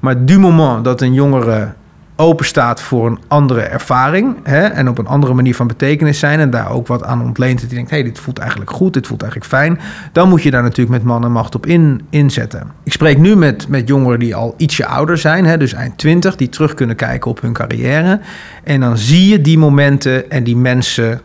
Maar 0.00 0.24
du 0.24 0.38
moment 0.38 0.84
dat 0.84 1.00
een 1.00 1.14
jongere 1.14 1.72
open 2.16 2.46
staat 2.46 2.80
voor 2.80 3.06
een 3.06 3.18
andere 3.28 3.60
ervaring 3.60 4.36
hè, 4.42 4.64
en 4.64 4.88
op 4.88 4.98
een 4.98 5.06
andere 5.06 5.34
manier 5.34 5.54
van 5.54 5.66
betekenis 5.66 6.18
zijn 6.18 6.40
en 6.40 6.50
daar 6.50 6.70
ook 6.70 6.86
wat 6.86 7.04
aan 7.04 7.22
ontleent 7.22 7.60
dat 7.60 7.70
je 7.70 7.76
denkt, 7.76 7.90
hé, 7.90 7.96
hey, 7.96 8.04
dit 8.04 8.18
voelt 8.18 8.38
eigenlijk 8.38 8.70
goed, 8.70 8.92
dit 8.92 9.06
voelt 9.06 9.22
eigenlijk 9.22 9.52
fijn, 9.52 9.80
dan 10.12 10.28
moet 10.28 10.42
je 10.42 10.50
daar 10.50 10.62
natuurlijk 10.62 10.96
met 10.96 11.02
man 11.02 11.24
en 11.24 11.32
macht 11.32 11.54
op 11.54 11.66
in, 11.66 12.00
inzetten. 12.10 12.70
Ik 12.82 12.92
spreek 12.92 13.18
nu 13.18 13.36
met, 13.36 13.68
met 13.68 13.88
jongeren 13.88 14.18
die 14.18 14.34
al 14.34 14.54
ietsje 14.56 14.86
ouder 14.86 15.18
zijn, 15.18 15.44
hè, 15.44 15.56
dus 15.56 15.72
eind 15.72 15.98
20, 15.98 16.36
die 16.36 16.48
terug 16.48 16.74
kunnen 16.74 16.96
kijken 16.96 17.30
op 17.30 17.40
hun 17.40 17.52
carrière 17.52 18.20
en 18.64 18.80
dan 18.80 18.98
zie 18.98 19.28
je 19.28 19.40
die 19.40 19.58
momenten 19.58 20.30
en 20.30 20.44
die 20.44 20.56
mensen 20.56 21.20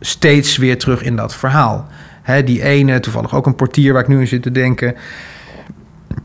steeds 0.00 0.56
weer 0.56 0.78
terug 0.78 1.02
in 1.02 1.16
dat 1.16 1.34
verhaal. 1.34 1.86
Hè, 2.22 2.44
die 2.44 2.62
ene, 2.62 3.00
toevallig 3.00 3.34
ook 3.34 3.46
een 3.46 3.54
portier 3.54 3.92
waar 3.92 4.02
ik 4.02 4.08
nu 4.08 4.20
in 4.20 4.26
zit 4.26 4.42
te 4.42 4.50
denken, 4.50 4.94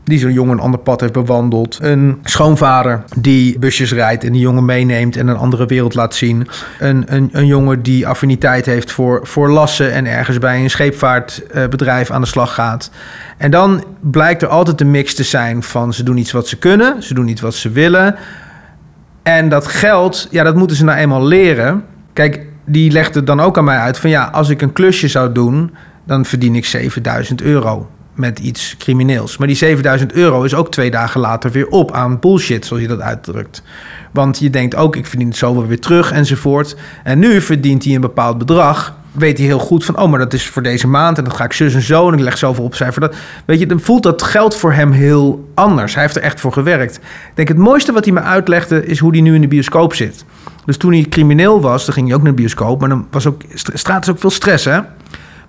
die 0.04 0.18
zo'n 0.18 0.32
jongen 0.32 0.52
een 0.52 0.62
ander 0.62 0.80
pad 0.80 1.00
heeft 1.00 1.12
bewandeld. 1.12 1.78
Een 1.82 2.18
schoonvader 2.24 3.04
die 3.16 3.58
busjes 3.58 3.92
rijdt 3.92 4.24
en 4.24 4.32
die 4.32 4.40
jongen 4.40 4.64
meeneemt 4.64 5.16
en 5.16 5.28
een 5.28 5.36
andere 5.36 5.66
wereld 5.66 5.94
laat 5.94 6.14
zien. 6.14 6.48
Een, 6.78 7.04
een, 7.06 7.28
een 7.32 7.46
jongen 7.46 7.82
die 7.82 8.06
affiniteit 8.06 8.66
heeft 8.66 8.92
voor, 8.92 9.20
voor 9.22 9.50
lassen 9.50 9.92
en 9.92 10.06
ergens 10.06 10.38
bij 10.38 10.62
een 10.62 10.70
scheepvaartbedrijf 10.70 12.10
aan 12.10 12.20
de 12.20 12.26
slag 12.26 12.54
gaat. 12.54 12.90
En 13.36 13.50
dan 13.50 13.84
blijkt 14.00 14.42
er 14.42 14.48
altijd 14.48 14.78
de 14.78 14.84
mix 14.84 15.14
te 15.14 15.24
zijn 15.24 15.62
van 15.62 15.94
ze 15.94 16.02
doen 16.02 16.16
iets 16.16 16.32
wat 16.32 16.48
ze 16.48 16.58
kunnen, 16.58 17.02
ze 17.02 17.14
doen 17.14 17.28
iets 17.28 17.40
wat 17.40 17.54
ze 17.54 17.70
willen. 17.70 18.16
En 19.22 19.48
dat 19.48 19.66
geld, 19.66 20.28
ja, 20.30 20.42
dat 20.42 20.56
moeten 20.56 20.76
ze 20.76 20.84
nou 20.84 20.98
eenmaal 20.98 21.26
leren. 21.26 21.84
Kijk, 22.12 22.46
die 22.64 22.90
legde 22.90 23.24
dan 23.24 23.40
ook 23.40 23.58
aan 23.58 23.64
mij 23.64 23.78
uit 23.78 23.98
van 23.98 24.10
ja, 24.10 24.24
als 24.24 24.48
ik 24.48 24.62
een 24.62 24.72
klusje 24.72 25.08
zou 25.08 25.32
doen, 25.32 25.74
dan 26.06 26.24
verdien 26.24 26.54
ik 26.54 26.66
7000 26.66 27.42
euro 27.42 27.88
met 28.14 28.38
iets 28.38 28.74
crimineels. 28.78 29.36
Maar 29.36 29.46
die 29.46 29.56
7000 29.56 30.12
euro 30.12 30.42
is 30.42 30.54
ook 30.54 30.70
twee 30.70 30.90
dagen 30.90 31.20
later 31.20 31.50
weer 31.50 31.66
op 31.68 31.92
aan 31.92 32.18
bullshit, 32.20 32.66
zoals 32.66 32.82
je 32.82 32.88
dat 32.88 33.00
uitdrukt. 33.00 33.62
Want 34.10 34.38
je 34.38 34.50
denkt 34.50 34.74
ook, 34.74 34.96
ik 34.96 35.06
verdien 35.06 35.28
het 35.28 35.36
zo 35.36 35.66
weer 35.66 35.80
terug 35.80 36.12
enzovoort. 36.12 36.76
En 37.04 37.18
nu 37.18 37.40
verdient 37.40 37.84
hij 37.84 37.94
een 37.94 38.00
bepaald 38.00 38.38
bedrag. 38.38 38.98
Weet 39.12 39.38
hij 39.38 39.46
heel 39.46 39.58
goed 39.58 39.84
van, 39.84 39.98
oh, 39.98 40.10
maar 40.10 40.18
dat 40.18 40.32
is 40.32 40.46
voor 40.46 40.62
deze 40.62 40.86
maand 40.86 41.18
en 41.18 41.24
dat 41.24 41.32
ga 41.34 41.44
ik 41.44 41.52
zus 41.52 41.74
en 41.74 41.82
zo 41.82 42.08
en 42.08 42.14
ik 42.14 42.20
leg 42.20 42.38
zoveel 42.38 42.64
opzij 42.64 42.92
voor 42.92 43.00
dat. 43.00 43.14
Weet 43.44 43.58
je, 43.58 43.66
dan 43.66 43.80
voelt 43.80 44.02
dat 44.02 44.22
geld 44.22 44.56
voor 44.56 44.72
hem 44.72 44.92
heel 44.92 45.48
anders. 45.54 45.94
Hij 45.94 46.02
heeft 46.02 46.16
er 46.16 46.22
echt 46.22 46.40
voor 46.40 46.52
gewerkt. 46.52 46.96
Ik 46.96 47.02
denk, 47.34 47.48
het 47.48 47.56
mooiste 47.56 47.92
wat 47.92 48.04
hij 48.04 48.14
me 48.14 48.20
uitlegde 48.20 48.86
is 48.86 48.98
hoe 48.98 49.10
hij 49.12 49.20
nu 49.20 49.34
in 49.34 49.40
de 49.40 49.48
bioscoop 49.48 49.94
zit. 49.94 50.24
Dus 50.64 50.76
toen 50.76 50.92
hij 50.92 51.06
crimineel 51.08 51.60
was, 51.60 51.84
dan 51.84 51.94
ging 51.94 52.06
hij 52.06 52.16
ook 52.16 52.22
naar 52.22 52.30
de 52.32 52.38
bioscoop. 52.38 52.80
Maar 52.80 52.88
dan 52.88 53.06
was 53.10 53.26
ook, 53.26 53.42
st- 53.54 53.70
straat 53.74 54.02
is 54.02 54.10
ook 54.10 54.18
veel 54.20 54.30
stress, 54.30 54.64
hè? 54.64 54.80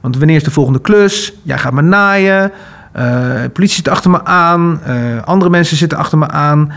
Want 0.01 0.17
wanneer 0.17 0.35
is 0.35 0.43
de 0.43 0.51
volgende 0.51 0.81
klus? 0.81 1.33
Jij 1.43 1.57
gaat 1.57 1.73
me 1.73 1.81
naaien. 1.81 2.51
eh, 2.91 3.41
politie 3.53 3.75
zit 3.75 3.87
achter 3.87 4.09
me 4.11 4.25
aan. 4.25 4.79
eh, 4.85 4.95
andere 5.23 5.49
mensen 5.51 5.77
zitten 5.77 5.97
achter 5.97 6.17
me 6.17 6.27
aan. 6.27 6.71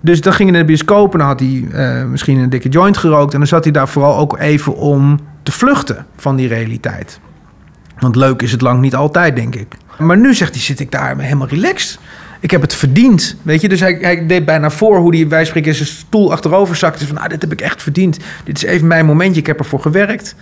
Dus 0.00 0.20
dan 0.20 0.32
ging 0.32 0.48
hij 0.48 0.58
naar 0.58 0.66
de 0.66 0.72
bioscoop 0.72 1.12
en 1.12 1.18
dan 1.18 1.28
had 1.28 1.40
hij 1.40 1.66
eh, 1.72 2.04
misschien 2.04 2.38
een 2.38 2.50
dikke 2.50 2.68
joint 2.68 2.96
gerookt. 2.96 3.32
En 3.32 3.38
dan 3.38 3.48
zat 3.48 3.64
hij 3.64 3.72
daar 3.72 3.88
vooral 3.88 4.16
ook 4.18 4.38
even 4.38 4.76
om 4.76 5.18
te 5.42 5.52
vluchten 5.52 6.06
van 6.16 6.36
die 6.36 6.48
realiteit. 6.48 7.20
Want 7.98 8.16
leuk 8.16 8.42
is 8.42 8.52
het 8.52 8.60
lang 8.60 8.80
niet 8.80 8.94
altijd, 8.94 9.36
denk 9.36 9.54
ik. 9.54 9.74
Maar 9.98 10.18
nu 10.18 10.34
zegt 10.34 10.54
hij, 10.54 10.62
zit 10.62 10.80
ik 10.80 10.90
daar 10.90 11.18
helemaal 11.18 11.48
relaxed. 11.48 11.98
Ik 12.40 12.50
heb 12.50 12.60
het 12.60 12.74
verdiend, 12.74 13.36
weet 13.42 13.60
je. 13.60 13.68
Dus 13.68 13.80
hij, 13.80 13.98
hij 14.00 14.26
deed 14.26 14.44
bijna 14.44 14.70
voor 14.70 14.98
hoe 14.98 15.16
hij, 15.16 15.28
wij 15.28 15.44
spreken, 15.44 15.74
zijn 15.74 15.88
stoel 15.88 16.32
achterover 16.32 16.76
zakte. 16.76 17.06
Van, 17.06 17.14
nou, 17.14 17.28
dit 17.28 17.42
heb 17.42 17.52
ik 17.52 17.60
echt 17.60 17.82
verdiend. 17.82 18.18
Dit 18.44 18.56
is 18.56 18.62
even 18.62 18.86
mijn 18.86 19.06
momentje, 19.06 19.40
ik 19.40 19.46
heb 19.46 19.58
ervoor 19.58 19.80
gewerkt. 19.80 20.34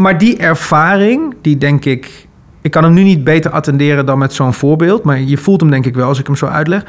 Maar 0.00 0.18
die 0.18 0.36
ervaring, 0.36 1.34
die 1.42 1.58
denk 1.58 1.84
ik... 1.84 2.28
Ik 2.62 2.70
kan 2.70 2.84
hem 2.84 2.92
nu 2.92 3.02
niet 3.02 3.24
beter 3.24 3.50
attenderen 3.50 4.06
dan 4.06 4.18
met 4.18 4.32
zo'n 4.32 4.54
voorbeeld. 4.54 5.02
Maar 5.04 5.20
je 5.20 5.36
voelt 5.36 5.60
hem 5.60 5.70
denk 5.70 5.86
ik 5.86 5.94
wel 5.94 6.08
als 6.08 6.18
ik 6.18 6.26
hem 6.26 6.36
zo 6.36 6.46
uitleg. 6.46 6.84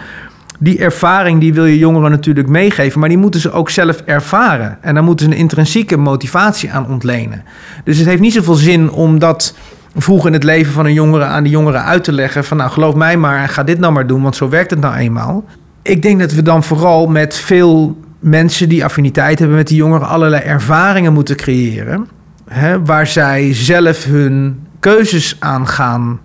Die 0.59 0.80
ervaring 0.80 1.39
die 1.39 1.53
wil 1.53 1.66
je 1.66 1.78
jongeren 1.78 2.12
natuurlijk 2.12 2.47
meegeven. 2.47 2.99
Maar 2.99 3.09
die 3.09 3.18
moeten 3.18 3.39
ze 3.39 3.51
ook 3.51 3.70
zelf 3.70 4.01
ervaren. 4.05 4.78
En 4.82 4.93
daar 4.93 5.03
moeten 5.03 5.26
ze 5.26 5.32
een 5.32 5.38
intrinsieke 5.38 5.97
motivatie 5.97 6.72
aan 6.72 6.88
ontlenen. 6.88 7.43
Dus 7.84 7.97
het 7.97 8.07
heeft 8.07 8.22
niet 8.22 8.34
zoveel 8.34 8.53
zin 8.53 8.91
om 8.91 9.20
dat 9.20 9.55
vroeg 9.95 10.28
in 10.28 10.34
het 10.34 10.43
leven 10.43 10.74
van 10.74 10.86
een 10.86 10.93
jongere 10.93 11.24
aan 11.24 11.43
die 11.43 11.51
jongeren 11.51 11.84
uit 11.84 12.03
te 12.03 12.12
leggen 12.12 12.43
van 12.43 12.57
nou 12.57 12.72
geloof 12.72 12.95
mij 12.95 13.18
maar, 13.18 13.49
ga 13.49 13.64
dit 13.64 13.80
nou 13.80 13.93
maar 13.93 14.07
doen, 14.07 14.22
want 14.22 14.36
zo 14.36 14.49
werkt 14.49 14.72
het 14.72 14.80
nou 14.80 14.95
eenmaal. 14.95 15.45
Ik 15.82 16.01
denk 16.01 16.20
dat 16.20 16.32
we 16.32 16.41
dan 16.41 16.64
vooral 16.64 17.07
met 17.07 17.36
veel 17.36 17.97
mensen 18.20 18.70
die 18.70 18.84
affiniteit 18.84 19.39
hebben 19.39 19.57
met 19.57 19.68
die 19.68 19.78
jongeren 19.78 20.07
allerlei 20.07 20.43
ervaringen 20.43 21.14
moeten 21.14 21.36
creëren. 21.36 22.07
Hè, 22.54 22.86
waar 22.86 23.08
zij 23.08 23.54
zelf 23.54 24.04
hun 24.04 24.60
keuzes 24.80 25.36
aan 25.39 25.68
gaan 25.68 26.20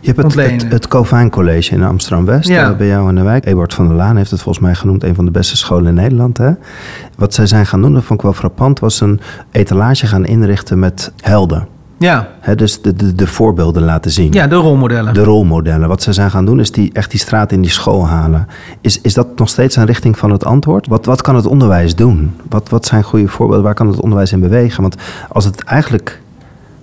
je 0.00 0.12
hebt 0.14 0.34
het, 0.34 0.50
het, 0.62 0.72
het 0.72 0.88
Covijn 0.88 1.30
College 1.30 1.74
in 1.74 1.82
Amsterdam-West, 1.82 2.48
Ja. 2.48 2.70
eh, 2.70 2.76
bij 2.76 2.86
jou 2.86 3.08
in 3.08 3.14
de 3.14 3.22
wijk. 3.22 3.46
Ebert 3.46 3.74
van 3.74 3.86
der 3.86 3.96
Laan 3.96 4.16
heeft 4.16 4.30
het 4.30 4.42
volgens 4.42 4.64
mij 4.64 4.74
genoemd, 4.74 5.04
een 5.04 5.14
van 5.14 5.24
de 5.24 5.30
beste 5.30 5.56
scholen 5.56 5.86
in 5.86 5.94
Nederland. 5.94 6.38
Hè? 6.38 6.50
Wat 7.16 7.34
zij 7.34 7.46
zijn 7.46 7.66
gaan 7.66 7.82
doen, 7.82 7.92
dat 7.92 8.04
vond 8.04 8.18
ik 8.18 8.24
wel 8.24 8.34
frappant, 8.34 8.78
was 8.78 9.00
een 9.00 9.20
etalage 9.50 10.06
gaan 10.06 10.24
inrichten 10.24 10.78
met 10.78 11.12
helden. 11.20 11.66
Ja, 11.98 12.28
Hè? 12.40 12.54
Dus 12.54 12.82
de, 12.82 12.94
de, 12.94 13.14
de 13.14 13.26
voorbeelden 13.26 13.82
laten 13.82 14.10
zien. 14.10 14.32
ja 14.32 14.46
de 14.46 14.54
rolmodellen. 14.54 15.14
De 15.14 15.22
rolmodellen. 15.24 15.88
Wat 15.88 16.02
zij 16.02 16.12
zijn 16.12 16.30
gaan 16.30 16.44
doen, 16.44 16.60
is 16.60 16.70
die, 16.70 16.90
echt 16.92 17.10
die 17.10 17.20
straat 17.20 17.52
in 17.52 17.60
die 17.60 17.70
school 17.70 18.06
halen. 18.06 18.46
Is, 18.80 19.00
is 19.00 19.14
dat 19.14 19.38
nog 19.38 19.48
steeds 19.48 19.76
een 19.76 19.86
richting 19.86 20.18
van 20.18 20.30
het 20.30 20.44
antwoord? 20.44 20.86
Wat, 20.86 21.04
wat 21.04 21.22
kan 21.22 21.34
het 21.36 21.46
onderwijs 21.46 21.94
doen? 21.94 22.34
Wat, 22.48 22.68
wat 22.68 22.86
zijn 22.86 23.02
goede 23.02 23.28
voorbeelden? 23.28 23.64
Waar 23.64 23.74
kan 23.74 23.86
het 23.88 24.00
onderwijs 24.00 24.32
in 24.32 24.40
bewegen? 24.40 24.82
Want 24.82 24.96
als 25.28 25.44
het 25.44 25.64
eigenlijk 25.64 26.20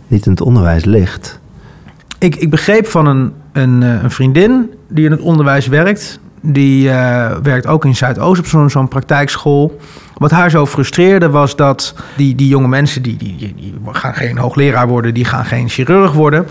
niet 0.08 0.26
in 0.26 0.32
het 0.32 0.42
onderwijs 0.42 0.86
ligt. 0.86 1.40
Ik, 2.20 2.36
ik 2.36 2.50
begreep 2.50 2.88
van 2.88 3.06
een, 3.08 3.34
een, 3.52 3.84
eh, 3.84 4.04
een 4.04 4.12
vriendin 4.12 4.70
die 4.88 5.06
in 5.06 5.12
het 5.12 5.22
onderwijs 5.22 5.68
werkt. 5.68 6.20
Die 6.46 6.90
eh, 6.90 7.38
werkt 7.44 7.68
ook 7.68 7.86
in 7.86 7.96
Zuidoost 7.96 8.54
op 8.54 8.70
zo'n 8.70 8.88
praktijkschool. 8.88 9.80
Wat 10.18 10.32
haar 10.32 10.50
zo 10.50 10.66
frustreerde 10.66 11.30
was 11.30 11.56
dat 11.56 11.96
die, 12.18 12.36
die 12.36 12.48
jonge 12.48 12.68
mensen... 12.68 13.02
Die, 13.02 13.18
die, 13.18 13.36
die, 13.38 13.56
die 13.56 13.74
gaan 13.92 14.14
geen 14.14 14.38
hoogleraar 14.38 14.88
worden, 14.88 15.14
die 15.14 15.26
gaan 15.26 15.46
geen 15.46 15.70
chirurg 15.70 16.12
worden... 16.12 16.46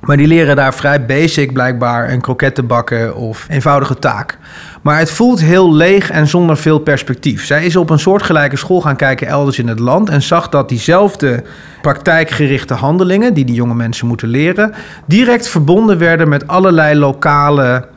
Maar 0.00 0.16
die 0.16 0.26
leren 0.26 0.56
daar 0.56 0.74
vrij 0.74 1.06
basic 1.06 1.52
blijkbaar 1.52 2.10
een 2.12 2.20
kroketten 2.20 2.66
bakken 2.66 3.16
of 3.16 3.46
eenvoudige 3.48 3.98
taak. 3.98 4.38
Maar 4.82 4.98
het 4.98 5.10
voelt 5.10 5.40
heel 5.40 5.74
leeg 5.74 6.10
en 6.10 6.26
zonder 6.26 6.56
veel 6.56 6.78
perspectief. 6.78 7.44
Zij 7.44 7.64
is 7.64 7.76
op 7.76 7.90
een 7.90 7.98
soortgelijke 7.98 8.56
school 8.56 8.80
gaan 8.80 8.96
kijken 8.96 9.26
elders 9.26 9.58
in 9.58 9.68
het 9.68 9.78
land 9.78 10.08
en 10.08 10.22
zag 10.22 10.48
dat 10.48 10.68
diezelfde 10.68 11.44
praktijkgerichte 11.82 12.74
handelingen 12.74 13.34
die 13.34 13.44
die 13.44 13.54
jonge 13.54 13.74
mensen 13.74 14.06
moeten 14.06 14.28
leren, 14.28 14.74
direct 15.06 15.48
verbonden 15.48 15.98
werden 15.98 16.28
met 16.28 16.46
allerlei 16.46 16.98
lokale 16.98 17.88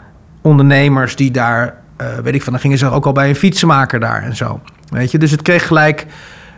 ondernemers 0.41 1.15
die 1.15 1.31
daar, 1.31 1.75
eh, 1.97 2.07
weet 2.17 2.35
ik 2.35 2.41
van, 2.41 2.51
dan 2.51 2.61
gingen 2.61 2.77
ze 2.77 2.89
ook 2.89 3.05
al 3.05 3.11
bij 3.11 3.29
een 3.29 3.35
fietsenmaker 3.35 3.99
daar 3.99 4.23
en 4.23 4.35
zo. 4.35 4.61
Weet 4.89 5.11
je, 5.11 5.17
dus 5.17 5.31
het 5.31 5.41
kreeg 5.41 5.67
gelijk 5.67 6.05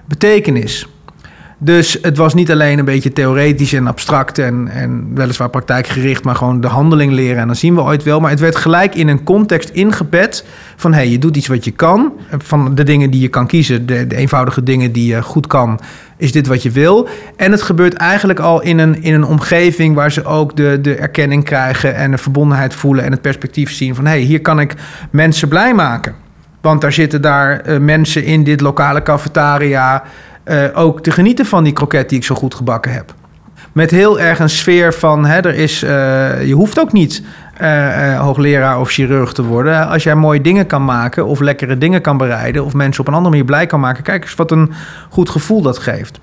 betekenis. 0.06 0.88
Dus 1.64 1.98
het 2.02 2.18
was 2.18 2.34
niet 2.34 2.52
alleen 2.52 2.80
een 2.80 2.86
beetje 2.86 3.14
theoretisch 3.14 3.74
en 3.74 3.88
abstract 3.88 4.40
en, 4.40 4.68
en 4.68 5.12
weliswaar 5.14 5.50
praktijkgericht, 5.50 6.24
maar 6.24 6.36
gewoon 6.36 6.62
de 6.62 6.68
handeling 6.68 7.12
leren 7.12 7.42
en 7.42 7.48
dan 7.48 7.56
zien 7.56 7.76
we 7.76 7.82
ooit 7.82 8.04
wel. 8.04 8.20
Maar 8.20 8.30
het 8.30 8.40
werd 8.40 8.56
gelijk 8.56 8.96
in 8.96 9.08
een 9.08 9.24
context 9.24 9.70
ingebed 9.70 10.46
van 10.76 10.94
hé, 10.94 11.00
hey, 11.00 11.10
je 11.10 11.20
doet 11.20 11.38
iets 11.38 11.48
wat 11.48 11.66
je 11.66 11.72
kan. 11.72 12.14
Van 12.38 12.76
de 12.76 12.84
dingen 12.84 13.10
die 13.10 13.22
je 13.22 13.28
kan 13.28 13.48
kiezen, 13.48 13.86
de, 13.86 14.08
de 14.08 14.16
eenvoudige 14.16 14.64
dingen 14.64 14.92
die 14.92 15.08
je 15.08 15.22
goed 15.22 15.48
kan, 15.48 15.80
is 16.18 16.32
dit 16.32 16.48
wat 16.48 16.64
je 16.64 16.72
wil. 16.72 17.08
En 17.36 17.52
het 17.52 17.62
gebeurt 17.62 17.94
eigenlijk 17.94 18.40
al 18.40 18.62
in 18.62 18.80
een, 18.80 19.04
in 19.04 19.14
een 19.14 19.26
omgeving 19.26 19.96
waar 19.96 20.12
ze 20.12 20.26
ook 20.26 20.56
de, 20.56 20.80
de 20.82 20.96
erkenning 20.96 21.44
krijgen 21.44 21.96
en 21.96 22.12
de 22.12 22.18
verbondenheid 22.18 22.74
voelen 22.74 23.04
en 23.04 23.12
het 23.12 23.22
perspectief 23.22 23.72
zien 23.72 23.96
van 23.96 24.06
hé, 24.06 24.12
hey, 24.12 24.22
hier 24.22 24.42
kan 24.42 24.60
ik 24.60 24.74
mensen 25.12 25.48
blij 25.48 25.74
maken. 25.74 26.16
Want 26.62 26.82
daar 26.82 26.94
zitten 26.94 27.22
daar 27.22 27.60
eh, 27.60 27.80
mensen 27.80 28.24
in 28.24 28.44
dit 28.44 28.62
lokale 28.62 29.04
cafetaria 29.04 30.04
eh, 30.44 30.64
ook 30.74 31.02
te 31.02 31.12
genieten 31.12 31.46
van 31.46 31.64
die 31.64 31.74
kroket 31.74 32.10
die 32.10 32.18
ik 32.18 32.24
zo 32.24 32.36
goed 32.36 32.56
gebakken 32.56 32.94
heb. 32.94 33.14
Met 33.72 33.92
heel 33.92 34.20
erg 34.20 34.40
een 34.40 34.50
sfeer 34.50 34.94
van, 34.94 35.26
hè, 35.26 35.40
er 35.40 35.56
is, 35.56 35.84
eh, 35.84 36.46
je 36.48 36.54
hoeft 36.54 36.80
ook 36.80 36.92
niet 36.92 37.24
eh, 37.58 38.20
hoogleraar 38.20 38.80
of 38.80 38.90
chirurg 38.90 39.34
te 39.34 39.44
worden. 39.44 39.88
Als 39.88 40.04
jij 40.04 40.16
mooie 40.16 40.42
dingen 40.42 40.68
kan 40.68 40.86
maken 40.86 41.26
of 41.26 41.40
lekkere 41.40 41.78
dingen 41.78 42.02
kan 42.02 42.18
bereiden... 42.18 42.66
of 42.66 42.74
mensen 42.74 43.02
op 43.02 43.08
een 43.08 43.14
andere 43.14 43.32
manier 43.32 43.48
blij 43.48 43.66
kan 43.66 43.80
maken... 43.80 44.04
kijk 44.04 44.24
eens 44.24 44.36
wat 44.36 44.52
een 44.52 44.72
goed 45.10 45.30
gevoel 45.30 45.62
dat 45.62 45.78
geeft. 45.78 46.20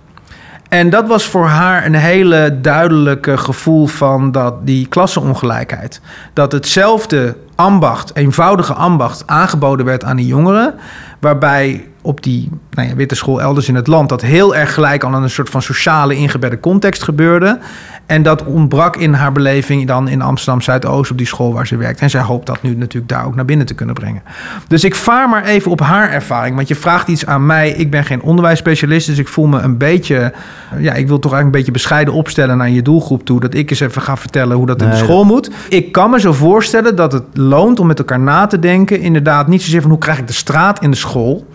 En 0.69 0.91
dat 0.91 1.09
was 1.09 1.25
voor 1.25 1.47
haar 1.47 1.87
een 1.87 1.95
hele 1.95 2.59
duidelijke 2.61 3.37
gevoel 3.37 3.87
van 3.87 4.33
dat 4.33 4.67
die 4.67 4.87
klassenongelijkheid. 4.87 6.01
Dat 6.33 6.53
hetzelfde 6.53 7.37
ambacht, 7.55 8.17
eenvoudige 8.17 8.73
ambacht, 8.73 9.23
aangeboden 9.27 9.87
werd 9.87 10.05
aan 10.05 10.17
die 10.17 10.27
jongeren. 10.27 10.75
Waarbij 11.21 11.90
op 12.03 12.23
die 12.23 12.51
nou 12.71 12.89
ja, 12.89 12.95
witte 12.95 13.15
school 13.15 13.41
elders 13.41 13.69
in 13.69 13.75
het 13.75 13.87
land 13.87 14.09
dat 14.09 14.23
heel 14.23 14.57
erg 14.57 14.75
gelijk 14.75 15.05
al 15.05 15.15
in 15.15 15.23
een 15.23 15.31
soort 15.31 15.51
van 15.51 15.63
sociale 15.63 16.17
ingebedde 16.17 16.61
context 16.61 17.03
gebeurde. 17.03 17.59
En 18.07 18.23
dat 18.23 18.45
ontbrak 18.45 18.97
in 18.97 19.13
haar 19.13 19.33
beleving 19.33 19.87
dan 19.87 20.09
in 20.09 20.23
Amsterdam 20.23 20.61
Zuidoost 20.61 21.11
op 21.11 21.19
die 21.19 21.27
school 21.27 21.53
waar 21.53 21.67
ze 21.67 21.77
werkt. 21.77 22.01
En 22.01 22.11
zij 22.11 22.21
hoopt 22.21 22.47
dat 22.47 22.63
nu 22.63 22.75
natuurlijk 22.75 23.13
daar 23.13 23.27
ook 23.27 23.35
naar 23.35 23.45
binnen 23.45 23.67
te 23.67 23.75
kunnen 23.75 23.95
brengen. 23.95 24.23
Dus 24.69 24.85
ik 24.85 24.95
vaar 24.95 25.29
maar 25.29 25.45
even 25.45 25.71
op 25.71 25.81
haar 25.81 26.11
ervaring. 26.11 26.57
Want 26.57 26.69
je 26.69 26.75
vraagt 26.75 27.09
iets 27.09 27.27
aan 27.27 27.47
mij. 27.47 27.71
Ik 27.71 27.91
ben 27.91 28.05
geen 28.05 28.23
onderwijsspecialist. 28.23 29.07
Dus 29.07 29.19
ik 29.19 29.29
voel 29.29 29.47
me 29.47 29.61
een 29.61 29.77
beetje. 29.77 30.33
Ja, 30.79 30.93
ik 30.93 31.09
wil 31.09 31.19
toch 31.19 31.33
eigenlijk 31.33 31.45
een 31.45 31.51
beetje 31.51 31.73
bescheiden 31.73 32.15
opstellen 32.15 32.57
naar 32.57 32.71
je 32.71 32.83
doelgroep 32.83 33.25
toe. 33.25 33.41
Dat 33.41 33.55
ik 33.55 33.71
eens 33.71 33.81
even 33.81 34.03
ga 34.03 34.17
vertellen 34.17 34.57
hoe 34.57 34.67
dat 34.67 34.83
in 34.83 34.91
de 34.91 34.97
school 34.97 35.25
moet. 35.25 35.51
Ik 35.69 35.93
kan 35.93 36.11
me 36.11 36.21
zo 36.21 36.33
voorstellen 36.33 36.97
dat 36.97 37.13
het 37.13 37.25
loont 37.33 37.81
om 37.81 37.87
met 37.87 37.99
elkaar 37.99 38.21
na 38.21 38.47
te 38.47 38.59
denken. 38.59 39.01
Inderdaad, 39.01 39.49
niet 39.49 39.63
zozeer 39.63 39.81
van 39.81 39.91
hoe 39.91 39.99
krijg 39.99 40.19
ik 40.19 40.27
de 40.27 40.33
straat 40.33 40.83
in 40.83 40.91
de 40.91 40.97
school. 40.97 41.47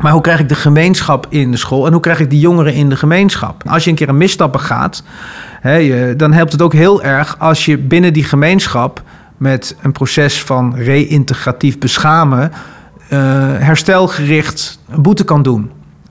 Maar 0.00 0.12
hoe 0.12 0.20
krijg 0.20 0.40
ik 0.40 0.48
de 0.48 0.54
gemeenschap 0.54 1.26
in 1.28 1.50
de 1.50 1.56
school 1.56 1.86
en 1.86 1.92
hoe 1.92 2.00
krijg 2.00 2.20
ik 2.20 2.30
die 2.30 2.40
jongeren 2.40 2.74
in 2.74 2.88
de 2.88 2.96
gemeenschap? 2.96 3.62
Als 3.66 3.84
je 3.84 3.90
een 3.90 3.96
keer 3.96 4.08
een 4.08 4.16
misstap 4.16 4.52
begaat, 4.52 5.02
hè, 5.60 6.16
dan 6.16 6.32
helpt 6.32 6.52
het 6.52 6.62
ook 6.62 6.72
heel 6.72 7.02
erg 7.02 7.38
als 7.38 7.64
je 7.64 7.78
binnen 7.78 8.12
die 8.12 8.24
gemeenschap 8.24 9.02
met 9.36 9.76
een 9.82 9.92
proces 9.92 10.42
van 10.42 10.74
reïntegratief 10.76 11.78
beschamen 11.78 12.52
eh, 13.08 13.18
herstelgericht 13.58 14.78
boete 14.94 15.24
kan 15.24 15.42
doen. 15.42 15.70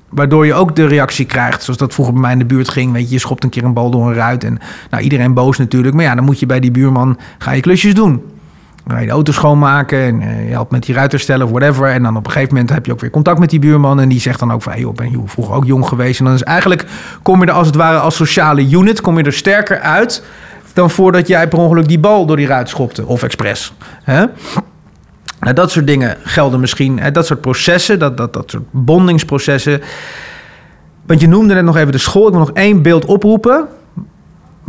Waardoor 0.10 0.46
je 0.46 0.54
ook 0.54 0.76
de 0.76 0.88
reactie 0.88 1.26
krijgt, 1.26 1.64
zoals 1.64 1.80
dat 1.80 1.94
vroeger 1.94 2.14
bij 2.14 2.24
mij 2.24 2.32
in 2.32 2.40
de 2.40 2.46
buurt 2.46 2.70
ging. 2.70 2.92
Weet 2.92 3.08
je, 3.08 3.14
je 3.14 3.20
schopt 3.20 3.44
een 3.44 3.50
keer 3.50 3.64
een 3.64 3.74
bal 3.74 3.90
door 3.90 4.08
een 4.08 4.14
ruit 4.14 4.44
en 4.44 4.60
nou, 4.90 5.04
iedereen 5.04 5.34
boos 5.34 5.58
natuurlijk. 5.58 5.96
Maar 5.96 6.04
ja, 6.04 6.16
dan 6.16 6.24
moet 6.24 6.40
je 6.40 6.46
bij 6.46 6.60
die 6.60 6.72
buurman, 6.72 7.18
ga 7.38 7.52
je 7.52 7.62
klusjes 7.62 7.94
doen. 7.94 8.22
Ga 8.88 9.00
je 9.00 9.06
de 9.06 9.12
auto 9.12 9.32
schoonmaken 9.32 10.00
en 10.00 10.22
eh, 10.22 10.46
je 10.46 10.52
helpt 10.52 10.72
met 10.72 10.84
die 10.84 10.96
ruit 10.96 11.12
herstellen 11.12 11.46
of 11.46 11.52
whatever. 11.52 11.88
En 11.88 12.04
dan 12.04 12.18
op 12.18 12.26
een 12.26 12.32
gegeven 12.32 12.54
moment 12.54 12.74
heb 12.74 12.86
je 12.86 12.92
ook 12.92 13.00
weer 13.00 13.10
contact 13.10 13.40
met 13.40 13.50
die 13.50 13.60
buurman. 13.60 14.00
En 14.00 14.10
die 14.10 14.20
zegt 14.20 14.40
dan 14.40 14.52
ook 14.52 14.62
van, 14.62 14.72
hey, 14.72 14.82
joh, 14.82 14.94
ben 14.94 15.12
je 15.12 15.22
vroeger 15.26 15.56
ook 15.56 15.66
jong 15.66 15.88
geweest? 15.88 16.20
En 16.20 16.26
dan 16.26 16.34
is 16.34 16.44
eigenlijk, 16.44 16.86
kom 17.22 17.42
je 17.42 17.46
er 17.46 17.54
als 17.54 17.68
het 17.68 17.76
ware 17.76 17.98
als 17.98 18.16
sociale 18.16 18.70
unit, 18.70 19.02
kom 19.02 19.18
je 19.18 19.24
er 19.24 19.34
sterker 19.34 19.80
uit... 19.80 20.24
dan 20.74 20.90
voordat 20.90 21.28
jij 21.28 21.48
per 21.48 21.60
ongeluk 21.60 21.88
die 21.88 22.00
bal 22.00 22.26
door 22.26 22.38
die 22.38 22.48
ruit 22.48 22.70
schopte. 22.70 23.06
Of 23.06 23.24
expres. 23.24 23.74
Hè? 24.04 24.26
Nou, 25.40 25.54
dat 25.54 25.72
soort 25.72 25.88
dingen 25.88 26.18
gelden 26.24 26.60
misschien. 26.60 27.00
Hè, 27.00 27.12
dat 27.12 27.26
soort 27.26 27.42
processen, 27.42 28.00
dat, 28.00 28.18
dat, 28.18 28.34
dat 28.34 28.52
soort 28.52 28.64
bondingsprocessen. 28.72 29.82
Want 31.06 31.22
je 31.22 31.28
noemde 31.28 31.54
net 31.54 31.64
nog 31.64 31.78
even 31.78 31.92
de 31.92 31.98
school. 31.98 32.26
Ik 32.26 32.32
wil 32.32 32.40
nog 32.40 32.52
één 32.52 32.82
beeld 32.82 33.06
oproepen. 33.06 33.68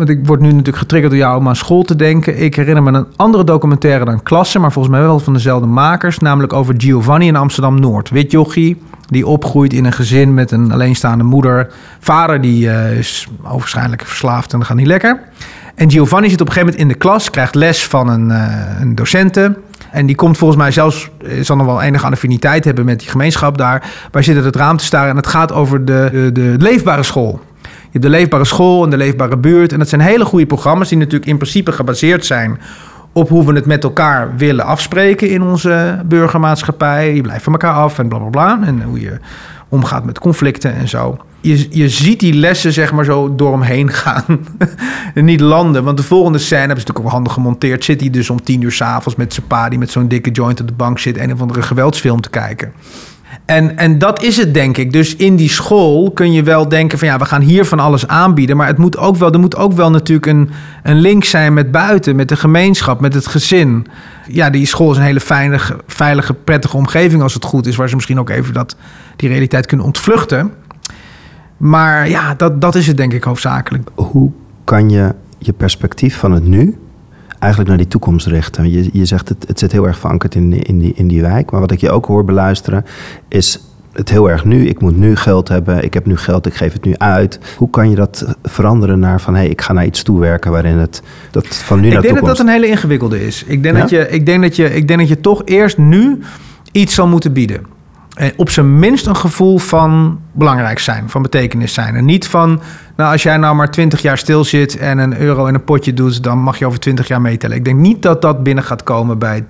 Want 0.00 0.12
ik 0.12 0.26
word 0.26 0.40
nu 0.40 0.48
natuurlijk 0.48 0.76
getriggerd 0.76 1.12
door 1.12 1.20
jou 1.20 1.38
om 1.38 1.48
aan 1.48 1.56
school 1.56 1.82
te 1.82 1.96
denken. 1.96 2.42
Ik 2.42 2.54
herinner 2.54 2.82
me 2.82 2.92
een 2.92 3.06
andere 3.16 3.44
documentaire 3.44 4.04
dan 4.04 4.22
Klasse, 4.22 4.58
maar 4.58 4.72
volgens 4.72 4.94
mij 4.94 5.04
wel 5.04 5.18
van 5.18 5.32
dezelfde 5.32 5.66
makers. 5.66 6.18
Namelijk 6.18 6.52
over 6.52 6.74
Giovanni 6.78 7.26
in 7.26 7.36
Amsterdam-Noord. 7.36 8.10
Wit 8.10 8.30
jochie, 8.30 8.82
die 9.06 9.26
opgroeit 9.26 9.72
in 9.72 9.84
een 9.84 9.92
gezin 9.92 10.34
met 10.34 10.50
een 10.50 10.72
alleenstaande 10.72 11.24
moeder. 11.24 11.72
Vader 11.98 12.40
die 12.40 12.70
eh, 12.70 12.98
is 12.98 13.28
waarschijnlijk 13.40 14.04
verslaafd 14.04 14.52
en 14.52 14.58
dat 14.58 14.68
gaat 14.68 14.76
niet 14.76 14.86
lekker. 14.86 15.20
En 15.74 15.90
Giovanni 15.90 16.30
zit 16.30 16.40
op 16.40 16.46
een 16.46 16.52
gegeven 16.52 16.72
moment 16.74 16.90
in 16.92 16.98
de 16.98 17.04
klas, 17.04 17.30
krijgt 17.30 17.54
les 17.54 17.86
van 17.86 18.08
een, 18.08 18.30
eh, 18.30 18.80
een 18.80 18.94
docente. 18.94 19.58
En 19.90 20.06
die 20.06 20.16
komt 20.16 20.38
volgens 20.38 20.60
mij 20.60 20.70
zelfs, 20.70 21.10
eh, 21.18 21.42
zal 21.42 21.56
nog 21.56 21.66
wel 21.66 21.82
enige 21.82 22.06
affiniteit 22.06 22.64
hebben 22.64 22.84
met 22.84 22.98
die 22.98 23.08
gemeenschap 23.08 23.58
daar. 23.58 23.90
Wij 24.10 24.22
zitten 24.22 24.44
het 24.44 24.56
raam 24.56 24.76
te 24.76 24.84
staren 24.84 25.10
en 25.10 25.16
het 25.16 25.26
gaat 25.26 25.52
over 25.52 25.84
de, 25.84 26.30
de 26.32 26.54
leefbare 26.58 27.02
school. 27.02 27.40
Je 27.92 27.98
hebt 27.98 28.12
de 28.12 28.18
leefbare 28.18 28.44
school 28.44 28.84
en 28.84 28.90
de 28.90 28.96
leefbare 28.96 29.36
buurt. 29.36 29.72
En 29.72 29.78
dat 29.78 29.88
zijn 29.88 30.00
hele 30.00 30.24
goede 30.24 30.46
programma's 30.46 30.88
die 30.88 30.98
natuurlijk 30.98 31.30
in 31.30 31.36
principe 31.36 31.72
gebaseerd 31.72 32.26
zijn 32.26 32.58
op 33.12 33.28
hoe 33.28 33.46
we 33.46 33.52
het 33.52 33.66
met 33.66 33.84
elkaar 33.84 34.36
willen 34.36 34.64
afspreken 34.64 35.30
in 35.30 35.42
onze 35.42 36.02
burgermaatschappij. 36.06 37.14
Je 37.14 37.20
blijft 37.20 37.42
van 37.42 37.52
elkaar 37.52 37.74
af 37.74 37.98
en 37.98 38.08
bla 38.08 38.18
bla 38.18 38.28
bla. 38.28 38.66
En 38.66 38.82
hoe 38.82 39.00
je 39.00 39.18
omgaat 39.68 40.04
met 40.04 40.18
conflicten 40.18 40.74
en 40.74 40.88
zo. 40.88 41.16
Je, 41.40 41.66
je 41.70 41.88
ziet 41.88 42.20
die 42.20 42.34
lessen 42.34 42.72
zeg 42.72 42.92
maar 42.92 43.04
zo 43.04 43.34
door 43.34 43.52
hem 43.52 43.62
heen 43.62 43.90
gaan. 43.90 44.24
en 45.14 45.24
niet 45.24 45.40
landen. 45.40 45.84
Want 45.84 45.96
de 45.96 46.02
volgende 46.02 46.38
scène 46.38 46.58
hebben 46.58 46.80
ze 46.80 46.86
natuurlijk 46.86 47.06
ook 47.06 47.12
handig 47.12 47.32
gemonteerd. 47.32 47.84
Zit 47.84 48.00
hij 48.00 48.10
dus 48.10 48.30
om 48.30 48.42
tien 48.42 48.62
uur 48.62 48.72
s'avonds 48.72 49.18
met 49.18 49.34
zijn 49.34 49.46
pa... 49.46 49.68
die 49.68 49.78
met 49.78 49.90
zo'n 49.90 50.08
dikke 50.08 50.30
joint 50.30 50.60
op 50.60 50.66
de 50.66 50.72
bank 50.72 50.98
zit... 50.98 51.16
en 51.16 51.28
een 51.28 51.34
of 51.34 51.40
andere 51.40 51.62
geweldsfilm 51.62 52.20
te 52.20 52.30
kijken. 52.30 52.72
En, 53.50 53.76
en 53.76 53.98
dat 53.98 54.22
is 54.22 54.36
het, 54.36 54.54
denk 54.54 54.76
ik. 54.76 54.92
Dus 54.92 55.16
in 55.16 55.36
die 55.36 55.48
school 55.48 56.10
kun 56.10 56.32
je 56.32 56.42
wel 56.42 56.68
denken 56.68 56.98
van 56.98 57.08
ja, 57.08 57.18
we 57.18 57.24
gaan 57.24 57.40
hier 57.40 57.64
van 57.64 57.78
alles 57.78 58.06
aanbieden. 58.06 58.56
Maar 58.56 58.66
het 58.66 58.78
moet 58.78 58.96
ook 58.96 59.16
wel, 59.16 59.32
er 59.32 59.40
moet 59.40 59.56
ook 59.56 59.72
wel 59.72 59.90
natuurlijk 59.90 60.26
een, 60.26 60.50
een 60.82 60.96
link 60.96 61.24
zijn 61.24 61.54
met 61.54 61.70
buiten, 61.70 62.16
met 62.16 62.28
de 62.28 62.36
gemeenschap, 62.36 63.00
met 63.00 63.14
het 63.14 63.26
gezin. 63.26 63.86
Ja, 64.26 64.50
die 64.50 64.66
school 64.66 64.90
is 64.90 64.96
een 64.96 65.02
hele 65.02 65.20
fijne, 65.20 65.60
veilige, 65.86 66.34
prettige 66.34 66.76
omgeving 66.76 67.22
als 67.22 67.34
het 67.34 67.44
goed 67.44 67.66
is, 67.66 67.76
waar 67.76 67.88
ze 67.88 67.94
misschien 67.94 68.18
ook 68.18 68.30
even 68.30 68.54
dat, 68.54 68.76
die 69.16 69.28
realiteit 69.28 69.66
kunnen 69.66 69.86
ontvluchten. 69.86 70.52
Maar 71.56 72.08
ja, 72.08 72.34
dat, 72.34 72.60
dat 72.60 72.74
is 72.74 72.86
het 72.86 72.96
denk 72.96 73.12
ik 73.12 73.24
hoofdzakelijk. 73.24 73.90
Hoe 73.94 74.30
kan 74.64 74.90
je 74.90 75.14
je 75.38 75.52
perspectief 75.52 76.16
van 76.16 76.32
het 76.32 76.46
nu 76.46 76.78
eigenlijk 77.40 77.68
naar 77.68 77.78
die 77.78 77.88
toekomst 77.88 78.26
richten? 78.26 78.70
Je, 78.70 78.88
je 78.92 79.04
zegt 79.04 79.28
het, 79.28 79.44
het 79.48 79.58
zit 79.58 79.72
heel 79.72 79.86
erg 79.86 79.98
verankerd 79.98 80.34
in, 80.34 80.62
in, 80.62 80.78
die, 80.78 80.92
in 80.94 81.08
die 81.08 81.22
wijk. 81.22 81.50
Maar 81.50 81.60
wat 81.60 81.70
ik 81.70 81.80
je 81.80 81.90
ook 81.90 82.06
hoor 82.06 82.24
beluisteren 82.24 82.84
is 83.28 83.60
het 83.92 84.10
heel 84.10 84.30
erg 84.30 84.44
nu. 84.44 84.66
Ik 84.66 84.80
moet 84.80 84.96
nu 84.96 85.16
geld 85.16 85.48
hebben. 85.48 85.84
Ik 85.84 85.94
heb 85.94 86.06
nu 86.06 86.16
geld. 86.16 86.46
Ik 86.46 86.54
geef 86.54 86.72
het 86.72 86.84
nu 86.84 86.94
uit. 86.96 87.40
Hoe 87.56 87.70
kan 87.70 87.90
je 87.90 87.96
dat 87.96 88.36
veranderen 88.42 88.98
naar 88.98 89.20
van 89.20 89.34
hé, 89.34 89.40
hey, 89.40 89.48
ik 89.48 89.60
ga 89.60 89.72
naar 89.72 89.86
iets 89.86 90.02
toewerken 90.02 90.50
waarin 90.50 90.76
het 90.76 91.02
dat 91.30 91.46
van 91.46 91.80
nu 91.80 91.86
ik 91.86 91.92
naar 91.92 92.02
toekomst. 92.02 92.20
Ik 92.20 92.24
denk 92.24 92.26
dat 92.26 92.36
dat 92.36 92.46
een 92.46 92.52
hele 92.52 92.72
ingewikkelde 92.72 93.26
is. 93.26 93.44
Ik 93.44 93.62
denk, 93.62 93.76
dat 93.76 93.90
je, 93.90 94.08
ik, 94.08 94.26
denk 94.26 94.42
dat 94.42 94.56
je, 94.56 94.74
ik 94.74 94.88
denk 94.88 95.00
dat 95.00 95.08
je 95.08 95.20
toch 95.20 95.42
eerst 95.44 95.78
nu 95.78 96.18
iets 96.72 96.94
zal 96.94 97.08
moeten 97.08 97.32
bieden. 97.32 97.78
Eh, 98.20 98.28
op 98.36 98.50
zijn 98.50 98.78
minst 98.78 99.06
een 99.06 99.16
gevoel 99.16 99.58
van 99.58 100.20
belangrijk 100.32 100.78
zijn, 100.78 101.10
van 101.10 101.22
betekenis 101.22 101.74
zijn. 101.74 101.94
En 101.94 102.04
niet 102.04 102.28
van, 102.28 102.60
nou 102.96 103.12
als 103.12 103.22
jij 103.22 103.36
nou 103.36 103.54
maar 103.54 103.70
20 103.70 104.02
jaar 104.02 104.18
stil 104.18 104.44
zit 104.44 104.76
en 104.76 104.98
een 104.98 105.20
euro 105.20 105.46
in 105.46 105.54
een 105.54 105.64
potje 105.64 105.94
doet, 105.94 106.22
dan 106.22 106.38
mag 106.38 106.58
je 106.58 106.66
over 106.66 106.80
20 106.80 107.08
jaar 107.08 107.20
meetellen. 107.20 107.56
Ik 107.56 107.64
denk 107.64 107.78
niet 107.78 108.02
dat 108.02 108.22
dat 108.22 108.42
binnen 108.42 108.64
gaat 108.64 108.82
komen 108.82 109.18
bij 109.18 109.44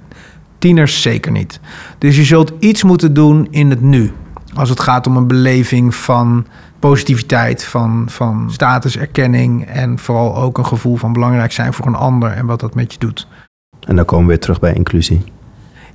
tieners, 0.59 1.03
zeker 1.03 1.33
niet. 1.33 1.61
Dus 1.99 2.17
je 2.17 2.25
zult 2.25 2.53
iets 2.59 2.83
moeten 2.83 3.15
doen 3.15 3.49
in 3.51 3.71
het 3.71 3.81
nu. 3.81 4.13
Als 4.55 4.69
het 4.69 4.81
gaat 4.81 5.07
om 5.07 5.17
een 5.17 5.27
beleving 5.27 5.95
van 5.95 6.47
positiviteit, 6.79 7.65
van, 7.65 8.05
van 8.09 8.49
statuserkenning 8.51 9.67
en 9.67 9.99
vooral 9.99 10.37
ook 10.37 10.59
een 10.59 10.67
gevoel 10.67 10.97
van 10.97 11.13
belangrijk 11.13 11.53
zijn 11.53 11.73
voor 11.73 11.87
een 11.87 11.95
ander 11.95 12.31
en 12.31 12.47
wat 12.47 12.61
dat 12.61 12.75
met 12.75 12.93
je 12.93 12.99
doet. 12.99 13.27
En 13.87 13.97
dan 13.97 14.05
komen 14.05 14.25
we 14.25 14.31
weer 14.31 14.41
terug 14.41 14.61
bij 14.61 14.75
inclusie. 14.75 15.25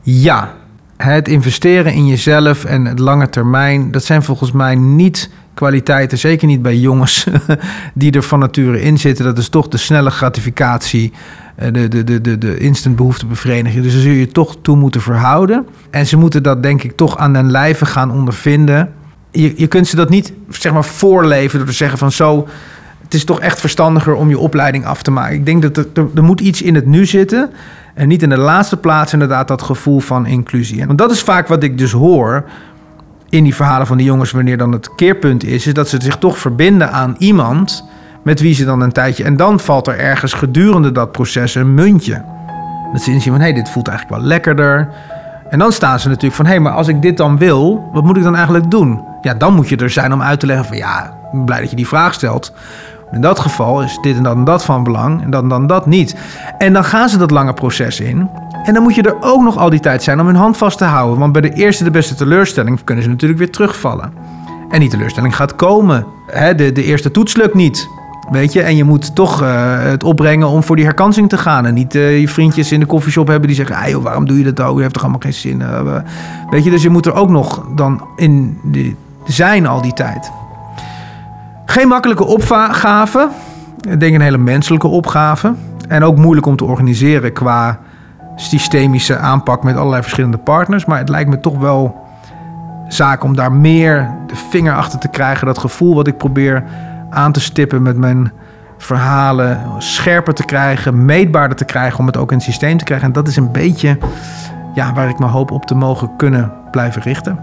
Ja, 0.01 0.53
het 0.97 1.27
investeren 1.27 1.93
in 1.93 2.07
jezelf 2.07 2.65
en 2.65 2.85
het 2.85 2.99
lange 2.99 3.29
termijn, 3.29 3.91
dat 3.91 4.03
zijn 4.03 4.23
volgens 4.23 4.51
mij 4.51 4.75
niet 4.75 5.29
kwaliteiten, 5.53 6.17
zeker 6.17 6.47
niet 6.47 6.61
bij 6.61 6.77
jongens 6.77 7.27
die 7.93 8.11
er 8.11 8.23
van 8.23 8.39
nature 8.39 8.81
in 8.81 8.97
zitten. 8.97 9.25
Dat 9.25 9.37
is 9.37 9.49
toch 9.49 9.67
de 9.67 9.77
snelle 9.77 10.09
gratificatie, 10.09 11.13
eh, 11.55 11.73
de, 11.73 11.87
de, 11.87 12.03
de, 12.03 12.21
de, 12.21 12.37
de 12.37 12.57
instant 12.57 12.95
behoeftebevrediging. 12.95 13.83
Dus 13.83 13.93
daar 13.93 14.01
zul 14.01 14.11
je 14.11 14.27
toch 14.27 14.55
toe 14.61 14.77
moeten 14.77 15.01
verhouden. 15.01 15.67
En 15.89 16.07
ze 16.07 16.17
moeten 16.17 16.43
dat 16.43 16.63
denk 16.63 16.83
ik 16.83 16.95
toch 16.95 17.17
aan 17.17 17.33
den 17.33 17.51
lijve 17.51 17.85
gaan 17.85 18.11
ondervinden. 18.11 18.93
Je, 19.31 19.53
je 19.55 19.67
kunt 19.67 19.87
ze 19.87 19.95
dat 19.95 20.09
niet 20.09 20.33
zeg 20.49 20.73
maar 20.73 20.85
voorleven 20.85 21.57
door 21.59 21.67
te 21.67 21.73
zeggen 21.73 21.97
van 21.97 22.11
zo... 22.11 22.47
Het 23.03 23.13
is 23.13 23.23
toch 23.23 23.39
echt 23.39 23.59
verstandiger 23.59 24.13
om 24.13 24.29
je 24.29 24.39
opleiding 24.39 24.85
af 24.85 25.03
te 25.03 25.11
maken. 25.11 25.35
Ik 25.35 25.45
denk 25.45 25.61
dat 25.61 25.77
er, 25.77 25.87
er, 25.93 26.07
er 26.15 26.23
moet 26.23 26.41
iets 26.41 26.61
in 26.61 26.75
het 26.75 26.85
nu 26.85 27.05
zitten. 27.05 27.51
En 27.95 28.07
niet 28.07 28.21
in 28.21 28.29
de 28.29 28.37
laatste 28.37 28.77
plaats 28.77 29.13
inderdaad 29.13 29.47
dat 29.47 29.61
gevoel 29.61 29.99
van 29.99 30.25
inclusie. 30.25 30.85
Want 30.85 30.97
dat 30.97 31.11
is 31.11 31.21
vaak 31.21 31.47
wat 31.47 31.63
ik 31.63 31.77
dus 31.77 31.91
hoor 31.91 32.43
in 33.29 33.43
die 33.43 33.55
verhalen 33.55 33.87
van 33.87 33.97
die 33.97 34.05
jongens... 34.05 34.31
wanneer 34.31 34.57
dan 34.57 34.71
het 34.71 34.95
keerpunt 34.95 35.43
is... 35.43 35.67
is 35.67 35.73
dat 35.73 35.89
ze 35.89 35.97
zich 36.01 36.17
toch 36.17 36.37
verbinden 36.37 36.91
aan 36.91 37.15
iemand 37.17 37.89
met 38.23 38.39
wie 38.39 38.53
ze 38.53 38.65
dan 38.65 38.81
een 38.81 38.91
tijdje... 38.91 39.23
en 39.23 39.37
dan 39.37 39.59
valt 39.59 39.87
er 39.87 39.99
ergens 39.99 40.33
gedurende 40.33 40.91
dat 40.91 41.11
proces 41.11 41.55
een 41.55 41.73
muntje. 41.73 42.23
Dat 42.91 43.01
ze 43.01 43.11
inzien 43.11 43.31
van, 43.31 43.41
hé, 43.41 43.47
hey, 43.47 43.55
dit 43.55 43.69
voelt 43.69 43.87
eigenlijk 43.87 44.19
wel 44.19 44.27
lekkerder. 44.27 44.89
En 45.49 45.59
dan 45.59 45.71
staan 45.71 45.99
ze 45.99 46.07
natuurlijk 46.07 46.35
van, 46.35 46.45
hé, 46.45 46.51
hey, 46.51 46.59
maar 46.59 46.73
als 46.73 46.87
ik 46.87 47.01
dit 47.01 47.17
dan 47.17 47.37
wil... 47.37 47.89
wat 47.93 48.03
moet 48.03 48.17
ik 48.17 48.23
dan 48.23 48.35
eigenlijk 48.35 48.71
doen? 48.71 49.03
Ja, 49.21 49.33
dan 49.33 49.53
moet 49.53 49.69
je 49.69 49.75
er 49.77 49.89
zijn 49.89 50.13
om 50.13 50.21
uit 50.21 50.39
te 50.39 50.45
leggen 50.45 50.65
van... 50.65 50.77
ja, 50.77 51.17
blij 51.45 51.59
dat 51.59 51.69
je 51.69 51.75
die 51.75 51.87
vraag 51.87 52.13
stelt... 52.13 52.53
In 53.15 53.21
dat 53.21 53.39
geval 53.39 53.81
is 53.81 53.97
dit 54.01 54.17
en 54.17 54.23
dat 54.23 54.35
en 54.35 54.43
dat 54.43 54.63
van 54.63 54.83
belang 54.83 55.21
en 55.21 55.29
dan, 55.29 55.49
dan 55.49 55.67
dat 55.67 55.85
niet. 55.85 56.15
En 56.57 56.73
dan 56.73 56.83
gaan 56.83 57.09
ze 57.09 57.17
dat 57.17 57.31
lange 57.31 57.53
proces 57.53 57.99
in. 57.99 58.29
En 58.63 58.73
dan 58.73 58.83
moet 58.83 58.95
je 58.95 59.01
er 59.01 59.15
ook 59.19 59.43
nog 59.43 59.57
al 59.57 59.69
die 59.69 59.79
tijd 59.79 60.03
zijn 60.03 60.19
om 60.19 60.25
hun 60.25 60.35
hand 60.35 60.57
vast 60.57 60.77
te 60.77 60.83
houden. 60.83 61.19
Want 61.19 61.31
bij 61.31 61.41
de 61.41 61.53
eerste 61.53 61.83
de 61.83 61.91
beste 61.91 62.15
teleurstelling 62.15 62.83
kunnen 62.83 63.03
ze 63.03 63.09
natuurlijk 63.09 63.39
weer 63.39 63.51
terugvallen. 63.51 64.13
En 64.69 64.79
die 64.79 64.89
teleurstelling 64.89 65.35
gaat 65.35 65.55
komen. 65.55 66.05
de, 66.55 66.71
de 66.71 66.83
eerste 66.83 67.11
toets 67.11 67.35
lukt 67.35 67.53
niet. 67.53 67.87
Weet 68.31 68.53
je, 68.53 68.61
en 68.61 68.75
je 68.75 68.83
moet 68.83 69.15
toch 69.15 69.41
uh, 69.41 69.81
het 69.81 70.03
opbrengen 70.03 70.47
om 70.47 70.63
voor 70.63 70.75
die 70.75 70.85
herkansing 70.85 71.29
te 71.29 71.37
gaan. 71.37 71.65
En 71.65 71.73
niet 71.73 71.95
uh, 71.95 72.19
je 72.19 72.27
vriendjes 72.27 72.71
in 72.71 72.79
de 72.79 72.85
koffieshop 72.85 73.27
hebben 73.27 73.47
die 73.47 73.55
zeggen: 73.55 74.01
waarom 74.01 74.25
doe 74.25 74.37
je 74.37 74.53
dat 74.53 74.65
ook? 74.65 74.75
Je 74.75 74.81
hebt 74.81 74.93
toch 74.93 75.03
allemaal 75.03 75.21
geen 75.21 75.33
zin. 75.33 75.59
Uh, 75.59 75.95
weet 76.49 76.63
je, 76.63 76.69
dus 76.69 76.81
je 76.81 76.89
moet 76.89 77.05
er 77.05 77.13
ook 77.13 77.29
nog 77.29 77.65
dan 77.75 78.07
in 78.15 78.59
zijn 79.25 79.67
al 79.67 79.81
die 79.81 79.93
tijd. 79.93 80.31
Geen 81.65 81.87
makkelijke 81.87 82.25
opgave. 82.25 83.29
Ik 83.89 83.99
denk 83.99 84.15
een 84.15 84.21
hele 84.21 84.37
menselijke 84.37 84.87
opgave. 84.87 85.53
En 85.87 86.03
ook 86.03 86.17
moeilijk 86.17 86.47
om 86.47 86.55
te 86.55 86.65
organiseren 86.65 87.33
qua 87.33 87.79
systemische 88.35 89.17
aanpak 89.17 89.63
met 89.63 89.75
allerlei 89.75 90.01
verschillende 90.01 90.37
partners. 90.37 90.85
Maar 90.85 90.97
het 90.97 91.09
lijkt 91.09 91.29
me 91.29 91.39
toch 91.39 91.57
wel 91.57 92.03
zaak 92.87 93.23
om 93.23 93.35
daar 93.35 93.51
meer 93.51 94.09
de 94.27 94.35
vinger 94.49 94.75
achter 94.75 94.99
te 94.99 95.07
krijgen. 95.07 95.47
Dat 95.47 95.57
gevoel 95.57 95.95
wat 95.95 96.07
ik 96.07 96.17
probeer 96.17 96.63
aan 97.09 97.31
te 97.31 97.39
stippen 97.39 97.81
met 97.81 97.97
mijn 97.97 98.31
verhalen 98.77 99.61
scherper 99.77 100.33
te 100.33 100.45
krijgen, 100.45 101.05
meetbaarder 101.05 101.57
te 101.57 101.65
krijgen, 101.65 101.99
om 101.99 102.05
het 102.05 102.17
ook 102.17 102.31
in 102.31 102.37
het 102.37 102.45
systeem 102.45 102.77
te 102.77 102.83
krijgen. 102.83 103.07
En 103.07 103.13
dat 103.13 103.27
is 103.27 103.35
een 103.35 103.51
beetje 103.51 103.97
ja, 104.73 104.93
waar 104.93 105.09
ik 105.09 105.19
me 105.19 105.25
hoop 105.25 105.51
op 105.51 105.65
te 105.65 105.75
mogen 105.75 106.09
kunnen 106.17 106.51
blijven 106.71 107.01
richten. 107.01 107.39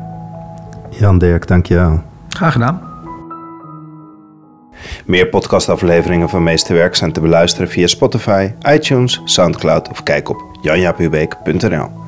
Jan 0.91 1.18
Dirk, 1.18 1.47
dankjewel. 1.47 2.03
Graag 2.29 2.53
gedaan. 2.53 2.91
Meer 5.05 5.28
podcastafleveringen 5.28 6.28
van 6.28 6.43
Meesterwerk 6.43 6.95
zijn 6.95 7.12
te 7.12 7.20
beluisteren 7.20 7.68
via 7.68 7.87
Spotify, 7.87 8.51
iTunes, 8.72 9.20
Soundcloud 9.24 9.89
of 9.89 10.03
kijk 10.03 10.28
op 10.28 10.43
janjapubeek.nl. 10.62 12.01